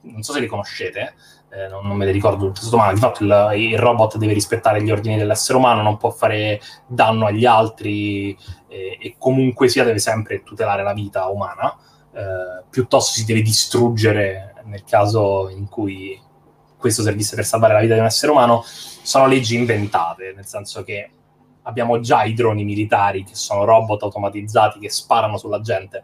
non 0.02 0.24
so 0.24 0.34
se 0.34 0.40
le 0.40 0.48
conoscete, 0.48 1.14
eh, 1.50 1.68
non, 1.68 1.86
non 1.86 1.98
me 1.98 2.06
le 2.06 2.12
ricordo 2.12 2.52
tutto 2.52 2.78
ma 2.78 2.94
di 2.94 3.00
fatto 3.00 3.24
il, 3.24 3.52
il 3.56 3.78
robot 3.78 4.18
deve 4.18 4.34
rispettare 4.34 4.82
gli 4.82 4.92
ordini 4.92 5.18
dell'essere 5.18 5.58
umano, 5.58 5.82
non 5.82 5.98
può 5.98 6.10
fare 6.10 6.60
danno 6.88 7.26
agli 7.26 7.46
altri 7.46 8.38
eh, 8.68 8.98
e 9.00 9.16
comunque 9.18 9.68
sia 9.68 9.84
deve 9.84 10.00
sempre 10.00 10.44
tutelare 10.44 10.84
la 10.84 10.94
vita 10.94 11.28
umana, 11.28 11.76
eh, 12.14 12.64
piuttosto 12.70 13.14
si 13.14 13.26
deve 13.26 13.42
distruggere 13.42 14.56
nel 14.66 14.84
caso 14.84 15.50
in 15.50 15.68
cui 15.68 16.20
questo 16.78 17.04
servisse 17.04 17.36
per 17.36 17.46
salvare 17.46 17.74
la 17.74 17.82
vita 17.82 17.94
di 17.94 18.00
un 18.00 18.06
essere 18.08 18.32
umano, 18.32 18.64
sono 18.66 19.28
leggi 19.28 19.56
inventate, 19.56 20.34
nel 20.36 20.46
senso 20.46 20.84
che 20.84 21.12
abbiamo 21.64 22.00
già 22.00 22.24
i 22.24 22.34
droni 22.34 22.64
militari 22.64 23.24
che 23.24 23.36
sono 23.36 23.66
robot 23.66 24.04
automatizzati 24.04 24.80
che 24.80 24.90
sparano 24.90 25.38
sulla 25.38 25.62
gente. 25.62 26.04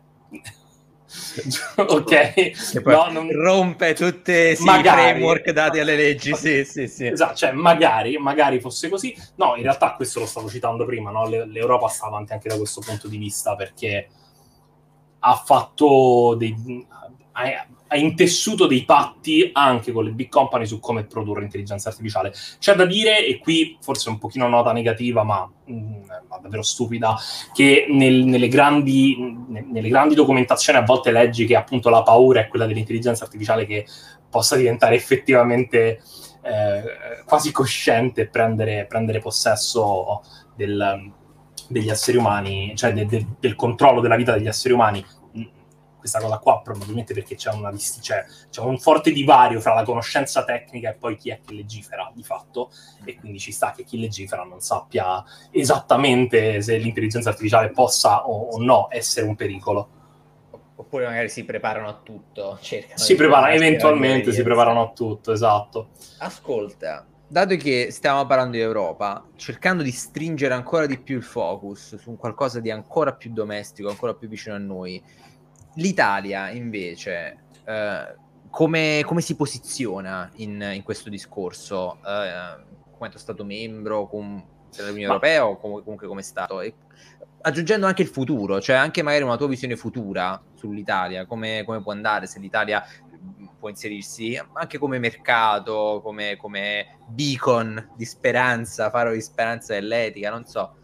ok, 1.78 2.84
No, 2.84 3.10
non- 3.10 3.32
rompe 3.32 3.94
tutte 3.94 4.56
sì, 4.56 4.64
i 4.64 4.66
framework 4.84 5.52
dati 5.52 5.80
alle 5.80 5.96
leggi. 5.96 6.34
Sì, 6.36 6.66
sì, 6.66 6.88
sì. 6.88 7.08
Esatto, 7.08 7.36
cioè 7.36 7.52
magari, 7.54 8.18
magari 8.18 8.60
fosse 8.60 8.90
così. 8.90 9.16
No, 9.36 9.56
in 9.56 9.64
realtà 9.64 9.94
questo 9.94 10.20
lo 10.20 10.26
stavo 10.26 10.50
citando 10.50 10.86
prima, 10.86 11.10
no? 11.12 11.28
Le- 11.28 11.46
l'Europa 11.46 11.88
sta 11.88 12.08
avanti 12.08 12.34
anche 12.34 12.50
da 12.50 12.58
questo 12.58 12.82
punto 12.82 13.08
di 13.08 13.18
vista 13.18 13.56
perché 13.56 14.10
ha 15.20 15.36
fatto 15.36 16.36
dei... 16.38 16.86
ha, 17.88 17.98
intessuto 17.98 18.68
dei 18.68 18.84
patti 18.86 19.50
anche 19.54 19.92
con 19.92 20.04
le 20.04 20.12
big 20.12 20.30
company 20.30 20.66
su 20.66 20.80
come 20.80 21.06
produrre 21.06 21.44
intelligenza 21.44 21.90
artificiale. 21.90 22.34
C'è 22.60 22.76
da 22.76 22.86
dire, 22.86 23.26
e 23.26 23.40
qui 23.40 23.78
forse 23.82 24.10
un 24.10 24.18
pochino 24.18 24.48
nota 24.48 24.72
negativa, 24.72 25.24
ma, 25.24 25.50
mm, 25.70 26.04
ma 26.28 26.38
davvero 26.42 26.64
stupida, 26.64 27.16
che 27.54 27.86
nel- 27.90 28.26
nelle, 28.26 28.48
grandi, 28.48 29.16
ne- 29.48 29.66
nelle 29.70 29.90
grandi 29.90 30.16
documentazioni 30.16 30.80
a 30.80 30.84
volte 30.84 31.12
leggi 31.12 31.46
che 31.46 31.56
appunto 31.56 31.90
la 31.90 32.04
paura 32.04 32.42
è 32.42 32.48
quella 32.48 32.66
dell'intelligenza 32.66 33.24
artificiale 33.24 33.66
che 33.66 33.86
possa 34.30 34.56
diventare 34.56 34.96
effettivamente 34.96 36.02
eh, 36.44 37.24
quasi 37.26 37.52
cosciente 37.52 38.22
e 38.22 38.28
prendere, 38.28 38.86
prendere 38.88 39.20
possesso 39.20 40.22
del- 40.56 41.12
degli 41.68 41.90
esseri 41.90 42.16
umani, 42.18 42.72
cioè 42.76 42.94
de- 42.94 43.06
de- 43.06 43.26
del 43.40 43.56
controllo 43.56 44.00
della 44.00 44.16
vita 44.16 44.32
degli 44.34 44.48
esseri 44.48 44.74
umani. 44.74 45.04
Questa 46.08 46.26
cosa 46.26 46.38
qua 46.40 46.62
probabilmente 46.62 47.14
perché 47.14 47.36
c'è, 47.36 47.52
una 47.52 47.70
c'è, 47.70 48.24
c'è 48.50 48.62
un 48.62 48.80
forte 48.80 49.12
divario 49.12 49.60
fra 49.60 49.74
la 49.74 49.84
conoscenza 49.84 50.46
tecnica 50.46 50.90
e 50.90 50.94
poi 50.94 51.18
chi 51.18 51.32
è 51.32 51.42
che 51.46 51.54
legifera 51.54 52.10
di 52.16 52.24
fatto 52.24 52.72
e 53.04 53.18
quindi 53.18 53.40
ci 53.40 53.52
sta 53.52 53.74
che 53.76 53.84
chi 53.84 54.00
legifera 54.00 54.44
non 54.44 54.62
sappia 54.62 55.22
esattamente 55.52 56.62
se 56.62 56.78
l'intelligenza 56.78 57.28
artificiale 57.28 57.72
possa 57.72 58.26
o, 58.26 58.52
o 58.52 58.64
no 58.64 58.88
essere 58.90 59.28
un 59.28 59.36
pericolo. 59.36 59.90
Oppure 60.78 61.08
magari 61.08 61.28
si 61.28 61.44
preparano 61.44 61.90
a 61.90 62.00
tutto. 62.02 62.58
Si 62.62 63.16
preparano, 63.16 63.54
eventualmente 63.54 64.32
si 64.32 64.44
preparano 64.44 64.82
a 64.84 64.92
tutto, 64.94 65.34
esatto. 65.34 65.90
Ascolta, 66.20 67.06
dato 67.28 67.58
che 67.58 67.90
stiamo 67.92 68.26
parlando 68.26 68.56
di 68.56 68.62
Europa, 68.62 69.26
cercando 69.36 69.84
di 69.84 69.92
stringere 69.92 70.54
ancora 70.54 70.86
di 70.86 70.98
più 70.98 71.18
il 71.18 71.24
focus 71.24 71.98
su 71.98 72.16
qualcosa 72.16 72.62
di 72.62 72.72
ancora 72.72 73.14
più 73.14 73.34
domestico, 73.34 73.90
ancora 73.90 74.14
più 74.14 74.30
vicino 74.30 74.56
a 74.56 74.60
noi, 74.60 75.04
l'Italia 75.78 76.50
invece 76.50 77.46
eh, 77.66 78.16
come, 78.50 79.04
come, 79.06 79.22
si 79.22 79.36
posiziona 79.36 80.30
in, 80.36 80.72
in 80.74 80.84
questo 80.84 81.10
discorso? 81.10 82.00
Eh, 82.06 82.66
come 82.98 83.12
Stato 83.16 83.44
membro 83.44 84.08
con, 84.08 84.44
dell'Unione 84.76 85.08
Ma... 85.08 85.14
Europea 85.14 85.48
o 85.48 85.58
com- 85.58 85.82
comunque 85.82 86.08
come 86.08 86.22
Stato? 86.22 86.62
E, 86.62 86.74
aggiungendo 87.42 87.86
anche 87.86 88.02
il 88.02 88.08
futuro, 88.08 88.60
cioè 88.60 88.76
anche 88.76 89.02
magari 89.02 89.24
una 89.24 89.38
tua 89.38 89.48
visione 89.48 89.76
futura 89.76 90.42
sull'Italia, 90.56 91.26
come, 91.26 91.64
come 91.66 91.82
può 91.82 91.92
andare 91.92 92.26
se 92.28 92.40
l'Italia 92.40 92.84
può 93.60 93.70
inserirsi 93.70 94.40
anche 94.54 94.78
come 94.78 95.00
mercato, 95.00 96.02
come, 96.04 96.36
come 96.38 97.00
beacon 97.08 97.94
di 97.96 98.06
speranza, 98.06 98.90
faro 98.90 99.12
di 99.12 99.22
speranza 99.22 99.74
dell'etica, 99.74 100.30
non 100.30 100.46
so. 100.46 100.77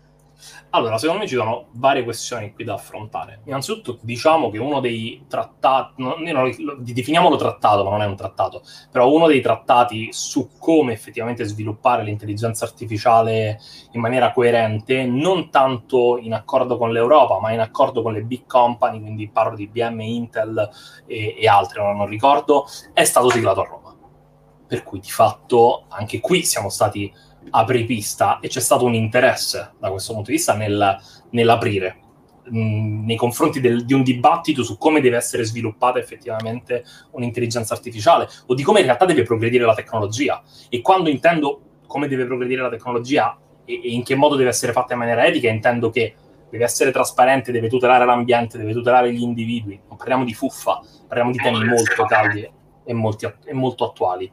Allora, 0.72 0.98
secondo 0.98 1.22
me 1.22 1.28
ci 1.28 1.36
sono 1.36 1.68
varie 1.74 2.04
questioni 2.04 2.52
qui 2.52 2.64
da 2.64 2.74
affrontare. 2.74 3.42
Innanzitutto, 3.46 4.00
diciamo 4.02 4.50
che 4.50 4.58
uno 4.58 4.80
dei 4.80 5.26
trattati, 5.28 6.02
no, 6.02 6.16
definiamolo 6.80 7.36
trattato, 7.36 7.84
ma 7.84 7.92
non 7.92 8.02
è 8.02 8.06
un 8.06 8.16
trattato, 8.16 8.64
però 8.92 9.12
uno 9.12 9.28
dei 9.28 9.40
trattati 9.40 10.10
su 10.12 10.50
come 10.58 10.94
effettivamente 10.94 11.44
sviluppare 11.44 12.04
l'intelligenza 12.04 12.66
artificiale 12.66 13.60
in 13.92 14.02
maniera 14.02 14.32
coerente, 14.32 15.06
non 15.06 15.52
tanto 15.52 16.18
in 16.18 16.34
accordo 16.34 16.78
con 16.78 16.92
l'Europa, 16.92 17.40
ma 17.40 17.52
in 17.52 17.60
accordo 17.60 18.02
con 18.02 18.14
le 18.14 18.24
big 18.24 18.46
company, 18.48 19.00
quindi 19.00 19.30
parlo 19.30 19.56
di 19.56 19.64
IBM, 19.64 20.02
Intel 20.02 20.70
e, 21.06 21.36
e 21.38 21.48
altre, 21.48 21.84
non, 21.84 21.98
non 21.98 22.08
ricordo, 22.08 22.66
è 22.94 23.04
stato 23.04 23.30
siglato 23.30 23.62
a 23.62 23.66
Roma. 23.66 23.96
Per 24.66 24.82
cui 24.82 25.00
di 25.00 25.10
fatto 25.10 25.84
anche 25.90 26.20
qui 26.20 26.44
siamo 26.44 26.70
stati 26.70 27.14
apripista 27.50 28.40
e 28.40 28.48
c'è 28.48 28.60
stato 28.60 28.86
un 28.86 28.94
interesse 28.94 29.74
da 29.80 29.90
questo 29.90 30.14
punto 30.14 30.30
di 30.32 30.38
vista 30.38 30.56
nel, 30.56 30.98
nell'aprire 31.32 31.98
mh, 32.50 32.60
mm, 32.60 33.06
nei 33.06 33.16
confronti 33.16 33.60
del, 33.60 33.86
di 33.86 33.94
un 33.94 34.04
dibattito 34.04 34.64
su 34.64 34.78
come 34.78 35.02
deve 35.02 35.18
essere 35.18 35.44
sviluppata 35.44 36.00
effettivamente 36.00 36.84
un'intelligenza 37.12 37.74
artificiale 37.74 38.28
o 38.48 38.54
di 38.54 38.64
come 38.64 38.80
in 38.80 38.86
realtà 38.86 39.06
deve 39.06 39.24
progredire 39.24 39.66
la 39.66 39.74
tecnologia. 39.76 40.42
E 40.70 40.82
quando 40.82 41.10
intendo 41.10 41.62
come 41.88 42.08
deve 42.08 42.26
progredire 42.26 42.62
la 42.62 42.70
tecnologia 42.70 43.38
e, 43.66 43.82
e 43.84 43.92
in 43.92 44.04
che 44.04 44.16
modo 44.16 44.36
deve 44.36 44.50
essere 44.50 44.72
fatta 44.72 44.94
in 44.94 45.00
maniera 45.00 45.26
etica, 45.26 45.50
intendo 45.50 45.90
che 45.90 46.16
deve 46.50 46.66
essere 46.66 46.92
trasparente, 46.92 47.52
deve 47.52 47.68
tutelare 47.68 48.06
l'ambiente, 48.06 48.58
deve 48.58 48.74
tutelare 48.74 49.12
gli 49.14 49.22
individui. 49.22 49.80
Non 49.88 49.98
parliamo 49.98 50.24
di 50.24 50.34
fuffa, 50.34 50.82
parliamo 51.08 51.32
di 51.32 51.38
temi 51.38 51.66
molto 51.66 52.06
caldi 52.06 52.48
e, 52.84 52.94
molti, 52.94 53.32
e 53.46 53.54
molto 53.54 53.86
attuali. 53.86 54.32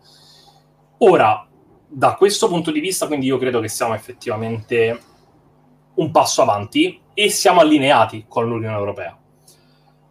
Ora, 0.99 1.49
da 1.93 2.15
questo 2.15 2.47
punto 2.47 2.71
di 2.71 2.79
vista, 2.79 3.09
quindi 3.09 3.27
io 3.27 3.37
credo 3.37 3.59
che 3.59 3.69
siamo 3.69 3.95
effettivamente 3.95 5.01
un 5.95 6.11
passo 6.13 6.43
avanti 6.43 7.01
e 7.13 7.29
siamo 7.31 7.61
allineati 7.61 8.27
con 8.29 8.47
l'Unione 8.47 8.77
Europea. 8.77 9.19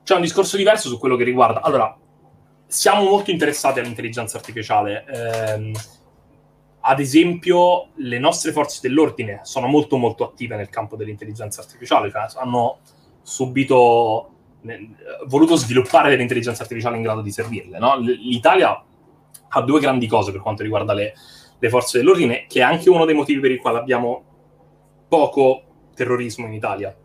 C'è 0.03 0.15
un 0.15 0.21
discorso 0.21 0.57
diverso 0.57 0.89
su 0.89 0.99
quello 0.99 1.15
che 1.15 1.23
riguarda... 1.23 1.61
Allora, 1.61 1.97
siamo 2.67 3.03
molto 3.03 3.31
interessati 3.31 3.79
all'intelligenza 3.79 4.37
artificiale. 4.37 5.05
Eh, 5.07 5.71
ad 6.81 6.99
esempio, 6.99 7.89
le 7.95 8.19
nostre 8.19 8.51
forze 8.51 8.79
dell'ordine 8.81 9.39
sono 9.43 9.67
molto 9.67 9.97
molto 9.97 10.25
attive 10.25 10.57
nel 10.57 10.69
campo 10.69 10.97
dell'intelligenza 10.97 11.61
artificiale, 11.61 12.11
cioè 12.11 12.27
hanno 12.35 12.79
subito 13.21 14.33
voluto 15.27 15.55
sviluppare 15.55 16.09
dell'intelligenza 16.09 16.63
artificiale 16.63 16.97
in 16.97 17.03
grado 17.03 17.21
di 17.21 17.31
servirle. 17.31 17.79
No? 17.79 17.97
L'Italia 17.97 18.83
ha 19.51 19.61
due 19.61 19.79
grandi 19.79 20.05
cose 20.05 20.31
per 20.31 20.41
quanto 20.41 20.63
riguarda 20.63 20.93
le, 20.93 21.13
le 21.59 21.69
forze 21.69 21.97
dell'ordine, 21.97 22.45
che 22.47 22.59
è 22.59 22.63
anche 22.63 22.89
uno 22.89 23.05
dei 23.05 23.15
motivi 23.15 23.39
per 23.39 23.51
i 23.51 23.57
quali 23.57 23.77
abbiamo 23.77 24.23
poco 25.07 25.63
terrorismo 25.93 26.47
in 26.47 26.53
Italia. 26.53 26.95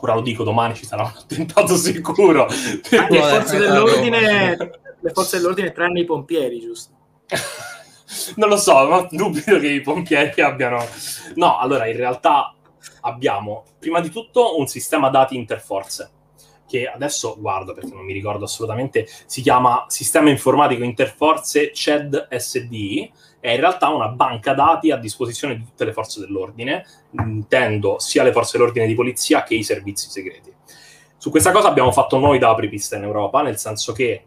Ora 0.00 0.14
lo 0.14 0.20
dico, 0.20 0.44
domani 0.44 0.74
ci 0.74 0.84
sarà 0.84 1.02
un 1.02 1.12
attentato 1.16 1.74
sicuro. 1.76 2.46
Perché 2.88 3.14
le 3.14 3.22
forze 3.22 3.58
dell'ordine, 3.58 4.56
le 5.00 5.10
forze 5.12 5.38
dell'ordine 5.38 5.72
tranne 5.72 6.00
i 6.00 6.04
pompieri, 6.04 6.60
giusto? 6.60 6.92
non 8.36 8.48
lo 8.48 8.56
so, 8.56 8.88
ma 8.88 9.08
dubito 9.10 9.58
che 9.58 9.68
i 9.68 9.80
pompieri 9.80 10.40
abbiano... 10.40 10.84
No, 11.34 11.58
allora, 11.58 11.86
in 11.86 11.96
realtà 11.96 12.54
abbiamo, 13.02 13.64
prima 13.78 14.00
di 14.00 14.10
tutto, 14.10 14.58
un 14.58 14.66
sistema 14.66 15.08
dati 15.08 15.36
interforze 15.36 16.12
che 16.68 16.86
adesso 16.86 17.36
guardo 17.38 17.72
perché 17.72 17.94
non 17.94 18.04
mi 18.04 18.12
ricordo 18.12 18.44
assolutamente, 18.44 19.08
si 19.24 19.40
chiama 19.40 19.86
Sistema 19.88 20.28
Informatico 20.28 20.84
Interforze 20.84 21.72
CED 21.72 22.28
SDI, 22.30 23.10
è 23.40 23.50
in 23.50 23.60
realtà 23.60 23.88
una 23.88 24.08
banca 24.08 24.52
dati 24.52 24.90
a 24.90 24.96
disposizione 24.96 25.56
di 25.56 25.64
tutte 25.64 25.84
le 25.84 25.92
forze 25.92 26.20
dell'ordine, 26.20 26.84
intendo 27.12 27.98
sia 27.98 28.22
le 28.22 28.32
forze 28.32 28.56
dell'ordine 28.58 28.86
di 28.86 28.94
polizia 28.94 29.42
che 29.42 29.54
i 29.54 29.62
servizi 29.62 30.10
segreti. 30.10 30.52
Su 31.16 31.30
questa 31.30 31.50
cosa 31.50 31.68
abbiamo 31.68 31.92
fatto 31.92 32.18
noi 32.18 32.38
da 32.38 32.50
apripista 32.50 32.96
in 32.96 33.04
Europa, 33.04 33.42
nel 33.42 33.58
senso 33.58 33.92
che 33.92 34.24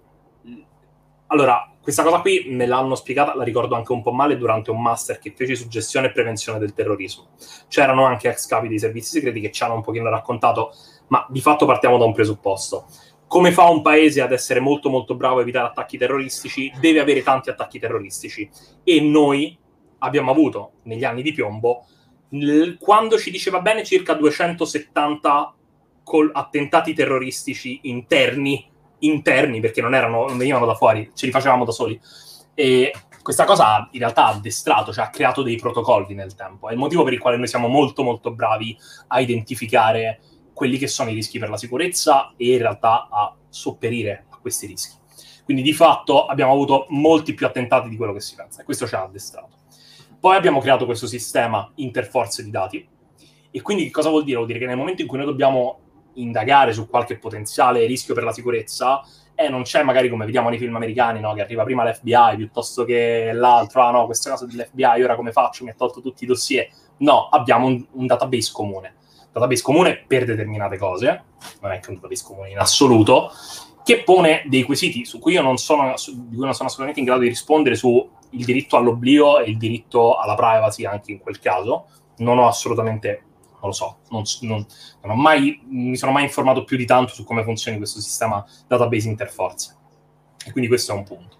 allora, 1.28 1.72
questa 1.82 2.04
cosa 2.04 2.20
qui 2.20 2.48
me 2.50 2.66
l'hanno 2.66 2.94
spiegata, 2.94 3.36
la 3.36 3.46
ricordo 3.46 3.76
anche 3.76 3.94
un 3.94 4.02
po' 4.02 4.12
male, 4.12 4.38
durante 4.38 4.70
un 4.70 4.82
master 4.82 5.18
che 5.18 5.34
feci 5.34 5.56
su 5.56 5.70
gestione 5.70 6.08
e 6.08 6.12
prevenzione 6.12 6.60
del 6.60 6.74
terrorismo. 6.74 7.30
C'erano 7.70 8.04
anche 8.04 8.28
ex 8.28 8.48
capi 8.48 8.68
dei 8.68 8.78
servizi 8.78 9.12
segreti 9.12 9.40
che 9.40 9.50
ci 9.50 9.64
hanno 9.64 9.76
un 9.76 9.82
pochino 9.82 10.10
raccontato, 10.10 10.74
ma 11.08 11.26
di 11.30 11.40
fatto 11.40 11.66
partiamo 11.66 11.98
da 11.98 12.04
un 12.04 12.14
presupposto 12.14 12.86
come 13.32 13.54
fa 13.54 13.70
un 13.70 13.82
paese 13.82 14.20
ad 14.20 14.34
essere 14.34 14.60
molto 14.60 14.90
molto 14.90 15.16
bravo 15.16 15.38
a 15.38 15.42
evitare 15.42 15.68
attacchi 15.68 15.98
terroristici? 15.98 16.70
Deve 16.82 17.00
avere 17.00 17.24
tanti 17.24 17.50
attacchi 17.50 17.80
terroristici. 17.80 18.50
E 18.84 19.00
noi 19.00 19.58
abbiamo 20.00 20.32
avuto, 20.32 20.74
negli 20.84 21.06
anni 21.06 21.22
di 21.22 21.32
piombo, 21.32 21.86
quando 22.78 23.18
ci 23.18 23.32
diceva 23.32 23.62
bene, 23.62 23.86
circa 23.86 24.16
270 24.16 25.56
attentati 26.34 26.94
terroristici 26.94 27.80
interni, 27.84 28.70
interni 29.00 29.62
perché 29.62 29.80
non, 29.80 29.96
erano, 29.96 30.28
non 30.28 30.38
venivano 30.38 30.66
da 30.66 30.76
fuori, 30.76 31.10
ce 31.14 31.26
li 31.26 31.32
facevamo 31.32 31.64
da 31.64 31.72
soli. 31.72 31.98
E 32.54 32.92
questa 33.24 33.46
cosa 33.46 33.88
in 33.94 34.00
realtà 34.00 34.26
ha 34.26 34.32
addestrato, 34.32 34.92
cioè 34.92 35.06
ha 35.06 35.10
creato 35.10 35.42
dei 35.42 35.56
protocolli 35.56 36.16
nel 36.16 36.36
tempo. 36.36 36.68
È 36.68 36.74
il 36.74 36.78
motivo 36.78 37.06
per 37.06 37.14
il 37.14 37.20
quale 37.20 37.38
noi 37.38 37.48
siamo 37.48 37.70
molto 37.70 38.04
molto 38.04 38.34
bravi 38.34 38.78
a 39.08 39.22
identificare 39.22 40.20
quelli 40.62 40.78
che 40.78 40.86
sono 40.86 41.10
i 41.10 41.16
rischi 41.16 41.40
per 41.40 41.50
la 41.50 41.58
sicurezza 41.58 42.36
e 42.38 42.52
in 42.52 42.60
realtà 42.60 43.08
a 43.10 43.36
sopperire 43.50 44.26
a 44.30 44.38
questi 44.38 44.68
rischi. 44.68 44.96
Quindi 45.44 45.64
di 45.64 45.74
fatto 45.74 46.28
abbiamo 46.28 46.52
avuto 46.52 46.86
molti 46.90 47.34
più 47.34 47.48
attentati 47.48 47.90
di 47.90 47.98
quello 47.98 48.14
che 48.14 48.20
si 48.20 48.36
pensa 48.36 48.62
e 48.62 48.64
questo 48.64 48.86
ci 48.86 48.94
ha 48.94 49.02
addestrato. 49.02 49.58
Poi 50.20 50.36
abbiamo 50.36 50.60
creato 50.60 50.86
questo 50.86 51.08
sistema 51.08 51.68
interforze 51.78 52.44
di 52.44 52.52
dati 52.52 52.88
e 53.50 53.62
quindi 53.64 53.86
che 53.86 53.90
cosa 53.90 54.10
vuol 54.10 54.24
dire? 54.24 54.36
Vuol 54.36 54.46
dire 54.46 54.60
che 54.60 54.68
nel 54.68 54.78
momento 54.78 55.02
in 55.02 55.08
cui 55.08 55.18
noi 55.18 55.26
dobbiamo 55.26 55.80
indagare 56.14 56.74
su 56.74 56.88
qualche 56.88 57.18
potenziale 57.18 57.88
rischio 57.88 58.14
per 58.14 58.24
la 58.24 58.32
sicurezza, 58.32 59.02
eh, 59.34 59.50
non 59.50 59.64
c'è 59.64 59.82
magari 59.82 60.10
come 60.10 60.26
vediamo 60.26 60.50
nei 60.50 60.60
film 60.60 60.76
americani, 60.76 61.22
no? 61.22 61.34
che 61.34 61.42
arriva 61.42 61.64
prima 61.64 61.90
l'FBI 61.90 62.36
piuttosto 62.36 62.84
che 62.86 63.32
l'altro, 63.34 63.82
ah 63.82 63.90
no, 63.90 64.06
questa 64.06 64.30
cosa 64.30 64.46
dell'FBI, 64.46 65.02
ora 65.02 65.16
come 65.16 65.32
faccio? 65.32 65.64
Mi 65.64 65.72
ha 65.72 65.76
tolto 65.76 66.02
tutti 66.02 66.24
i 66.24 66.28
dossier. 66.28 66.70
No, 66.98 67.30
abbiamo 67.30 67.66
un, 67.66 67.84
un 67.94 68.06
database 68.06 68.52
comune 68.54 69.00
database 69.32 69.62
comune 69.62 70.04
per 70.06 70.26
determinate 70.26 70.78
cose, 70.78 71.24
non 71.62 71.72
è 71.72 71.80
che 71.80 71.90
un 71.90 71.96
database 71.96 72.24
comune 72.24 72.50
in 72.50 72.60
assoluto, 72.60 73.32
che 73.84 74.04
pone 74.04 74.44
dei 74.48 74.64
quesiti 74.64 75.06
su 75.06 75.20
cui 75.20 75.34
io 75.34 75.42
non 75.42 75.58
sono, 75.58 75.94
di 76.06 76.36
cui 76.36 76.46
non 76.46 76.54
sono 76.54 76.68
assolutamente 76.68 77.00
in 77.00 77.06
grado 77.06 77.22
di 77.22 77.30
rispondere 77.30 77.76
su 77.76 78.08
il 78.32 78.46
diritto 78.46 78.78
all'oblio 78.78 79.40
e 79.40 79.50
il 79.50 79.58
diritto 79.58 80.18
alla 80.18 80.36
privacy 80.36 80.86
anche 80.86 81.12
in 81.12 81.20
quel 81.20 81.40
caso. 81.40 81.88
Non 82.18 82.38
ho 82.38 82.48
assolutamente, 82.48 83.24
non 83.60 83.70
lo 83.70 83.72
so, 83.72 83.98
non, 84.10 84.24
non, 84.42 84.66
non 85.04 85.20
mai, 85.20 85.62
mi 85.68 85.98
sono 85.98 86.12
mai 86.12 86.24
informato 86.24 86.64
più 86.64 86.78
di 86.78 86.86
tanto 86.86 87.14
su 87.14 87.24
come 87.24 87.44
funzioni 87.44 87.78
questo 87.78 88.00
sistema 88.00 88.46
database 88.68 89.08
interforze. 89.08 89.78
E 90.46 90.52
quindi 90.52 90.70
questo 90.70 90.92
è 90.92 90.96
un 90.96 91.04
punto. 91.04 91.38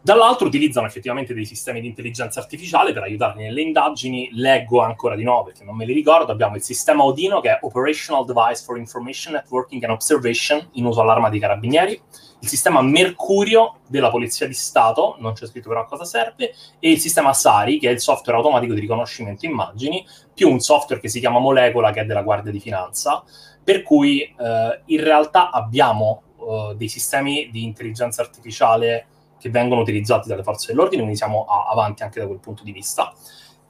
Dall'altro 0.00 0.46
utilizzano 0.46 0.86
effettivamente 0.86 1.34
dei 1.34 1.44
sistemi 1.44 1.80
di 1.80 1.88
intelligenza 1.88 2.40
artificiale 2.40 2.92
per 2.92 3.02
aiutarli 3.02 3.42
nelle 3.42 3.60
indagini. 3.60 4.30
Leggo 4.32 4.80
ancora 4.80 5.16
di 5.16 5.24
nuovo 5.24 5.44
perché 5.44 5.64
non 5.64 5.76
me 5.76 5.84
li 5.84 5.92
ricordo. 5.92 6.32
Abbiamo 6.32 6.56
il 6.56 6.62
sistema 6.62 7.04
Odino 7.04 7.40
che 7.40 7.50
è 7.50 7.58
Operational 7.62 8.24
Device 8.24 8.62
for 8.64 8.78
Information 8.78 9.34
Networking 9.34 9.82
and 9.82 9.92
Observation 9.92 10.68
in 10.72 10.84
uso 10.84 11.00
all'arma 11.00 11.28
dei 11.28 11.40
carabinieri, 11.40 12.00
il 12.40 12.48
sistema 12.48 12.80
Mercurio 12.80 13.80
della 13.88 14.10
Polizia 14.10 14.46
di 14.46 14.54
Stato, 14.54 15.16
non 15.18 15.32
c'è 15.32 15.46
scritto 15.46 15.68
però 15.68 15.80
a 15.80 15.86
cosa 15.86 16.04
serve, 16.04 16.54
e 16.78 16.90
il 16.90 16.98
sistema 16.98 17.32
SARI 17.32 17.78
che 17.78 17.88
è 17.88 17.92
il 17.92 18.00
software 18.00 18.38
automatico 18.38 18.74
di 18.74 18.80
riconoscimento 18.80 19.44
immagini, 19.44 20.06
più 20.32 20.48
un 20.48 20.60
software 20.60 21.00
che 21.00 21.08
si 21.08 21.18
chiama 21.18 21.40
Molecola 21.40 21.90
che 21.90 22.02
è 22.02 22.04
della 22.04 22.22
Guardia 22.22 22.52
di 22.52 22.60
Finanza, 22.60 23.24
per 23.62 23.82
cui 23.82 24.22
eh, 24.22 24.80
in 24.86 25.02
realtà 25.02 25.50
abbiamo 25.50 26.22
eh, 26.38 26.74
dei 26.76 26.88
sistemi 26.88 27.48
di 27.50 27.64
intelligenza 27.64 28.22
artificiale 28.22 29.06
che 29.38 29.50
vengono 29.50 29.80
utilizzati 29.80 30.28
dalle 30.28 30.42
forze 30.42 30.68
dell'ordine, 30.68 31.02
quindi 31.02 31.16
siamo 31.16 31.44
a- 31.44 31.68
avanti 31.70 32.02
anche 32.02 32.20
da 32.20 32.26
quel 32.26 32.40
punto 32.40 32.62
di 32.64 32.72
vista. 32.72 33.12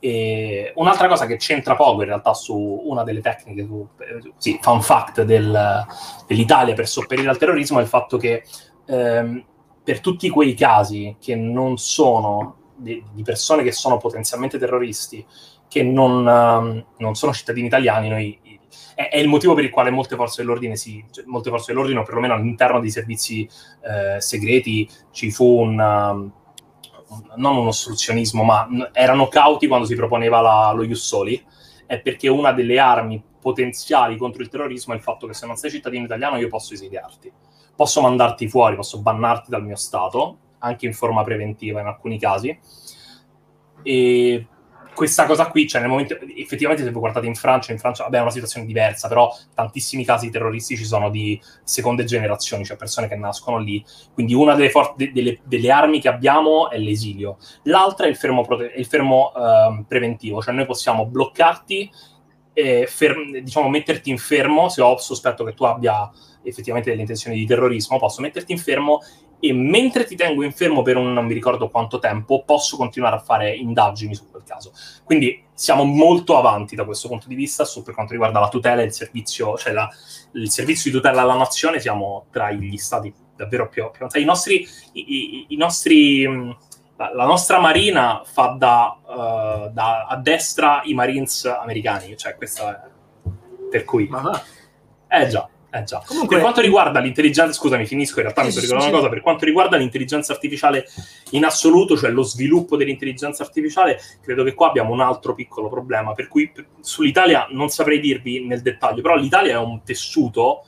E 0.00 0.72
un'altra 0.76 1.08
cosa 1.08 1.26
che 1.26 1.36
c'entra 1.36 1.74
poco 1.74 2.02
in 2.02 2.08
realtà 2.08 2.32
su 2.32 2.56
una 2.84 3.02
delle 3.02 3.20
tecniche, 3.20 3.64
su, 3.64 3.88
sì, 4.36 4.58
fun 4.60 4.80
fact 4.80 5.22
del, 5.22 5.84
dell'Italia 6.26 6.74
per 6.74 6.86
sopperire 6.86 7.28
al 7.28 7.38
terrorismo 7.38 7.80
è 7.80 7.82
il 7.82 7.88
fatto 7.88 8.16
che 8.16 8.44
ehm, 8.86 9.44
per 9.82 10.00
tutti 10.00 10.28
quei 10.28 10.54
casi 10.54 11.16
che 11.18 11.34
non 11.34 11.78
sono 11.78 12.56
di, 12.76 13.02
di 13.12 13.22
persone 13.22 13.62
che 13.62 13.72
sono 13.72 13.96
potenzialmente 13.96 14.58
terroristi, 14.58 15.24
che 15.66 15.82
non, 15.82 16.26
um, 16.26 16.84
non 16.98 17.14
sono 17.14 17.32
cittadini 17.32 17.66
italiani, 17.66 18.08
noi 18.08 18.38
è, 18.98 19.10
è, 19.10 19.18
il 19.18 19.28
motivo 19.28 19.54
per 19.54 19.62
il 19.62 19.70
quale 19.70 19.90
molte 19.90 20.16
forze 20.16 20.42
dell'ordine, 20.42 20.74
si, 20.74 21.04
cioè, 21.12 21.22
molte 21.26 21.50
forze 21.50 21.70
dell'ordine, 21.70 22.00
o 22.00 22.02
perlomeno 22.02 22.34
all'interno 22.34 22.80
dei 22.80 22.90
servizi 22.90 23.48
eh, 23.82 24.20
segreti, 24.20 24.90
ci 25.12 25.30
fu 25.30 25.60
un, 25.60 25.78
um, 25.78 26.32
non 27.36 27.56
un 27.56 27.68
ostruzionismo, 27.68 28.42
ma 28.42 28.66
erano 28.92 29.28
cauti 29.28 29.68
quando 29.68 29.86
si 29.86 29.94
proponeva 29.94 30.40
la, 30.40 30.72
lo 30.74 30.82
Ius 30.82 31.06
Soli, 31.06 31.40
è 31.86 32.00
perché 32.00 32.26
una 32.26 32.50
delle 32.50 32.80
armi 32.80 33.22
potenziali 33.40 34.16
contro 34.16 34.42
il 34.42 34.48
terrorismo 34.48 34.94
è 34.94 34.96
il 34.96 35.02
fatto 35.02 35.28
che 35.28 35.34
se 35.34 35.46
non 35.46 35.54
sei 35.54 35.70
cittadino 35.70 36.04
italiano 36.04 36.36
io 36.36 36.48
posso 36.48 36.74
esiliarti, 36.74 37.30
posso 37.76 38.00
mandarti 38.00 38.48
fuori, 38.48 38.74
posso 38.74 39.00
bannarti 39.00 39.48
dal 39.48 39.62
mio 39.62 39.76
Stato, 39.76 40.38
anche 40.58 40.86
in 40.86 40.92
forma 40.92 41.22
preventiva 41.22 41.80
in 41.80 41.86
alcuni 41.86 42.18
casi. 42.18 42.58
E 43.80 44.46
questa 44.98 45.26
cosa 45.26 45.46
qui, 45.46 45.68
cioè 45.68 45.80
nel 45.80 45.90
momento, 45.90 46.18
effettivamente 46.34 46.82
se 46.82 46.90
voi 46.90 46.98
guardate 46.98 47.26
in 47.26 47.36
Francia, 47.36 47.70
in 47.70 47.78
Francia 47.78 48.02
vabbè, 48.02 48.18
è 48.18 48.20
una 48.20 48.32
situazione 48.32 48.66
diversa, 48.66 49.06
però 49.06 49.32
tantissimi 49.54 50.04
casi 50.04 50.28
terroristici 50.28 50.84
sono 50.84 51.08
di 51.08 51.40
seconde 51.62 52.02
generazioni, 52.02 52.64
cioè 52.64 52.76
persone 52.76 53.06
che 53.06 53.14
nascono 53.14 53.58
lì. 53.58 53.84
Quindi 54.12 54.34
una 54.34 54.56
delle, 54.56 54.70
for- 54.70 54.94
de- 54.96 55.12
delle, 55.12 55.38
delle 55.44 55.70
armi 55.70 56.00
che 56.00 56.08
abbiamo 56.08 56.68
è 56.68 56.78
l'esilio. 56.78 57.38
L'altra 57.62 58.06
è 58.06 58.08
il 58.08 58.16
fermo, 58.16 58.42
prote- 58.42 58.72
il 58.76 58.86
fermo 58.86 59.30
uh, 59.36 59.84
preventivo, 59.86 60.42
cioè 60.42 60.52
noi 60.52 60.66
possiamo 60.66 61.06
bloccarti 61.06 61.88
e 62.52 62.88
fer- 62.88 63.40
diciamo 63.40 63.68
metterti 63.68 64.10
in 64.10 64.18
fermo 64.18 64.68
se 64.68 64.82
ho 64.82 64.96
sospetto 64.98 65.44
che 65.44 65.54
tu 65.54 65.62
abbia 65.62 66.10
effettivamente 66.42 66.90
delle 66.90 67.02
intenzioni 67.02 67.36
di 67.36 67.46
terrorismo, 67.46 68.00
posso 68.00 68.20
metterti 68.20 68.50
in 68.50 68.58
fermo 68.58 68.98
e 69.40 69.52
mentre 69.52 70.04
ti 70.04 70.16
tengo 70.16 70.42
infermo 70.42 70.82
per 70.82 70.96
un 70.96 71.12
non 71.12 71.26
mi 71.26 71.34
ricordo 71.34 71.68
quanto 71.68 71.98
tempo, 71.98 72.42
posso 72.44 72.76
continuare 72.76 73.16
a 73.16 73.20
fare 73.20 73.54
indagini 73.54 74.14
su 74.14 74.30
quel 74.30 74.42
caso. 74.44 74.72
Quindi 75.04 75.44
siamo 75.54 75.84
molto 75.84 76.36
avanti 76.36 76.74
da 76.76 76.84
questo 76.84 77.08
punto 77.08 77.28
di 77.28 77.34
vista 77.34 77.64
su, 77.64 77.82
per 77.82 77.94
quanto 77.94 78.12
riguarda 78.12 78.40
la 78.40 78.48
tutela 78.48 78.82
e 78.82 78.86
il 78.86 78.92
servizio, 78.92 79.56
cioè 79.56 79.72
la, 79.72 79.88
il 80.32 80.50
servizio 80.50 80.90
di 80.90 80.96
tutela 80.96 81.22
alla 81.22 81.36
nazione, 81.36 81.80
siamo 81.80 82.26
tra 82.30 82.50
gli 82.50 82.76
stati 82.76 83.12
davvero 83.36 83.68
più, 83.68 83.84
più 83.90 83.98
avanzati. 83.98 84.22
I 84.22 84.26
nostri, 84.26 84.66
i, 84.92 85.04
i, 85.14 85.46
i 85.50 85.56
nostri 85.56 86.24
la, 86.96 87.14
la, 87.14 87.24
nostra 87.24 87.60
marina 87.60 88.22
fa 88.24 88.56
da, 88.58 88.98
uh, 89.04 89.72
da, 89.72 90.06
a 90.06 90.16
destra 90.16 90.80
i 90.84 90.94
marines 90.94 91.44
americani, 91.44 92.16
cioè 92.16 92.34
questa 92.34 92.84
è 92.84 92.96
per 93.68 93.84
cui... 93.84 94.06
Ma 94.08 94.42
Eh 95.06 95.28
già. 95.28 95.48
Eh 95.70 95.82
già. 95.82 96.02
Comunque... 96.06 96.36
Per 96.36 96.44
quanto 96.44 96.60
riguarda 96.62 96.98
l'intelligenza, 96.98 97.52
scusami, 97.52 97.84
finisco, 97.84 98.20
in 98.20 98.22
realtà 98.22 98.42
mi 98.42 98.48
ricordando 98.48 98.84
una 98.84 98.90
cosa, 98.90 99.08
per 99.10 99.20
quanto 99.20 99.44
riguarda 99.44 99.76
l'intelligenza 99.76 100.32
artificiale 100.32 100.86
in 101.30 101.44
assoluto, 101.44 101.96
cioè 101.96 102.10
lo 102.10 102.22
sviluppo 102.22 102.76
dell'intelligenza 102.76 103.42
artificiale, 103.42 104.00
credo 104.22 104.44
che 104.44 104.54
qua 104.54 104.68
abbiamo 104.68 104.92
un 104.92 105.00
altro 105.00 105.34
piccolo 105.34 105.68
problema, 105.68 106.14
per 106.14 106.28
cui 106.28 106.50
sull'Italia 106.80 107.48
non 107.50 107.68
saprei 107.68 108.00
dirvi 108.00 108.46
nel 108.46 108.62
dettaglio, 108.62 109.02
però 109.02 109.16
l'Italia 109.16 109.52
è 109.52 109.58
un 109.58 109.82
tessuto 109.82 110.64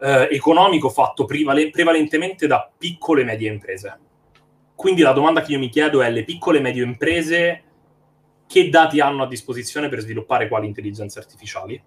eh, 0.00 0.28
economico 0.30 0.90
fatto 0.90 1.24
prevale- 1.24 1.70
prevalentemente 1.70 2.46
da 2.46 2.70
piccole 2.76 3.22
e 3.22 3.24
medie 3.24 3.50
imprese. 3.50 3.98
Quindi 4.76 5.02
la 5.02 5.12
domanda 5.12 5.42
che 5.42 5.52
io 5.52 5.58
mi 5.58 5.70
chiedo 5.70 6.02
è 6.02 6.10
le 6.10 6.22
piccole 6.22 6.58
e 6.58 6.60
medie 6.60 6.84
imprese 6.84 7.62
che 8.46 8.68
dati 8.68 9.00
hanno 9.00 9.24
a 9.24 9.26
disposizione 9.26 9.88
per 9.88 10.00
sviluppare 10.00 10.46
quali 10.46 10.68
intelligenze 10.68 11.18
artificiali? 11.18 11.82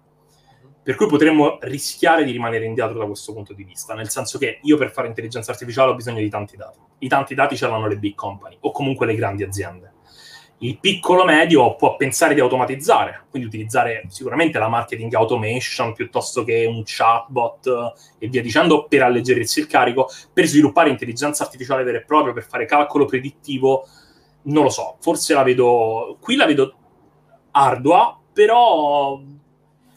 Per 0.84 0.96
cui 0.96 1.06
potremmo 1.06 1.58
rischiare 1.60 2.24
di 2.24 2.32
rimanere 2.32 2.64
indietro 2.64 2.98
da 2.98 3.06
questo 3.06 3.32
punto 3.32 3.52
di 3.52 3.62
vista, 3.62 3.94
nel 3.94 4.10
senso 4.10 4.36
che 4.36 4.58
io 4.62 4.76
per 4.76 4.90
fare 4.90 5.06
intelligenza 5.06 5.52
artificiale 5.52 5.92
ho 5.92 5.94
bisogno 5.94 6.18
di 6.18 6.28
tanti 6.28 6.56
dati. 6.56 6.78
I 6.98 7.08
tanti 7.08 7.36
dati 7.36 7.56
ce 7.56 7.68
l'hanno 7.68 7.86
le 7.86 7.98
big 7.98 8.14
company 8.14 8.56
o 8.60 8.72
comunque 8.72 9.06
le 9.06 9.14
grandi 9.14 9.44
aziende. 9.44 9.92
Il 10.58 10.78
piccolo 10.78 11.24
medio 11.24 11.76
può 11.76 11.96
pensare 11.96 12.34
di 12.34 12.40
automatizzare, 12.40 13.26
quindi 13.30 13.48
utilizzare 13.48 14.04
sicuramente 14.08 14.58
la 14.58 14.68
marketing 14.68 15.12
automation 15.14 15.92
piuttosto 15.92 16.44
che 16.44 16.66
un 16.66 16.82
chatbot 16.84 17.94
e 18.18 18.28
via 18.28 18.42
dicendo 18.42 18.86
per 18.86 19.02
alleggerirsi 19.02 19.60
il 19.60 19.66
carico, 19.66 20.08
per 20.32 20.46
sviluppare 20.46 20.88
intelligenza 20.88 21.44
artificiale 21.44 21.82
vera 21.84 21.98
e 21.98 22.04
propria, 22.04 22.32
per 22.32 22.44
fare 22.44 22.64
calcolo 22.64 23.06
predittivo, 23.06 23.86
non 24.42 24.64
lo 24.64 24.70
so, 24.70 24.96
forse 25.00 25.34
la 25.34 25.42
vedo, 25.42 26.16
qui 26.20 26.36
la 26.36 26.46
vedo 26.46 26.74
ardua, 27.52 28.20
però 28.32 29.20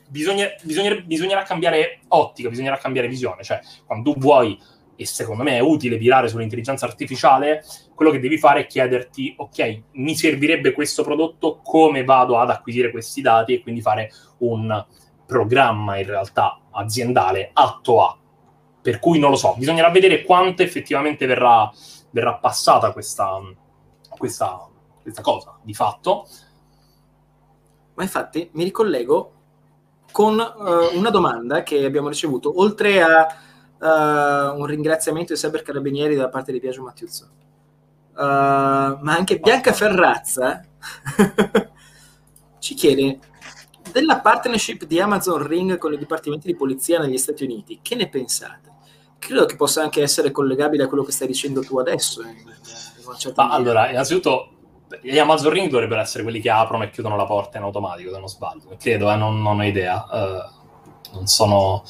bisogna, 0.08 0.48
bisogna, 0.64 0.96
bisognerà 0.96 1.44
cambiare 1.44 2.00
ottica, 2.10 2.50
bisognerà 2.50 2.78
cambiare 2.78 3.08
visione. 3.08 3.44
Cioè, 3.44 3.60
quando 3.86 4.14
vuoi, 4.18 4.60
e 4.96 5.06
secondo 5.06 5.44
me 5.44 5.58
è 5.58 5.60
utile 5.60 5.98
virare 5.98 6.28
sull'intelligenza 6.28 6.86
artificiale, 6.86 7.64
quello 7.94 8.12
che 8.12 8.20
devi 8.20 8.38
fare 8.38 8.62
è 8.62 8.68
chiederti, 8.68 9.36
ok, 9.38 9.82
mi 9.94 10.16
servirebbe 10.16 10.72
questo 10.72 11.04
prodotto, 11.04 11.60
come 11.64 12.04
vado 12.04 12.38
ad 12.38 12.50
acquisire 12.50 12.92
questi 12.92 13.22
dati 13.22 13.54
e 13.54 13.62
quindi 13.62 13.82
fare 13.82 14.12
un 14.40 14.86
programma 15.26 15.98
in 15.98 16.06
realtà 16.06 16.60
aziendale 16.72 17.50
atto 17.54 18.04
a. 18.04 18.18
Per 18.82 19.00
cui 19.00 19.18
non 19.18 19.32
lo 19.32 19.36
so, 19.36 19.56
bisognerà 19.58 19.90
vedere 19.90 20.24
quanto 20.24 20.62
effettivamente 20.62 21.26
verrà, 21.26 21.72
verrà 22.12 22.36
passata 22.36 22.92
questa, 22.92 23.42
questa, 24.10 24.70
questa 25.02 25.22
cosa 25.22 25.58
di 25.64 25.74
fatto. 25.74 26.28
Ma 27.96 28.04
infatti 28.04 28.50
mi 28.54 28.64
ricollego 28.64 29.35
con 30.16 30.40
uh, 30.40 30.98
una 30.98 31.10
domanda 31.10 31.62
che 31.62 31.84
abbiamo 31.84 32.08
ricevuto, 32.08 32.62
oltre 32.62 33.02
a 33.02 33.28
uh, 33.78 34.58
un 34.58 34.66
ringraziamento 34.66 35.34
ai 35.34 35.38
cyber 35.38 35.62
carabinieri 35.62 36.16
da 36.16 36.30
parte 36.30 36.54
di 36.54 36.60
Biagio 36.62 36.84
Mattiuzzo, 36.84 37.28
uh, 38.14 38.22
ma 38.22 39.14
anche 39.14 39.40
Bianca 39.40 39.74
Ferrazza 39.74 40.64
ci 42.60 42.76
chiede 42.76 43.20
della 43.92 44.22
partnership 44.22 44.86
di 44.86 45.02
Amazon 45.02 45.46
Ring 45.46 45.78
con 45.78 45.92
i 45.92 45.98
dipartimenti 45.98 46.48
di 46.48 46.56
polizia 46.56 46.98
negli 46.98 47.18
Stati 47.18 47.44
Uniti, 47.44 47.80
che 47.82 47.96
ne 47.96 48.08
pensate? 48.08 48.72
Credo 49.20 49.44
che 49.44 49.58
possa 49.58 49.82
anche 49.82 50.02
essere 50.02 50.32
collegabile 50.32 50.84
a 50.84 50.88
quello 50.88 51.04
che 51.04 51.12
stai 51.12 51.28
dicendo 51.28 51.60
tu 51.60 51.78
adesso. 51.78 52.22
In, 52.22 52.38
in 52.38 53.34
allora, 53.36 53.90
innanzitutto 53.90 54.55
gli 55.02 55.18
Amazon 55.18 55.52
Ring 55.52 55.70
dovrebbero 55.70 56.02
essere 56.02 56.24
quelli 56.24 56.40
che 56.40 56.50
aprono 56.50 56.84
e 56.84 56.90
chiudono 56.90 57.16
la 57.16 57.26
porta 57.26 57.58
in 57.58 57.64
automatico, 57.64 58.12
se 58.12 58.20
non 58.20 58.28
sbaglio. 58.28 58.76
Credo, 58.80 59.12
eh, 59.12 59.16
non, 59.16 59.42
non, 59.42 59.60
ho 59.60 59.64
idea. 59.64 60.06
Uh, 60.10 61.14
non 61.16 61.28
sono... 61.28 61.84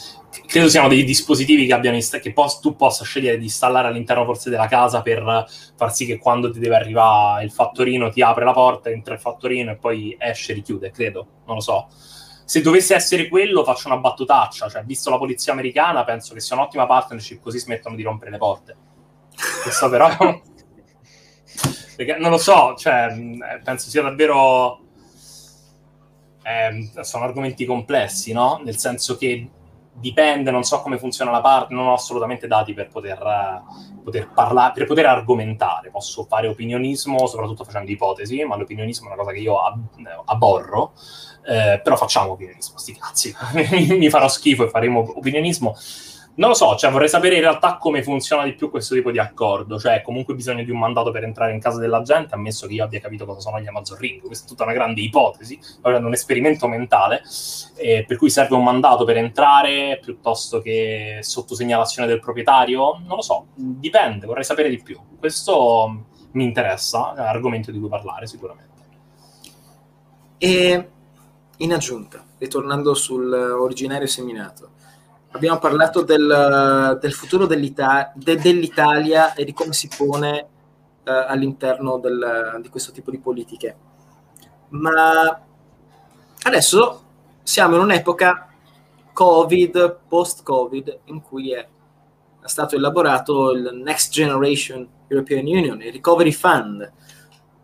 Credo 0.45 0.67
siano 0.67 0.89
dei 0.89 1.05
dispositivi 1.05 1.65
che, 1.65 1.73
abbiano 1.73 1.95
insta- 1.95 2.19
che 2.19 2.33
pos- 2.33 2.59
tu 2.59 2.75
possa 2.75 3.05
scegliere 3.05 3.37
di 3.37 3.45
installare 3.45 3.87
all'interno 3.87 4.25
forse 4.25 4.49
della 4.49 4.67
casa 4.67 5.01
per 5.01 5.47
far 5.75 5.93
sì 5.93 6.05
che 6.05 6.17
quando 6.17 6.51
ti 6.51 6.59
deve 6.59 6.75
arrivare 6.75 7.45
il 7.45 7.51
fattorino 7.51 8.09
ti 8.09 8.21
apre 8.21 8.43
la 8.43 8.51
porta, 8.51 8.89
entra 8.89 9.13
il 9.13 9.19
fattorino 9.19 9.71
e 9.71 9.75
poi 9.77 10.15
esce 10.19 10.51
e 10.51 10.55
richiude, 10.55 10.91
credo. 10.91 11.27
Non 11.45 11.55
lo 11.55 11.61
so. 11.61 11.87
Se 12.43 12.61
dovesse 12.61 12.93
essere 12.93 13.27
quello, 13.27 13.63
faccio 13.63 13.87
una 13.87 13.97
battutaccia. 13.97 14.69
Cioè, 14.69 14.83
visto 14.83 15.09
la 15.09 15.17
polizia 15.17 15.53
americana, 15.53 16.03
penso 16.03 16.33
che 16.33 16.41
sia 16.41 16.55
un'ottima 16.55 16.85
partnership, 16.85 17.41
così 17.41 17.57
smettono 17.57 17.95
di 17.95 18.03
rompere 18.03 18.31
le 18.31 18.37
porte. 18.37 18.75
Questo 19.63 19.89
però... 19.89 20.09
Perché 21.95 22.17
non 22.17 22.31
lo 22.31 22.37
so, 22.37 22.75
cioè, 22.75 23.07
penso 23.63 23.89
sia 23.89 24.01
davvero. 24.01 24.79
Eh, 26.43 27.03
sono 27.03 27.23
argomenti 27.23 27.65
complessi, 27.65 28.31
no? 28.31 28.61
Nel 28.63 28.77
senso 28.77 29.17
che 29.17 29.49
dipende, 29.97 30.51
non 30.51 30.63
so 30.63 30.81
come 30.81 30.97
funziona 30.97 31.31
la 31.31 31.41
parte, 31.41 31.73
non 31.73 31.87
ho 31.87 31.93
assolutamente 31.93 32.47
dati 32.47 32.73
per 32.73 32.89
poter, 32.89 33.19
uh, 33.21 34.03
poter 34.03 34.29
parlare, 34.31 34.73
per 34.73 34.85
poter 34.85 35.05
argomentare. 35.05 35.89
Posso 35.89 36.25
fare 36.25 36.47
opinionismo, 36.47 37.25
soprattutto 37.27 37.63
facendo 37.63 37.89
ipotesi, 37.89 38.43
ma 38.43 38.57
l'opinionismo 38.57 39.05
è 39.05 39.13
una 39.13 39.21
cosa 39.21 39.31
che 39.31 39.39
io 39.39 39.57
ab- 39.57 40.21
aborro. 40.25 40.93
Eh, 41.47 41.79
però 41.83 41.95
facciamo 41.95 42.31
opinionismo, 42.31 42.77
sti 42.77 42.97
cazzi. 42.97 43.35
mi 43.97 44.09
farò 44.09 44.27
schifo 44.27 44.65
e 44.65 44.69
faremo 44.69 45.13
opinionismo 45.15 45.75
non 46.37 46.49
lo 46.49 46.55
so, 46.55 46.75
cioè 46.75 46.91
vorrei 46.91 47.07
sapere 47.07 47.35
in 47.35 47.41
realtà 47.41 47.77
come 47.77 48.03
funziona 48.03 48.43
di 48.43 48.53
più 48.53 48.69
questo 48.69 48.93
tipo 48.93 49.11
di 49.11 49.19
accordo, 49.19 49.79
cioè 49.79 50.01
comunque 50.01 50.35
bisogno 50.35 50.63
di 50.63 50.71
un 50.71 50.79
mandato 50.79 51.11
per 51.11 51.23
entrare 51.23 51.53
in 51.53 51.59
casa 51.59 51.79
della 51.79 52.01
gente, 52.01 52.35
ammesso 52.35 52.67
che 52.67 52.73
io 52.73 52.83
abbia 52.83 52.99
capito 52.99 53.25
cosa 53.25 53.39
sono 53.39 53.59
gli 53.59 53.67
Amazon 53.67 53.97
Ring, 53.97 54.21
questa 54.21 54.45
è 54.45 54.47
tutta 54.47 54.63
una 54.63 54.73
grande 54.73 55.01
ipotesi, 55.01 55.57
un 55.83 56.13
esperimento 56.13 56.67
mentale, 56.67 57.21
eh, 57.77 58.03
per 58.05 58.17
cui 58.17 58.29
serve 58.29 58.55
un 58.55 58.63
mandato 58.63 59.05
per 59.05 59.17
entrare 59.17 59.99
piuttosto 60.01 60.59
che 60.59 61.19
sotto 61.21 61.55
segnalazione 61.55 62.07
del 62.07 62.19
proprietario, 62.19 62.99
non 63.05 63.15
lo 63.15 63.21
so, 63.21 63.47
dipende, 63.55 64.25
vorrei 64.25 64.43
sapere 64.43 64.69
di 64.69 64.81
più. 64.81 64.99
Questo 65.17 66.05
mi 66.31 66.43
interessa, 66.43 67.15
è 67.15 67.21
un 67.21 67.27
argomento 67.27 67.71
di 67.71 67.79
cui 67.79 67.87
parlare 67.87 68.27
sicuramente. 68.27 68.73
E 70.37 70.89
in 71.57 71.73
aggiunta, 71.73 72.25
ritornando 72.37 72.93
sull'originario 72.93 74.05
seminato, 74.05 74.71
abbiamo 75.35 75.59
parlato 75.59 76.01
del, 76.01 76.97
del 76.99 77.13
futuro 77.13 77.45
dell'Ita- 77.45 78.11
de, 78.15 78.37
dell'Italia 78.37 79.33
e 79.33 79.43
di 79.43 79.53
come 79.53 79.73
si 79.73 79.89
pone 79.95 80.47
uh, 81.03 81.11
all'interno 81.27 81.97
del, 81.97 82.59
di 82.61 82.69
questo 82.69 82.91
tipo 82.91 83.11
di 83.11 83.19
politiche. 83.19 83.77
Ma 84.69 85.41
adesso 86.43 87.03
siamo 87.43 87.75
in 87.75 87.81
un'epoca 87.81 88.47
Covid, 89.11 89.99
post-Covid, 90.07 90.99
in 91.05 91.21
cui 91.21 91.51
è 91.51 91.67
stato 92.43 92.75
elaborato 92.75 93.51
il 93.51 93.71
Next 93.73 94.11
Generation 94.11 94.87
European 95.07 95.45
Union, 95.45 95.81
il 95.81 95.91
Recovery 95.91 96.31
Fund, 96.31 96.91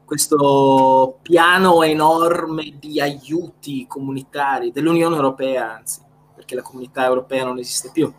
questo 0.05 1.19
piano 1.21 1.83
enorme 1.83 2.75
di 2.77 2.99
aiuti 2.99 3.87
comunitari 3.87 4.71
dell'Unione 4.71 5.15
Europea, 5.15 5.77
anzi, 5.77 6.01
perché 6.41 6.55
la 6.55 6.63
comunità 6.63 7.05
europea 7.05 7.45
non 7.45 7.59
esiste 7.59 7.91
più, 7.93 8.11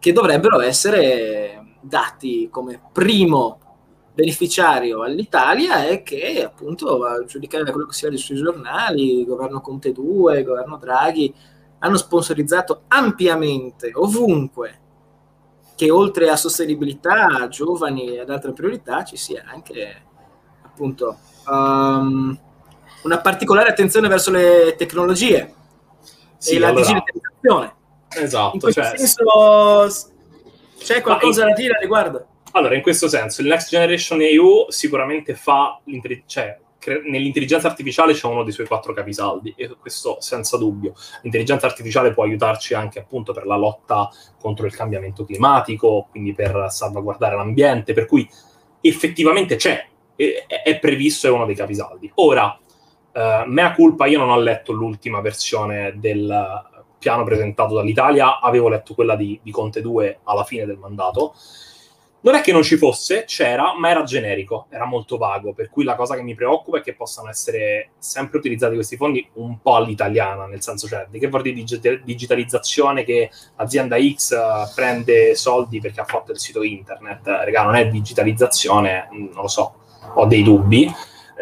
che 0.00 0.12
dovrebbero 0.12 0.60
essere 0.60 1.76
dati 1.80 2.48
come 2.50 2.80
primo 2.92 3.60
beneficiario 4.12 5.02
all'Italia 5.02 5.86
e 5.86 6.02
che 6.02 6.42
appunto 6.44 7.04
a 7.04 7.24
giudicare 7.24 7.62
da 7.62 7.70
quello 7.70 7.86
che 7.86 7.94
si 7.94 8.04
vede 8.04 8.16
sui 8.16 8.34
giornali, 8.36 9.20
il 9.20 9.26
governo 9.26 9.60
Conte 9.60 9.92
2, 9.92 10.40
il 10.40 10.44
governo 10.44 10.76
Draghi 10.76 11.32
hanno 11.78 11.96
sponsorizzato 11.96 12.82
ampiamente 12.88 13.92
ovunque 13.94 14.80
che 15.76 15.90
oltre 15.90 16.28
a 16.28 16.36
sostenibilità, 16.36 17.46
giovani 17.48 18.18
ed 18.18 18.28
altre 18.28 18.52
priorità 18.52 19.04
ci 19.04 19.16
sia 19.16 19.44
anche 19.46 20.02
appunto 20.62 21.16
um, 21.46 22.38
una 23.04 23.18
particolare 23.20 23.70
attenzione 23.70 24.08
verso 24.08 24.30
le 24.30 24.74
tecnologie 24.76 25.60
sì, 26.42 26.56
e 26.56 26.58
la 26.58 26.68
allora, 26.68 26.80
digitalizzazione. 26.82 27.74
Esatto. 28.08 28.54
In 28.54 28.60
questo 28.60 28.82
cioè, 28.82 28.98
senso 28.98 30.12
c'è 30.78 31.00
qualcosa 31.00 31.42
in, 31.42 31.48
da 31.48 31.54
dire 31.54 31.74
a 31.74 31.78
riguardo? 31.78 32.26
Allora, 32.52 32.74
in 32.74 32.82
questo 32.82 33.08
senso, 33.08 33.40
il 33.40 33.46
Next 33.46 33.68
Generation 33.68 34.20
EU 34.20 34.66
sicuramente 34.68 35.34
fa, 35.34 35.80
cioè, 36.26 36.58
cre- 36.78 37.02
nell'intelligenza 37.06 37.68
artificiale 37.68 38.12
c'è 38.12 38.26
uno 38.26 38.42
dei 38.42 38.52
suoi 38.52 38.66
quattro 38.66 38.92
capisaldi, 38.92 39.54
e 39.56 39.76
questo 39.80 40.16
senza 40.20 40.58
dubbio. 40.58 40.94
L'intelligenza 41.22 41.66
artificiale 41.66 42.12
può 42.12 42.24
aiutarci 42.24 42.74
anche 42.74 42.98
appunto 42.98 43.32
per 43.32 43.46
la 43.46 43.56
lotta 43.56 44.10
contro 44.38 44.66
il 44.66 44.74
cambiamento 44.74 45.24
climatico, 45.24 46.08
quindi 46.10 46.34
per 46.34 46.66
salvaguardare 46.70 47.36
l'ambiente, 47.36 47.94
per 47.94 48.06
cui 48.06 48.28
effettivamente 48.80 49.56
c'è, 49.56 49.86
è, 50.16 50.44
è 50.64 50.78
previsto, 50.80 51.28
è 51.28 51.30
uno 51.30 51.46
dei 51.46 51.54
capisaldi. 51.54 52.10
Ora, 52.16 52.58
uh, 53.12 53.48
mea 53.48 53.72
culpa, 53.72 54.06
io 54.06 54.18
non 54.18 54.30
ho 54.30 54.38
letto 54.38 54.72
l'ultima 54.72 55.20
versione 55.20 55.94
del 55.96 56.70
piano 56.98 57.24
presentato 57.24 57.74
dall'Italia, 57.74 58.40
avevo 58.40 58.68
letto 58.68 58.94
quella 58.94 59.16
di, 59.16 59.38
di 59.42 59.50
Conte 59.50 59.80
2 59.80 60.20
alla 60.22 60.44
fine 60.44 60.64
del 60.64 60.78
mandato, 60.78 61.34
non 62.22 62.36
è 62.36 62.40
che 62.40 62.52
non 62.52 62.62
ci 62.62 62.76
fosse, 62.76 63.24
c'era, 63.24 63.76
ma 63.76 63.90
era 63.90 64.04
generico, 64.04 64.66
era 64.70 64.84
molto 64.84 65.16
vago, 65.16 65.52
per 65.52 65.68
cui 65.70 65.82
la 65.82 65.96
cosa 65.96 66.14
che 66.14 66.22
mi 66.22 66.36
preoccupa 66.36 66.78
è 66.78 66.80
che 66.80 66.94
possano 66.94 67.28
essere 67.28 67.90
sempre 67.98 68.38
utilizzati 68.38 68.76
questi 68.76 68.96
fondi 68.96 69.28
un 69.34 69.60
po' 69.60 69.74
all'italiana, 69.74 70.46
nel 70.46 70.62
senso 70.62 70.86
cioè, 70.86 71.06
di 71.10 71.18
che 71.18 71.26
vuol 71.26 71.42
dire 71.42 71.60
dig- 71.60 72.04
digitalizzazione 72.04 73.02
che 73.02 73.30
azienda 73.56 73.96
X 74.00 74.36
uh, 74.36 74.72
prende 74.72 75.34
soldi 75.34 75.80
perché 75.80 76.00
ha 76.00 76.04
fatto 76.04 76.30
il 76.30 76.38
sito 76.38 76.62
internet, 76.62 77.26
regà, 77.44 77.64
non 77.64 77.74
è 77.74 77.88
digitalizzazione, 77.88 79.08
mm, 79.12 79.32
non 79.32 79.42
lo 79.42 79.48
so, 79.48 79.74
ho 80.14 80.26
dei 80.26 80.44
dubbi. 80.44 80.88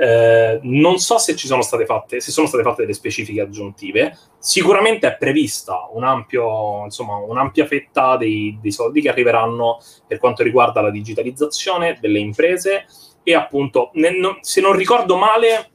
Eh, 0.00 0.60
non 0.62 0.98
so 0.98 1.18
se 1.18 1.36
ci 1.36 1.46
sono 1.46 1.60
state 1.60 1.84
fatte, 1.84 2.20
se 2.20 2.30
sono 2.30 2.46
state 2.46 2.62
fatte 2.62 2.80
delle 2.80 2.94
specifiche 2.94 3.42
aggiuntive. 3.42 4.16
Sicuramente 4.38 5.06
è 5.06 5.16
prevista 5.18 5.90
un 5.92 6.04
ampio, 6.04 6.84
insomma, 6.84 7.16
un'ampia 7.16 7.66
fetta 7.66 8.16
dei, 8.16 8.56
dei 8.62 8.72
soldi 8.72 9.02
che 9.02 9.10
arriveranno 9.10 9.78
per 10.06 10.18
quanto 10.18 10.42
riguarda 10.42 10.80
la 10.80 10.90
digitalizzazione 10.90 11.98
delle 12.00 12.18
imprese 12.18 12.86
e 13.22 13.34
appunto, 13.34 13.90
nel, 13.94 14.16
no, 14.16 14.38
se 14.40 14.62
non 14.62 14.72
ricordo 14.72 15.18
male, 15.18 15.72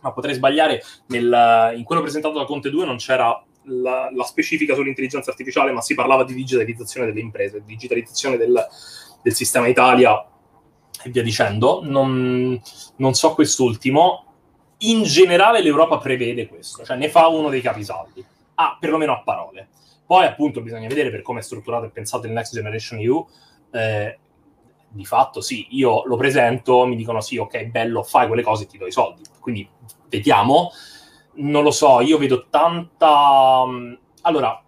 ma 0.00 0.12
potrei 0.12 0.32
sbagliare, 0.32 0.82
nel, 1.08 1.74
in 1.76 1.84
quello 1.84 2.00
presentato 2.00 2.38
da 2.38 2.46
Conte 2.46 2.70
2 2.70 2.86
non 2.86 2.96
c'era 2.96 3.38
la, 3.64 4.08
la, 4.10 4.24
specifica 4.24 4.74
sull'intelligenza 4.74 5.30
artificiale, 5.30 5.72
ma 5.72 5.82
si 5.82 5.92
parlava 5.92 6.24
di 6.24 6.32
digitalizzazione 6.32 7.08
delle 7.08 7.20
imprese, 7.20 7.62
digitalizzazione 7.66 8.38
del, 8.38 8.66
del 9.20 9.34
sistema 9.34 9.68
Italia 9.68 10.24
via 11.10 11.22
dicendo. 11.22 11.80
Non, 11.82 12.60
non 12.96 13.14
so 13.14 13.34
quest'ultimo. 13.34 14.24
In 14.78 15.02
generale 15.02 15.62
l'Europa 15.62 15.98
prevede 15.98 16.46
questo, 16.46 16.84
cioè 16.84 16.96
ne 16.96 17.08
fa 17.08 17.26
uno 17.26 17.48
dei 17.48 17.60
capisaldi, 17.60 18.24
ah, 18.54 18.76
perlomeno 18.78 19.12
a 19.12 19.22
parole. 19.22 19.68
Poi 20.06 20.24
appunto 20.24 20.62
bisogna 20.62 20.88
vedere 20.88 21.10
per 21.10 21.22
come 21.22 21.40
è 21.40 21.42
strutturato 21.42 21.86
e 21.86 21.90
pensato 21.90 22.26
il 22.26 22.32
Next 22.32 22.54
Generation 22.54 22.98
EU. 23.00 23.26
Eh, 23.70 24.18
di 24.90 25.04
fatto 25.04 25.40
sì, 25.40 25.66
io 25.70 26.04
lo 26.06 26.16
presento, 26.16 26.86
mi 26.86 26.96
dicono 26.96 27.20
sì, 27.20 27.36
ok, 27.36 27.64
bello, 27.66 28.02
fai 28.02 28.26
quelle 28.26 28.42
cose 28.42 28.64
e 28.64 28.66
ti 28.66 28.78
do 28.78 28.86
i 28.86 28.92
soldi. 28.92 29.22
Quindi 29.40 29.68
vediamo. 30.08 30.70
Non 31.34 31.62
lo 31.62 31.70
so, 31.70 32.00
io 32.00 32.18
vedo 32.18 32.46
tanta... 32.48 33.64
Allora, 34.22 34.62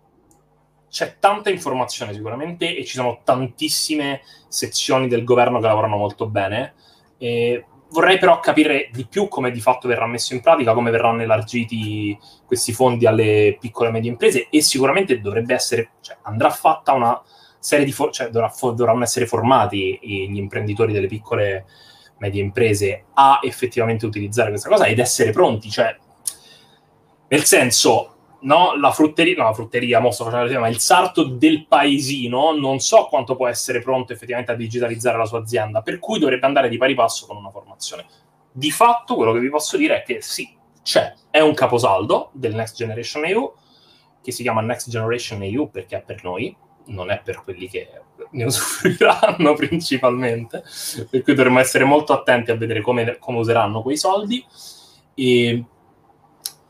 c'è 0.90 1.16
tanta 1.18 1.50
informazione 1.50 2.12
sicuramente 2.12 2.76
e 2.76 2.84
ci 2.84 2.94
sono 2.94 3.20
tantissime 3.24 4.22
sezioni 4.48 5.08
del 5.08 5.24
governo 5.24 5.60
che 5.60 5.66
lavorano 5.66 5.96
molto 5.96 6.28
bene. 6.28 6.74
E 7.16 7.64
vorrei 7.90 8.18
però 8.18 8.40
capire 8.40 8.88
di 8.92 9.06
più 9.06 9.28
come 9.28 9.50
di 9.50 9.60
fatto 9.60 9.88
verrà 9.88 10.06
messo 10.06 10.34
in 10.34 10.40
pratica, 10.40 10.74
come 10.74 10.90
verranno 10.90 11.22
elargiti 11.22 12.18
questi 12.44 12.72
fondi 12.72 13.06
alle 13.06 13.56
piccole 13.60 13.88
e 13.88 13.92
medie 13.92 14.10
imprese 14.10 14.48
e 14.50 14.62
sicuramente 14.62 15.20
dovrebbe 15.20 15.54
essere, 15.54 15.92
cioè, 16.00 16.18
andrà 16.22 16.50
fatta 16.50 16.92
una 16.92 17.20
serie 17.58 17.84
di, 17.84 17.92
for- 17.92 18.10
cioè 18.10 18.28
dovrà, 18.28 18.52
dovranno 18.74 19.02
essere 19.04 19.26
formati 19.26 19.98
gli 20.02 20.36
imprenditori 20.36 20.92
delle 20.92 21.06
piccole 21.06 21.48
e 21.50 21.64
medie 22.18 22.42
imprese 22.42 23.04
a 23.14 23.40
effettivamente 23.42 24.06
utilizzare 24.06 24.50
questa 24.50 24.68
cosa 24.68 24.86
ed 24.86 24.98
essere 24.98 25.30
pronti, 25.30 25.70
cioè 25.70 25.96
nel 27.28 27.44
senso 27.44 28.14
no, 28.42 28.76
la 28.76 28.90
frutteria, 28.90 29.36
no, 29.36 29.44
la 29.44 29.54
frutteria, 29.54 30.00
mo 30.00 30.10
sto 30.10 30.24
facendo 30.24 30.60
ma 30.60 30.68
il 30.68 30.78
sarto 30.78 31.24
del 31.24 31.66
paesino 31.66 32.52
non 32.52 32.78
so 32.80 33.06
quanto 33.06 33.36
può 33.36 33.46
essere 33.46 33.80
pronto 33.80 34.12
effettivamente 34.12 34.52
a 34.52 34.56
digitalizzare 34.56 35.18
la 35.18 35.26
sua 35.26 35.40
azienda, 35.40 35.82
per 35.82 35.98
cui 35.98 36.18
dovrebbe 36.18 36.46
andare 36.46 36.68
di 36.68 36.76
pari 36.76 36.94
passo 36.94 37.26
con 37.26 37.36
una 37.36 37.50
formazione. 37.50 38.06
Di 38.52 38.70
fatto, 38.70 39.14
quello 39.14 39.32
che 39.32 39.40
vi 39.40 39.48
posso 39.48 39.76
dire 39.76 39.98
è 39.98 40.02
che 40.02 40.20
sì, 40.20 40.56
c'è, 40.82 41.14
è 41.30 41.40
un 41.40 41.54
caposaldo 41.54 42.30
del 42.32 42.54
Next 42.54 42.76
Generation 42.76 43.24
EU, 43.24 43.52
che 44.22 44.32
si 44.32 44.42
chiama 44.42 44.60
Next 44.60 44.88
Generation 44.90 45.42
EU 45.42 45.70
perché 45.70 45.98
è 45.98 46.02
per 46.02 46.24
noi, 46.24 46.54
non 46.86 47.10
è 47.10 47.20
per 47.22 47.42
quelli 47.42 47.68
che 47.68 47.88
ne 48.32 48.44
usufruiranno 48.44 49.54
principalmente, 49.56 50.62
per 51.08 51.22
cui 51.22 51.34
dovremmo 51.34 51.60
essere 51.60 51.84
molto 51.84 52.12
attenti 52.12 52.50
a 52.50 52.56
vedere 52.56 52.80
come, 52.80 53.18
come 53.18 53.38
useranno 53.38 53.82
quei 53.82 53.96
soldi. 53.96 54.44
E 55.14 55.64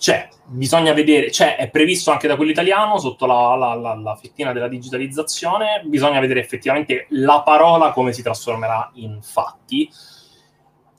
c'è, 0.01 0.31
bisogna 0.47 0.95
vedere, 0.95 1.31
cioè 1.31 1.57
è 1.57 1.69
previsto 1.69 2.11
anche 2.11 2.27
da 2.27 2.37
quello 2.37 2.51
italiano 2.51 2.99
sotto 2.99 3.27
la, 3.27 3.55
la, 3.55 3.75
la, 3.75 3.95
la, 3.95 4.17
fettina 4.17 4.55
della 4.55 4.67
digitalizzazione, 4.67 5.83
bisogna 5.85 6.21
vedere 6.21 6.41
effettivamente 6.41 7.05
la 7.11 7.43
parola 7.43 7.93
come 7.93 8.15
si 8.15 8.23
trasformerà 8.23 8.93
in 8.95 9.19
fatti. 9.21 9.91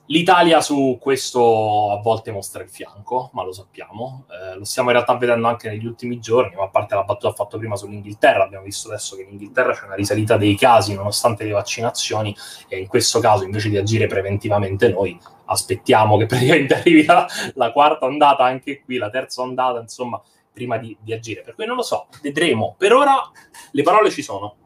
L'Italia 0.06 0.60
su 0.60 0.98
questo 1.00 1.92
a 1.92 2.00
volte 2.00 2.32
mostra 2.32 2.62
il 2.62 2.68
fianco, 2.68 3.30
ma 3.34 3.44
lo 3.44 3.52
sappiamo, 3.52 4.26
eh, 4.28 4.56
lo 4.56 4.64
stiamo 4.64 4.90
in 4.90 4.96
realtà 4.96 5.16
vedendo 5.16 5.46
anche 5.46 5.68
negli 5.68 5.86
ultimi 5.86 6.18
giorni, 6.18 6.56
ma 6.56 6.64
a 6.64 6.68
parte 6.68 6.96
la 6.96 7.04
battuta 7.04 7.32
fatto 7.32 7.56
prima 7.56 7.76
sull'Inghilterra, 7.76 8.42
abbiamo 8.42 8.64
visto 8.64 8.88
adesso 8.88 9.14
che 9.14 9.22
in 9.22 9.30
Inghilterra 9.30 9.72
c'è 9.72 9.84
una 9.84 9.94
risalita 9.94 10.36
dei 10.36 10.56
casi 10.56 10.94
nonostante 10.94 11.44
le 11.44 11.52
vaccinazioni 11.52 12.36
e 12.66 12.78
in 12.78 12.88
questo 12.88 13.20
caso 13.20 13.44
invece 13.44 13.68
di 13.68 13.76
agire 13.76 14.08
preventivamente 14.08 14.88
noi 14.88 15.18
aspettiamo 15.44 16.16
che 16.16 16.26
praticamente 16.26 16.74
arrivi 16.74 17.04
la, 17.04 17.26
la, 17.54 17.70
quarta 17.70 18.04
ondata 18.04 18.42
anche 18.42 18.82
qui, 18.82 18.96
la 18.96 19.08
terza 19.08 19.42
ondata, 19.42 19.78
insomma, 19.78 20.20
prima 20.52 20.78
di, 20.78 20.96
di, 21.00 21.12
agire. 21.12 21.42
Per 21.42 21.54
cui 21.54 21.64
non 21.64 21.76
lo 21.76 21.82
so, 21.82 22.08
vedremo. 22.20 22.74
Per 22.76 22.92
ora 22.92 23.30
le 23.70 23.82
parole 23.82 24.10
ci 24.10 24.22
sono. 24.22 24.56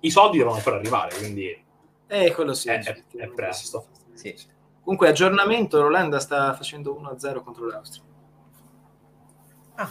I 0.00 0.10
soldi 0.10 0.36
devono 0.36 0.56
ancora 0.56 0.76
arrivare, 0.76 1.16
quindi... 1.16 1.62
Eh, 2.06 2.32
quello 2.32 2.54
sì. 2.54 2.68
È, 2.68 2.82
è, 2.82 3.02
è 3.16 3.28
presto. 3.28 3.86
Sì. 4.14 4.34
Comunque, 4.82 5.08
aggiornamento, 5.08 5.80
l'Olanda 5.80 6.20
sta 6.20 6.52
facendo 6.54 7.00
1-0 7.00 7.42
contro 7.42 7.66
l'Austria. 7.66 8.02
Ah. 9.76 9.90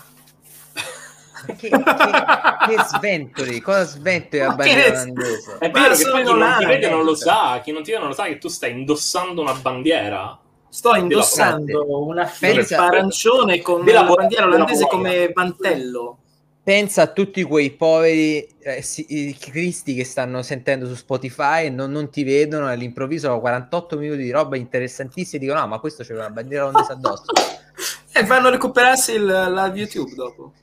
che, 1.45 1.55
che, 1.55 1.69
che, 1.69 2.83
sventoli, 2.85 3.59
cosa 3.59 3.83
sventoli 3.83 4.43
a 4.43 4.53
bandiera 4.53 5.01
olandese? 5.01 5.57
È 5.57 5.71
vero 5.71 5.95
che 5.95 6.09
poi 6.09 6.23
chi 6.23 6.31
non 6.31 6.55
ti 6.59 6.65
vede 6.65 6.89
non 6.89 7.03
lo 7.03 7.15
sa, 7.15 7.59
chi 7.61 7.71
non 7.71 7.83
ti 7.83 7.89
vede 7.89 8.01
non 8.01 8.09
lo 8.09 8.15
sa 8.15 8.25
che 8.25 8.37
tu 8.37 8.47
stai 8.47 8.71
indossando 8.71 9.41
una 9.41 9.53
bandiera. 9.53 10.39
Sto 10.69 10.95
indossando 10.95 12.07
una 12.07 12.25
felpa 12.25 12.85
arancione 12.85 13.61
con 13.61 13.83
la 13.85 14.03
bandiera 14.03 14.45
olandese 14.45 14.87
come 14.87 15.31
mantello. 15.33 16.22
Pensa 16.63 17.01
a 17.01 17.07
tutti 17.07 17.43
quei 17.43 17.71
poveri 17.71 18.47
eh, 18.59 18.81
si, 18.81 19.35
cristi 19.37 19.93
che 19.93 20.05
stanno 20.05 20.41
sentendo 20.41 20.87
su 20.87 20.95
Spotify 20.95 21.65
e 21.65 21.69
non, 21.69 21.91
non 21.91 22.09
ti 22.09 22.23
vedono 22.23 22.67
all'improvviso 22.67 23.27
hanno 23.27 23.41
48 23.41 23.97
minuti 23.97 24.23
di 24.23 24.31
roba 24.31 24.55
interessantissima 24.55 25.37
e 25.37 25.45
dicono 25.45 25.59
no 25.59 25.67
ma 25.67 25.79
questo 25.79 26.03
c'è 26.03 26.13
una 26.13 26.29
bandiera 26.29 26.65
olandese 26.65 26.93
addosso. 26.93 27.31
e 28.13 28.23
vanno 28.23 28.47
a 28.47 28.51
recuperarsi 28.51 29.13
il 29.13 29.25
live 29.25 29.77
YouTube 29.77 30.15
dopo. 30.15 30.53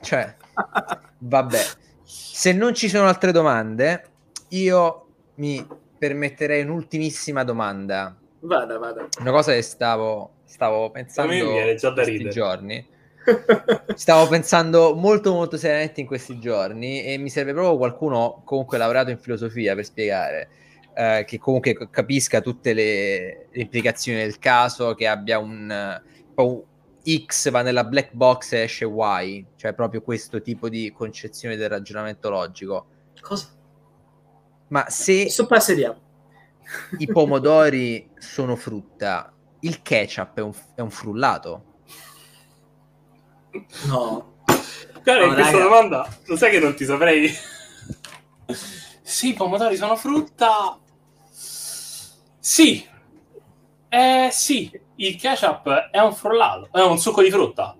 Cioè, 0.00 0.34
vabbè. 1.18 1.64
Se 2.02 2.52
non 2.52 2.74
ci 2.74 2.88
sono 2.88 3.06
altre 3.06 3.30
domande, 3.30 4.04
io 4.48 5.06
mi 5.36 5.64
permetterei 5.96 6.62
un'ultimissima 6.62 7.44
domanda. 7.44 8.16
Vada, 8.40 8.78
vada. 8.78 9.06
Una 9.20 9.30
cosa 9.30 9.52
che 9.52 9.62
stavo, 9.62 10.38
stavo 10.44 10.90
pensando 10.90 11.32
in 11.32 11.76
questi 11.78 12.30
giorni. 12.30 12.84
Stavo 13.94 14.28
pensando 14.28 14.94
molto 14.94 15.32
molto 15.32 15.56
seriamente 15.56 16.00
in 16.00 16.06
questi 16.06 16.38
giorni 16.38 17.04
e 17.04 17.18
mi 17.18 17.28
serve 17.28 17.52
proprio 17.52 17.76
qualcuno 17.76 18.42
comunque 18.44 18.78
lavorato 18.78 19.10
in 19.10 19.18
filosofia 19.18 19.74
per 19.74 19.84
spiegare 19.84 20.48
eh, 20.94 21.24
che 21.26 21.38
comunque 21.38 21.88
capisca 21.90 22.40
tutte 22.40 22.72
le, 22.72 23.46
le, 23.50 23.60
implicazioni 23.62 24.18
del 24.18 24.38
caso, 24.38 24.94
che 24.94 25.06
abbia 25.06 25.38
un, 25.38 26.00
un 26.34 26.62
X 27.26 27.50
va 27.50 27.62
nella 27.62 27.84
black 27.84 28.12
box 28.12 28.52
e 28.52 28.58
esce 28.62 28.84
Y, 28.84 29.46
cioè 29.56 29.72
proprio 29.72 30.02
questo 30.02 30.42
tipo 30.42 30.68
di 30.68 30.92
concezione 30.92 31.56
del 31.56 31.68
ragionamento 31.68 32.28
logico. 32.28 32.86
Cosa? 33.20 33.48
Ma 34.68 34.88
se 34.88 35.28
i 36.98 37.06
pomodori 37.06 38.10
sono 38.18 38.54
frutta, 38.56 39.32
il 39.60 39.82
ketchup 39.82 40.38
è 40.38 40.42
un, 40.42 40.52
è 40.74 40.80
un 40.80 40.90
frullato? 40.90 41.64
No. 43.86 44.38
Cara, 45.02 45.20
no, 45.20 45.26
in 45.26 45.34
questa 45.34 45.58
domanda 45.58 46.06
lo 46.26 46.36
sai 46.36 46.50
che 46.50 46.60
non 46.60 46.74
ti 46.74 46.84
saprei. 46.84 47.32
sì, 49.02 49.28
i 49.28 49.34
pomodori 49.34 49.76
sono 49.76 49.96
frutta. 49.96 50.78
Sì. 51.32 52.86
Eh 53.88 54.28
sì, 54.30 54.70
il 54.96 55.16
ketchup 55.16 55.68
è 55.90 55.98
un 55.98 56.14
frullato, 56.14 56.68
è 56.70 56.80
un 56.82 56.98
succo 56.98 57.22
di 57.22 57.30
frutta. 57.30 57.76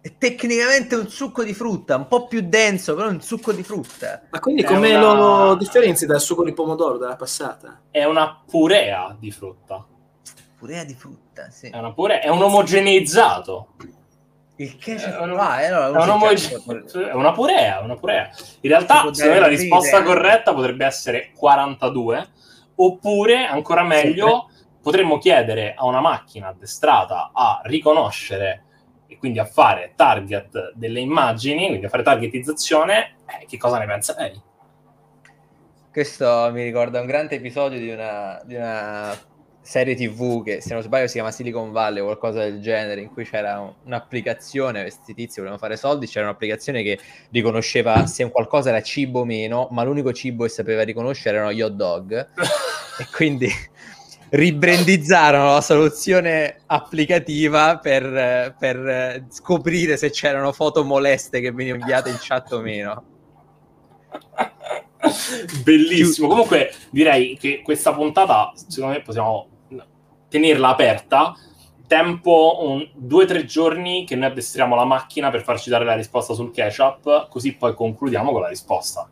È 0.00 0.16
tecnicamente 0.18 0.96
un 0.96 1.08
succo 1.08 1.42
di 1.44 1.54
frutta, 1.54 1.96
un 1.96 2.08
po' 2.08 2.26
più 2.26 2.42
denso, 2.42 2.94
però 2.94 3.08
è 3.08 3.10
un 3.10 3.20
succo 3.20 3.52
di 3.52 3.62
frutta. 3.62 4.22
Ma 4.30 4.40
quindi 4.40 4.62
come 4.64 4.94
una... 4.94 5.12
lo 5.14 5.54
differenzi 5.54 6.06
dal 6.06 6.20
succo 6.20 6.44
di 6.44 6.52
pomodoro 6.52 6.98
della 6.98 7.16
passata? 7.16 7.82
È 7.90 8.04
una 8.04 8.40
purea 8.44 9.16
di 9.18 9.30
frutta. 9.30 9.86
Purea 10.58 10.84
di 10.84 10.94
frutta, 10.94 11.50
sì. 11.50 11.68
È, 11.68 11.78
una 11.78 11.92
purea, 11.92 12.20
è 12.20 12.28
un 12.28 12.42
omogeneizzato. 12.42 13.68
Il 14.56 14.76
ketchup 14.76 15.14
è, 15.18 15.22
una, 15.22 15.62
eh, 15.62 15.68
no, 15.70 15.86
è, 15.86 16.02
un 16.02 16.08
omoge- 16.08 16.62
è 17.08 17.12
una 17.12 17.32
purea, 17.32 17.80
una 17.80 17.96
purea. 17.96 18.30
In 18.60 18.70
realtà, 18.70 19.12
secondo 19.12 19.34
me 19.34 19.40
la 19.40 19.46
risposta 19.46 20.02
corretta 20.02 20.52
potrebbe 20.52 20.84
essere 20.84 21.32
42, 21.34 22.28
oppure, 22.76 23.46
ancora 23.46 23.82
meglio, 23.82 24.48
potremmo 24.82 25.18
chiedere 25.18 25.74
a 25.76 25.86
una 25.86 26.00
macchina 26.00 26.48
addestrata 26.48 27.30
a 27.32 27.60
riconoscere 27.64 28.64
e 29.06 29.16
quindi 29.16 29.38
a 29.38 29.44
fare 29.44 29.92
target 29.94 30.72
delle 30.74 31.00
immagini, 31.00 31.68
quindi 31.68 31.86
a 31.86 31.88
fare 31.88 32.02
targetizzazione, 32.02 33.16
eh, 33.26 33.46
che 33.46 33.56
cosa 33.56 33.78
ne 33.78 33.86
pensa 33.86 34.14
lei? 34.18 34.40
Questo 35.92 36.48
mi 36.52 36.62
ricorda 36.62 37.00
un 37.00 37.06
grande 37.06 37.36
episodio 37.36 37.78
di 37.78 37.90
una, 37.90 38.40
di 38.44 38.54
una 38.54 39.14
serie 39.62 39.94
tv 39.94 40.42
che 40.42 40.60
se 40.60 40.74
non 40.74 40.82
sbaglio 40.82 41.06
si 41.06 41.14
chiama 41.14 41.30
Silicon 41.30 41.70
Valley 41.70 42.00
o 42.00 42.04
qualcosa 42.04 42.40
del 42.40 42.60
genere 42.60 43.00
in 43.00 43.12
cui 43.12 43.24
c'era 43.24 43.74
un'applicazione 43.84 44.80
questi 44.80 45.14
tizi 45.14 45.36
volevano 45.36 45.58
fare 45.58 45.76
soldi 45.76 46.06
c'era 46.08 46.26
un'applicazione 46.26 46.82
che 46.82 46.98
riconosceva 47.30 48.06
se 48.06 48.24
un 48.24 48.30
qualcosa 48.30 48.70
era 48.70 48.82
cibo 48.82 49.20
o 49.20 49.24
meno 49.24 49.68
ma 49.70 49.84
l'unico 49.84 50.12
cibo 50.12 50.42
che 50.42 50.50
sapeva 50.50 50.82
riconoscere 50.82 51.36
erano 51.36 51.52
gli 51.52 51.62
hot 51.62 51.72
dog 51.72 52.12
e 52.98 53.06
quindi 53.14 53.48
ribrandizzarono 54.30 55.52
la 55.52 55.60
soluzione 55.60 56.56
applicativa 56.66 57.78
per, 57.78 58.56
per 58.58 59.26
scoprire 59.28 59.96
se 59.96 60.10
c'erano 60.10 60.52
foto 60.52 60.82
moleste 60.84 61.40
che 61.40 61.52
venivano 61.52 61.82
inviate 61.82 62.08
in 62.10 62.16
chat 62.18 62.52
o 62.52 62.60
meno 62.60 63.04
Bellissimo. 65.64 66.28
Comunque 66.28 66.72
direi 66.90 67.36
che 67.36 67.60
questa 67.62 67.92
puntata, 67.92 68.52
secondo 68.54 68.94
me, 68.94 69.02
possiamo 69.02 69.48
tenerla 70.32 70.68
aperta. 70.68 71.36
Tempo 71.86 72.58
un, 72.62 72.88
due 72.94 73.24
o 73.24 73.26
tre 73.26 73.44
giorni 73.44 74.06
che 74.06 74.16
noi 74.16 74.30
addestriamo 74.30 74.74
la 74.74 74.86
macchina 74.86 75.30
per 75.30 75.42
farci 75.42 75.68
dare 75.68 75.84
la 75.84 75.94
risposta 75.94 76.32
sul 76.32 76.50
catch-up, 76.50 77.28
così 77.28 77.54
poi 77.54 77.74
concludiamo 77.74 78.32
con 78.32 78.40
la 78.40 78.48
risposta. 78.48 79.06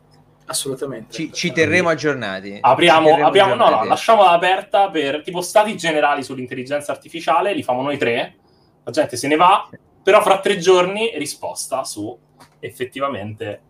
Assolutamente. 0.47 1.13
Ci, 1.13 1.31
ci 1.31 1.51
terremo 1.51 1.89
aggiornati. 1.89 2.57
Apriamo, 2.59 3.07
terremo 3.07 3.27
apriamo 3.27 3.53
aggiornati. 3.53 3.75
no, 3.75 3.83
no, 3.83 3.89
lasciamola 3.89 4.31
aperta 4.31 4.89
per 4.89 5.21
tipo 5.21 5.41
stati 5.41 5.77
generali 5.77 6.23
sull'intelligenza 6.23 6.91
artificiale, 6.91 7.53
li 7.53 7.61
famo 7.61 7.83
noi 7.83 7.97
tre, 7.99 8.35
la 8.83 8.91
gente 8.91 9.15
se 9.15 9.27
ne 9.27 9.35
va, 9.35 9.69
però 10.01 10.21
fra 10.23 10.39
tre 10.39 10.57
giorni 10.57 11.11
risposta 11.15 11.83
su 11.83 12.17
effettivamente 12.59 13.61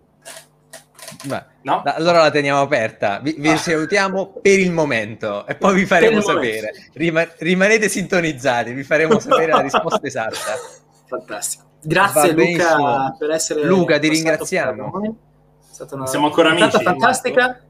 Beh, 1.24 1.44
no? 1.64 1.84
Allora 1.86 2.20
la 2.20 2.32
teniamo 2.32 2.62
aperta. 2.62 3.20
Vi, 3.20 3.36
vi 3.38 3.50
ah. 3.50 3.58
salutiamo 3.58 4.40
per 4.42 4.60
il 4.60 4.72
momento 4.72 5.46
e 5.46 5.56
poi 5.56 5.76
vi 5.76 5.86
faremo 5.86 6.22
sapere. 6.22 6.72
Rima- 6.94 7.28
rimanete 7.38 7.90
sintonizzati, 7.90 8.74
vi 8.74 8.84
faremo 8.84 9.20
sapere 9.20 9.52
la 9.52 9.62
risposta 9.62 10.06
esatta. 10.06 10.56
Fantastico. 11.08 11.70
Grazie 11.84 12.32
Luca 12.34 13.16
per 13.18 13.32
essere 13.32 13.64
Luca, 13.64 14.00
ti 14.00 14.08
ringraziamo. 14.08 15.02
È 15.04 15.74
stata 15.74 15.96
una 15.96 16.06
Siamo 16.08 16.28
ancora 16.28 16.50
amici. 16.50 16.82
fantastica. 16.82 17.46
Marco. 17.48 17.70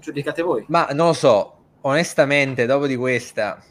Giudicate 0.00 0.42
voi. 0.42 0.64
Ma 0.68 0.88
non 0.92 1.08
lo 1.08 1.12
so, 1.12 1.56
onestamente, 1.82 2.66
dopo 2.66 2.86
di 2.86 2.96
questa 2.96 3.62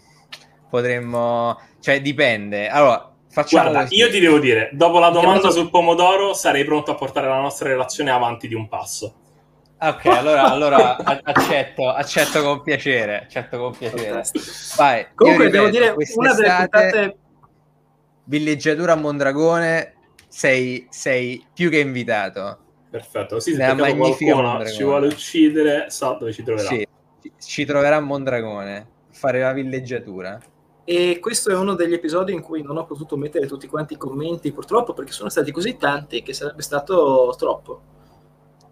potremmo... 0.70 1.60
Cioè, 1.80 2.02
dipende. 2.02 2.70
Allora, 2.70 3.09
Facciamo 3.32 3.70
Guarda, 3.70 3.88
io 3.92 4.10
ti 4.10 4.20
devo 4.20 4.40
dire, 4.40 4.70
dopo 4.74 4.98
la 4.98 5.10
domanda 5.10 5.52
sul 5.52 5.70
pomodoro, 5.70 6.34
sarei 6.34 6.66
pronto 6.66 6.92
a 6.92 6.96
portare 6.96 7.28
la 7.28 7.40
nostra 7.40 7.70
relazione 7.70 8.10
avanti 8.10 8.48
di 8.48 8.56
un 8.56 8.68
passo. 8.68 9.14
Ok, 9.82 10.06
allora, 10.08 10.44
allora 10.50 10.98
accetto, 10.98 11.90
accetto 11.90 12.42
con 12.44 12.64
piacere. 12.64 13.22
Accetto 13.22 13.58
con 13.60 13.78
piacere. 13.78 14.24
Vai. 14.76 15.08
Comunque, 15.16 15.46
ripeto, 15.46 15.70
devo 15.70 15.70
dire, 15.70 15.96
una 16.16 16.34
delle 16.34 16.56
puntate. 16.58 17.18
Villeggiatura 18.26 18.94
a 18.94 18.96
Mondragone, 18.96 19.94
sei, 20.28 20.88
sei 20.90 21.46
più 21.54 21.70
che 21.70 21.80
invitato. 21.80 22.58
Perfetto, 22.90 23.36
così 23.36 23.54
se 23.54 23.76
qualcuno 23.76 24.66
ci 24.66 24.84
vuole 24.84 25.08
uccidere, 25.08 25.86
sa 25.90 26.18
dove 26.20 26.34
ci 26.34 26.44
troverà. 26.44 26.68
Sì, 26.68 26.88
ci 27.40 27.64
troverà 27.64 27.98
a 27.98 28.02
Mondragone, 28.02 28.88
fare 29.12 29.40
la 29.40 29.54
villeggiatura. 29.54 30.40
E 30.92 31.20
questo 31.20 31.52
è 31.52 31.56
uno 31.56 31.76
degli 31.76 31.94
episodi 31.94 32.34
in 32.34 32.42
cui 32.42 32.64
non 32.64 32.76
ho 32.78 32.84
potuto 32.84 33.16
mettere 33.16 33.46
tutti 33.46 33.68
quanti 33.68 33.94
i 33.94 33.98
commenti, 33.98 34.52
purtroppo, 34.52 34.94
perché 34.94 35.12
sono 35.12 35.30
stati 35.30 35.52
così 35.52 35.78
tanti 35.78 36.24
che 36.24 36.34
sarebbe 36.34 36.64
stato 36.64 37.32
troppo. 37.38 37.82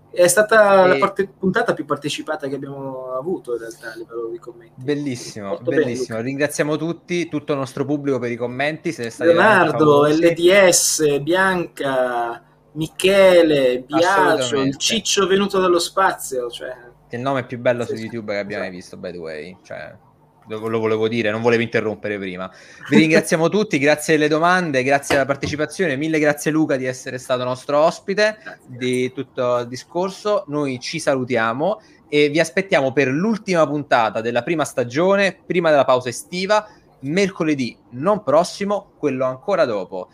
È 0.09 0.27
stata 0.27 0.85
e... 0.85 0.87
la 0.87 0.97
parte, 0.97 1.27
puntata 1.27 1.75
più 1.75 1.85
partecipata 1.85 2.47
che 2.47 2.55
abbiamo 2.55 3.11
avuto 3.11 3.53
in 3.53 3.59
realtà 3.59 3.91
a 3.91 3.95
livello 3.95 4.29
di 4.29 4.39
commenti. 4.39 4.73
Bellissimo, 4.77 5.49
Molto 5.49 5.69
bellissimo. 5.69 6.17
Bene, 6.17 6.29
Ringraziamo 6.29 6.75
tutti, 6.75 7.29
tutto 7.29 7.53
il 7.53 7.59
nostro 7.59 7.85
pubblico 7.85 8.17
per 8.17 8.31
i 8.31 8.35
commenti. 8.35 8.95
Leonardo, 9.19 10.07
LDS, 10.07 11.19
Bianca, 11.19 12.43
Michele, 12.71 13.81
Biagio, 13.81 14.59
il 14.59 14.75
ciccio 14.77 15.27
venuto 15.27 15.59
dallo 15.59 15.77
spazio. 15.77 16.49
Cioè... 16.49 16.75
il 17.11 17.19
nome 17.19 17.45
più 17.45 17.59
bello 17.59 17.85
sì, 17.85 17.95
su 17.95 18.01
YouTube 18.01 18.33
che 18.33 18.39
abbiamo 18.39 18.63
mai 18.63 18.71
visto, 18.71 18.97
by 18.97 19.11
the 19.11 19.17
way. 19.19 19.57
Cioè 19.61 20.05
lo 20.47 20.79
volevo 20.79 21.07
dire, 21.07 21.29
non 21.29 21.41
volevo 21.41 21.61
interrompere 21.61 22.17
prima. 22.17 22.49
Vi 22.89 22.97
ringraziamo 22.97 23.49
tutti, 23.49 23.77
grazie 23.77 24.15
delle 24.15 24.27
domande, 24.29 24.83
grazie 24.83 25.15
alla 25.15 25.25
partecipazione, 25.25 25.95
mille 25.95 26.19
grazie 26.19 26.51
Luca 26.51 26.75
di 26.77 26.85
essere 26.85 27.17
stato 27.17 27.43
nostro 27.43 27.79
ospite 27.79 28.37
di 28.65 29.11
tutto 29.13 29.59
il 29.59 29.67
discorso. 29.67 30.45
Noi 30.47 30.79
ci 30.79 30.99
salutiamo 30.99 31.81
e 32.09 32.29
vi 32.29 32.39
aspettiamo 32.39 32.93
per 32.93 33.07
l'ultima 33.09 33.67
puntata 33.67 34.21
della 34.21 34.43
prima 34.43 34.63
stagione, 34.63 35.37
prima 35.45 35.69
della 35.69 35.85
pausa 35.85 36.09
estiva, 36.09 36.65
mercoledì, 37.01 37.77
non 37.91 38.23
prossimo, 38.23 38.91
quello 38.97 39.25
ancora 39.25 39.65
dopo. 39.65 40.09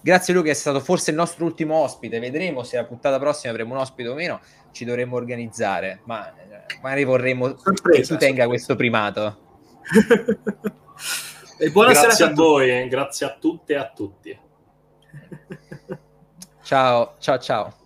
Grazie 0.00 0.34
Luca, 0.34 0.50
è 0.50 0.54
stato 0.54 0.78
forse 0.78 1.10
il 1.10 1.16
nostro 1.16 1.44
ultimo 1.44 1.74
ospite, 1.74 2.20
vedremo 2.20 2.62
se 2.62 2.76
la 2.76 2.84
puntata 2.84 3.18
prossima 3.18 3.50
avremo 3.50 3.74
un 3.74 3.80
ospite 3.80 4.08
o 4.08 4.14
meno, 4.14 4.40
ci 4.70 4.84
dovremo 4.84 5.16
organizzare, 5.16 6.00
ma 6.04 6.28
eh, 6.28 6.78
magari 6.80 7.02
vorremmo 7.02 7.56
Sorpresa. 7.58 8.00
che 8.00 8.06
tu 8.06 8.16
tenga 8.16 8.46
questo 8.46 8.76
primato. 8.76 9.45
e 11.58 11.70
buonasera 11.70 12.06
grazie 12.06 12.24
a, 12.24 12.28
a 12.28 12.32
voi, 12.34 12.70
eh. 12.70 12.88
grazie 12.88 13.26
a 13.26 13.36
tutte 13.38 13.72
e 13.72 13.76
a 13.76 13.88
tutti. 13.88 14.38
Ciao, 16.62 17.14
ciao, 17.20 17.38
ciao. 17.38 17.85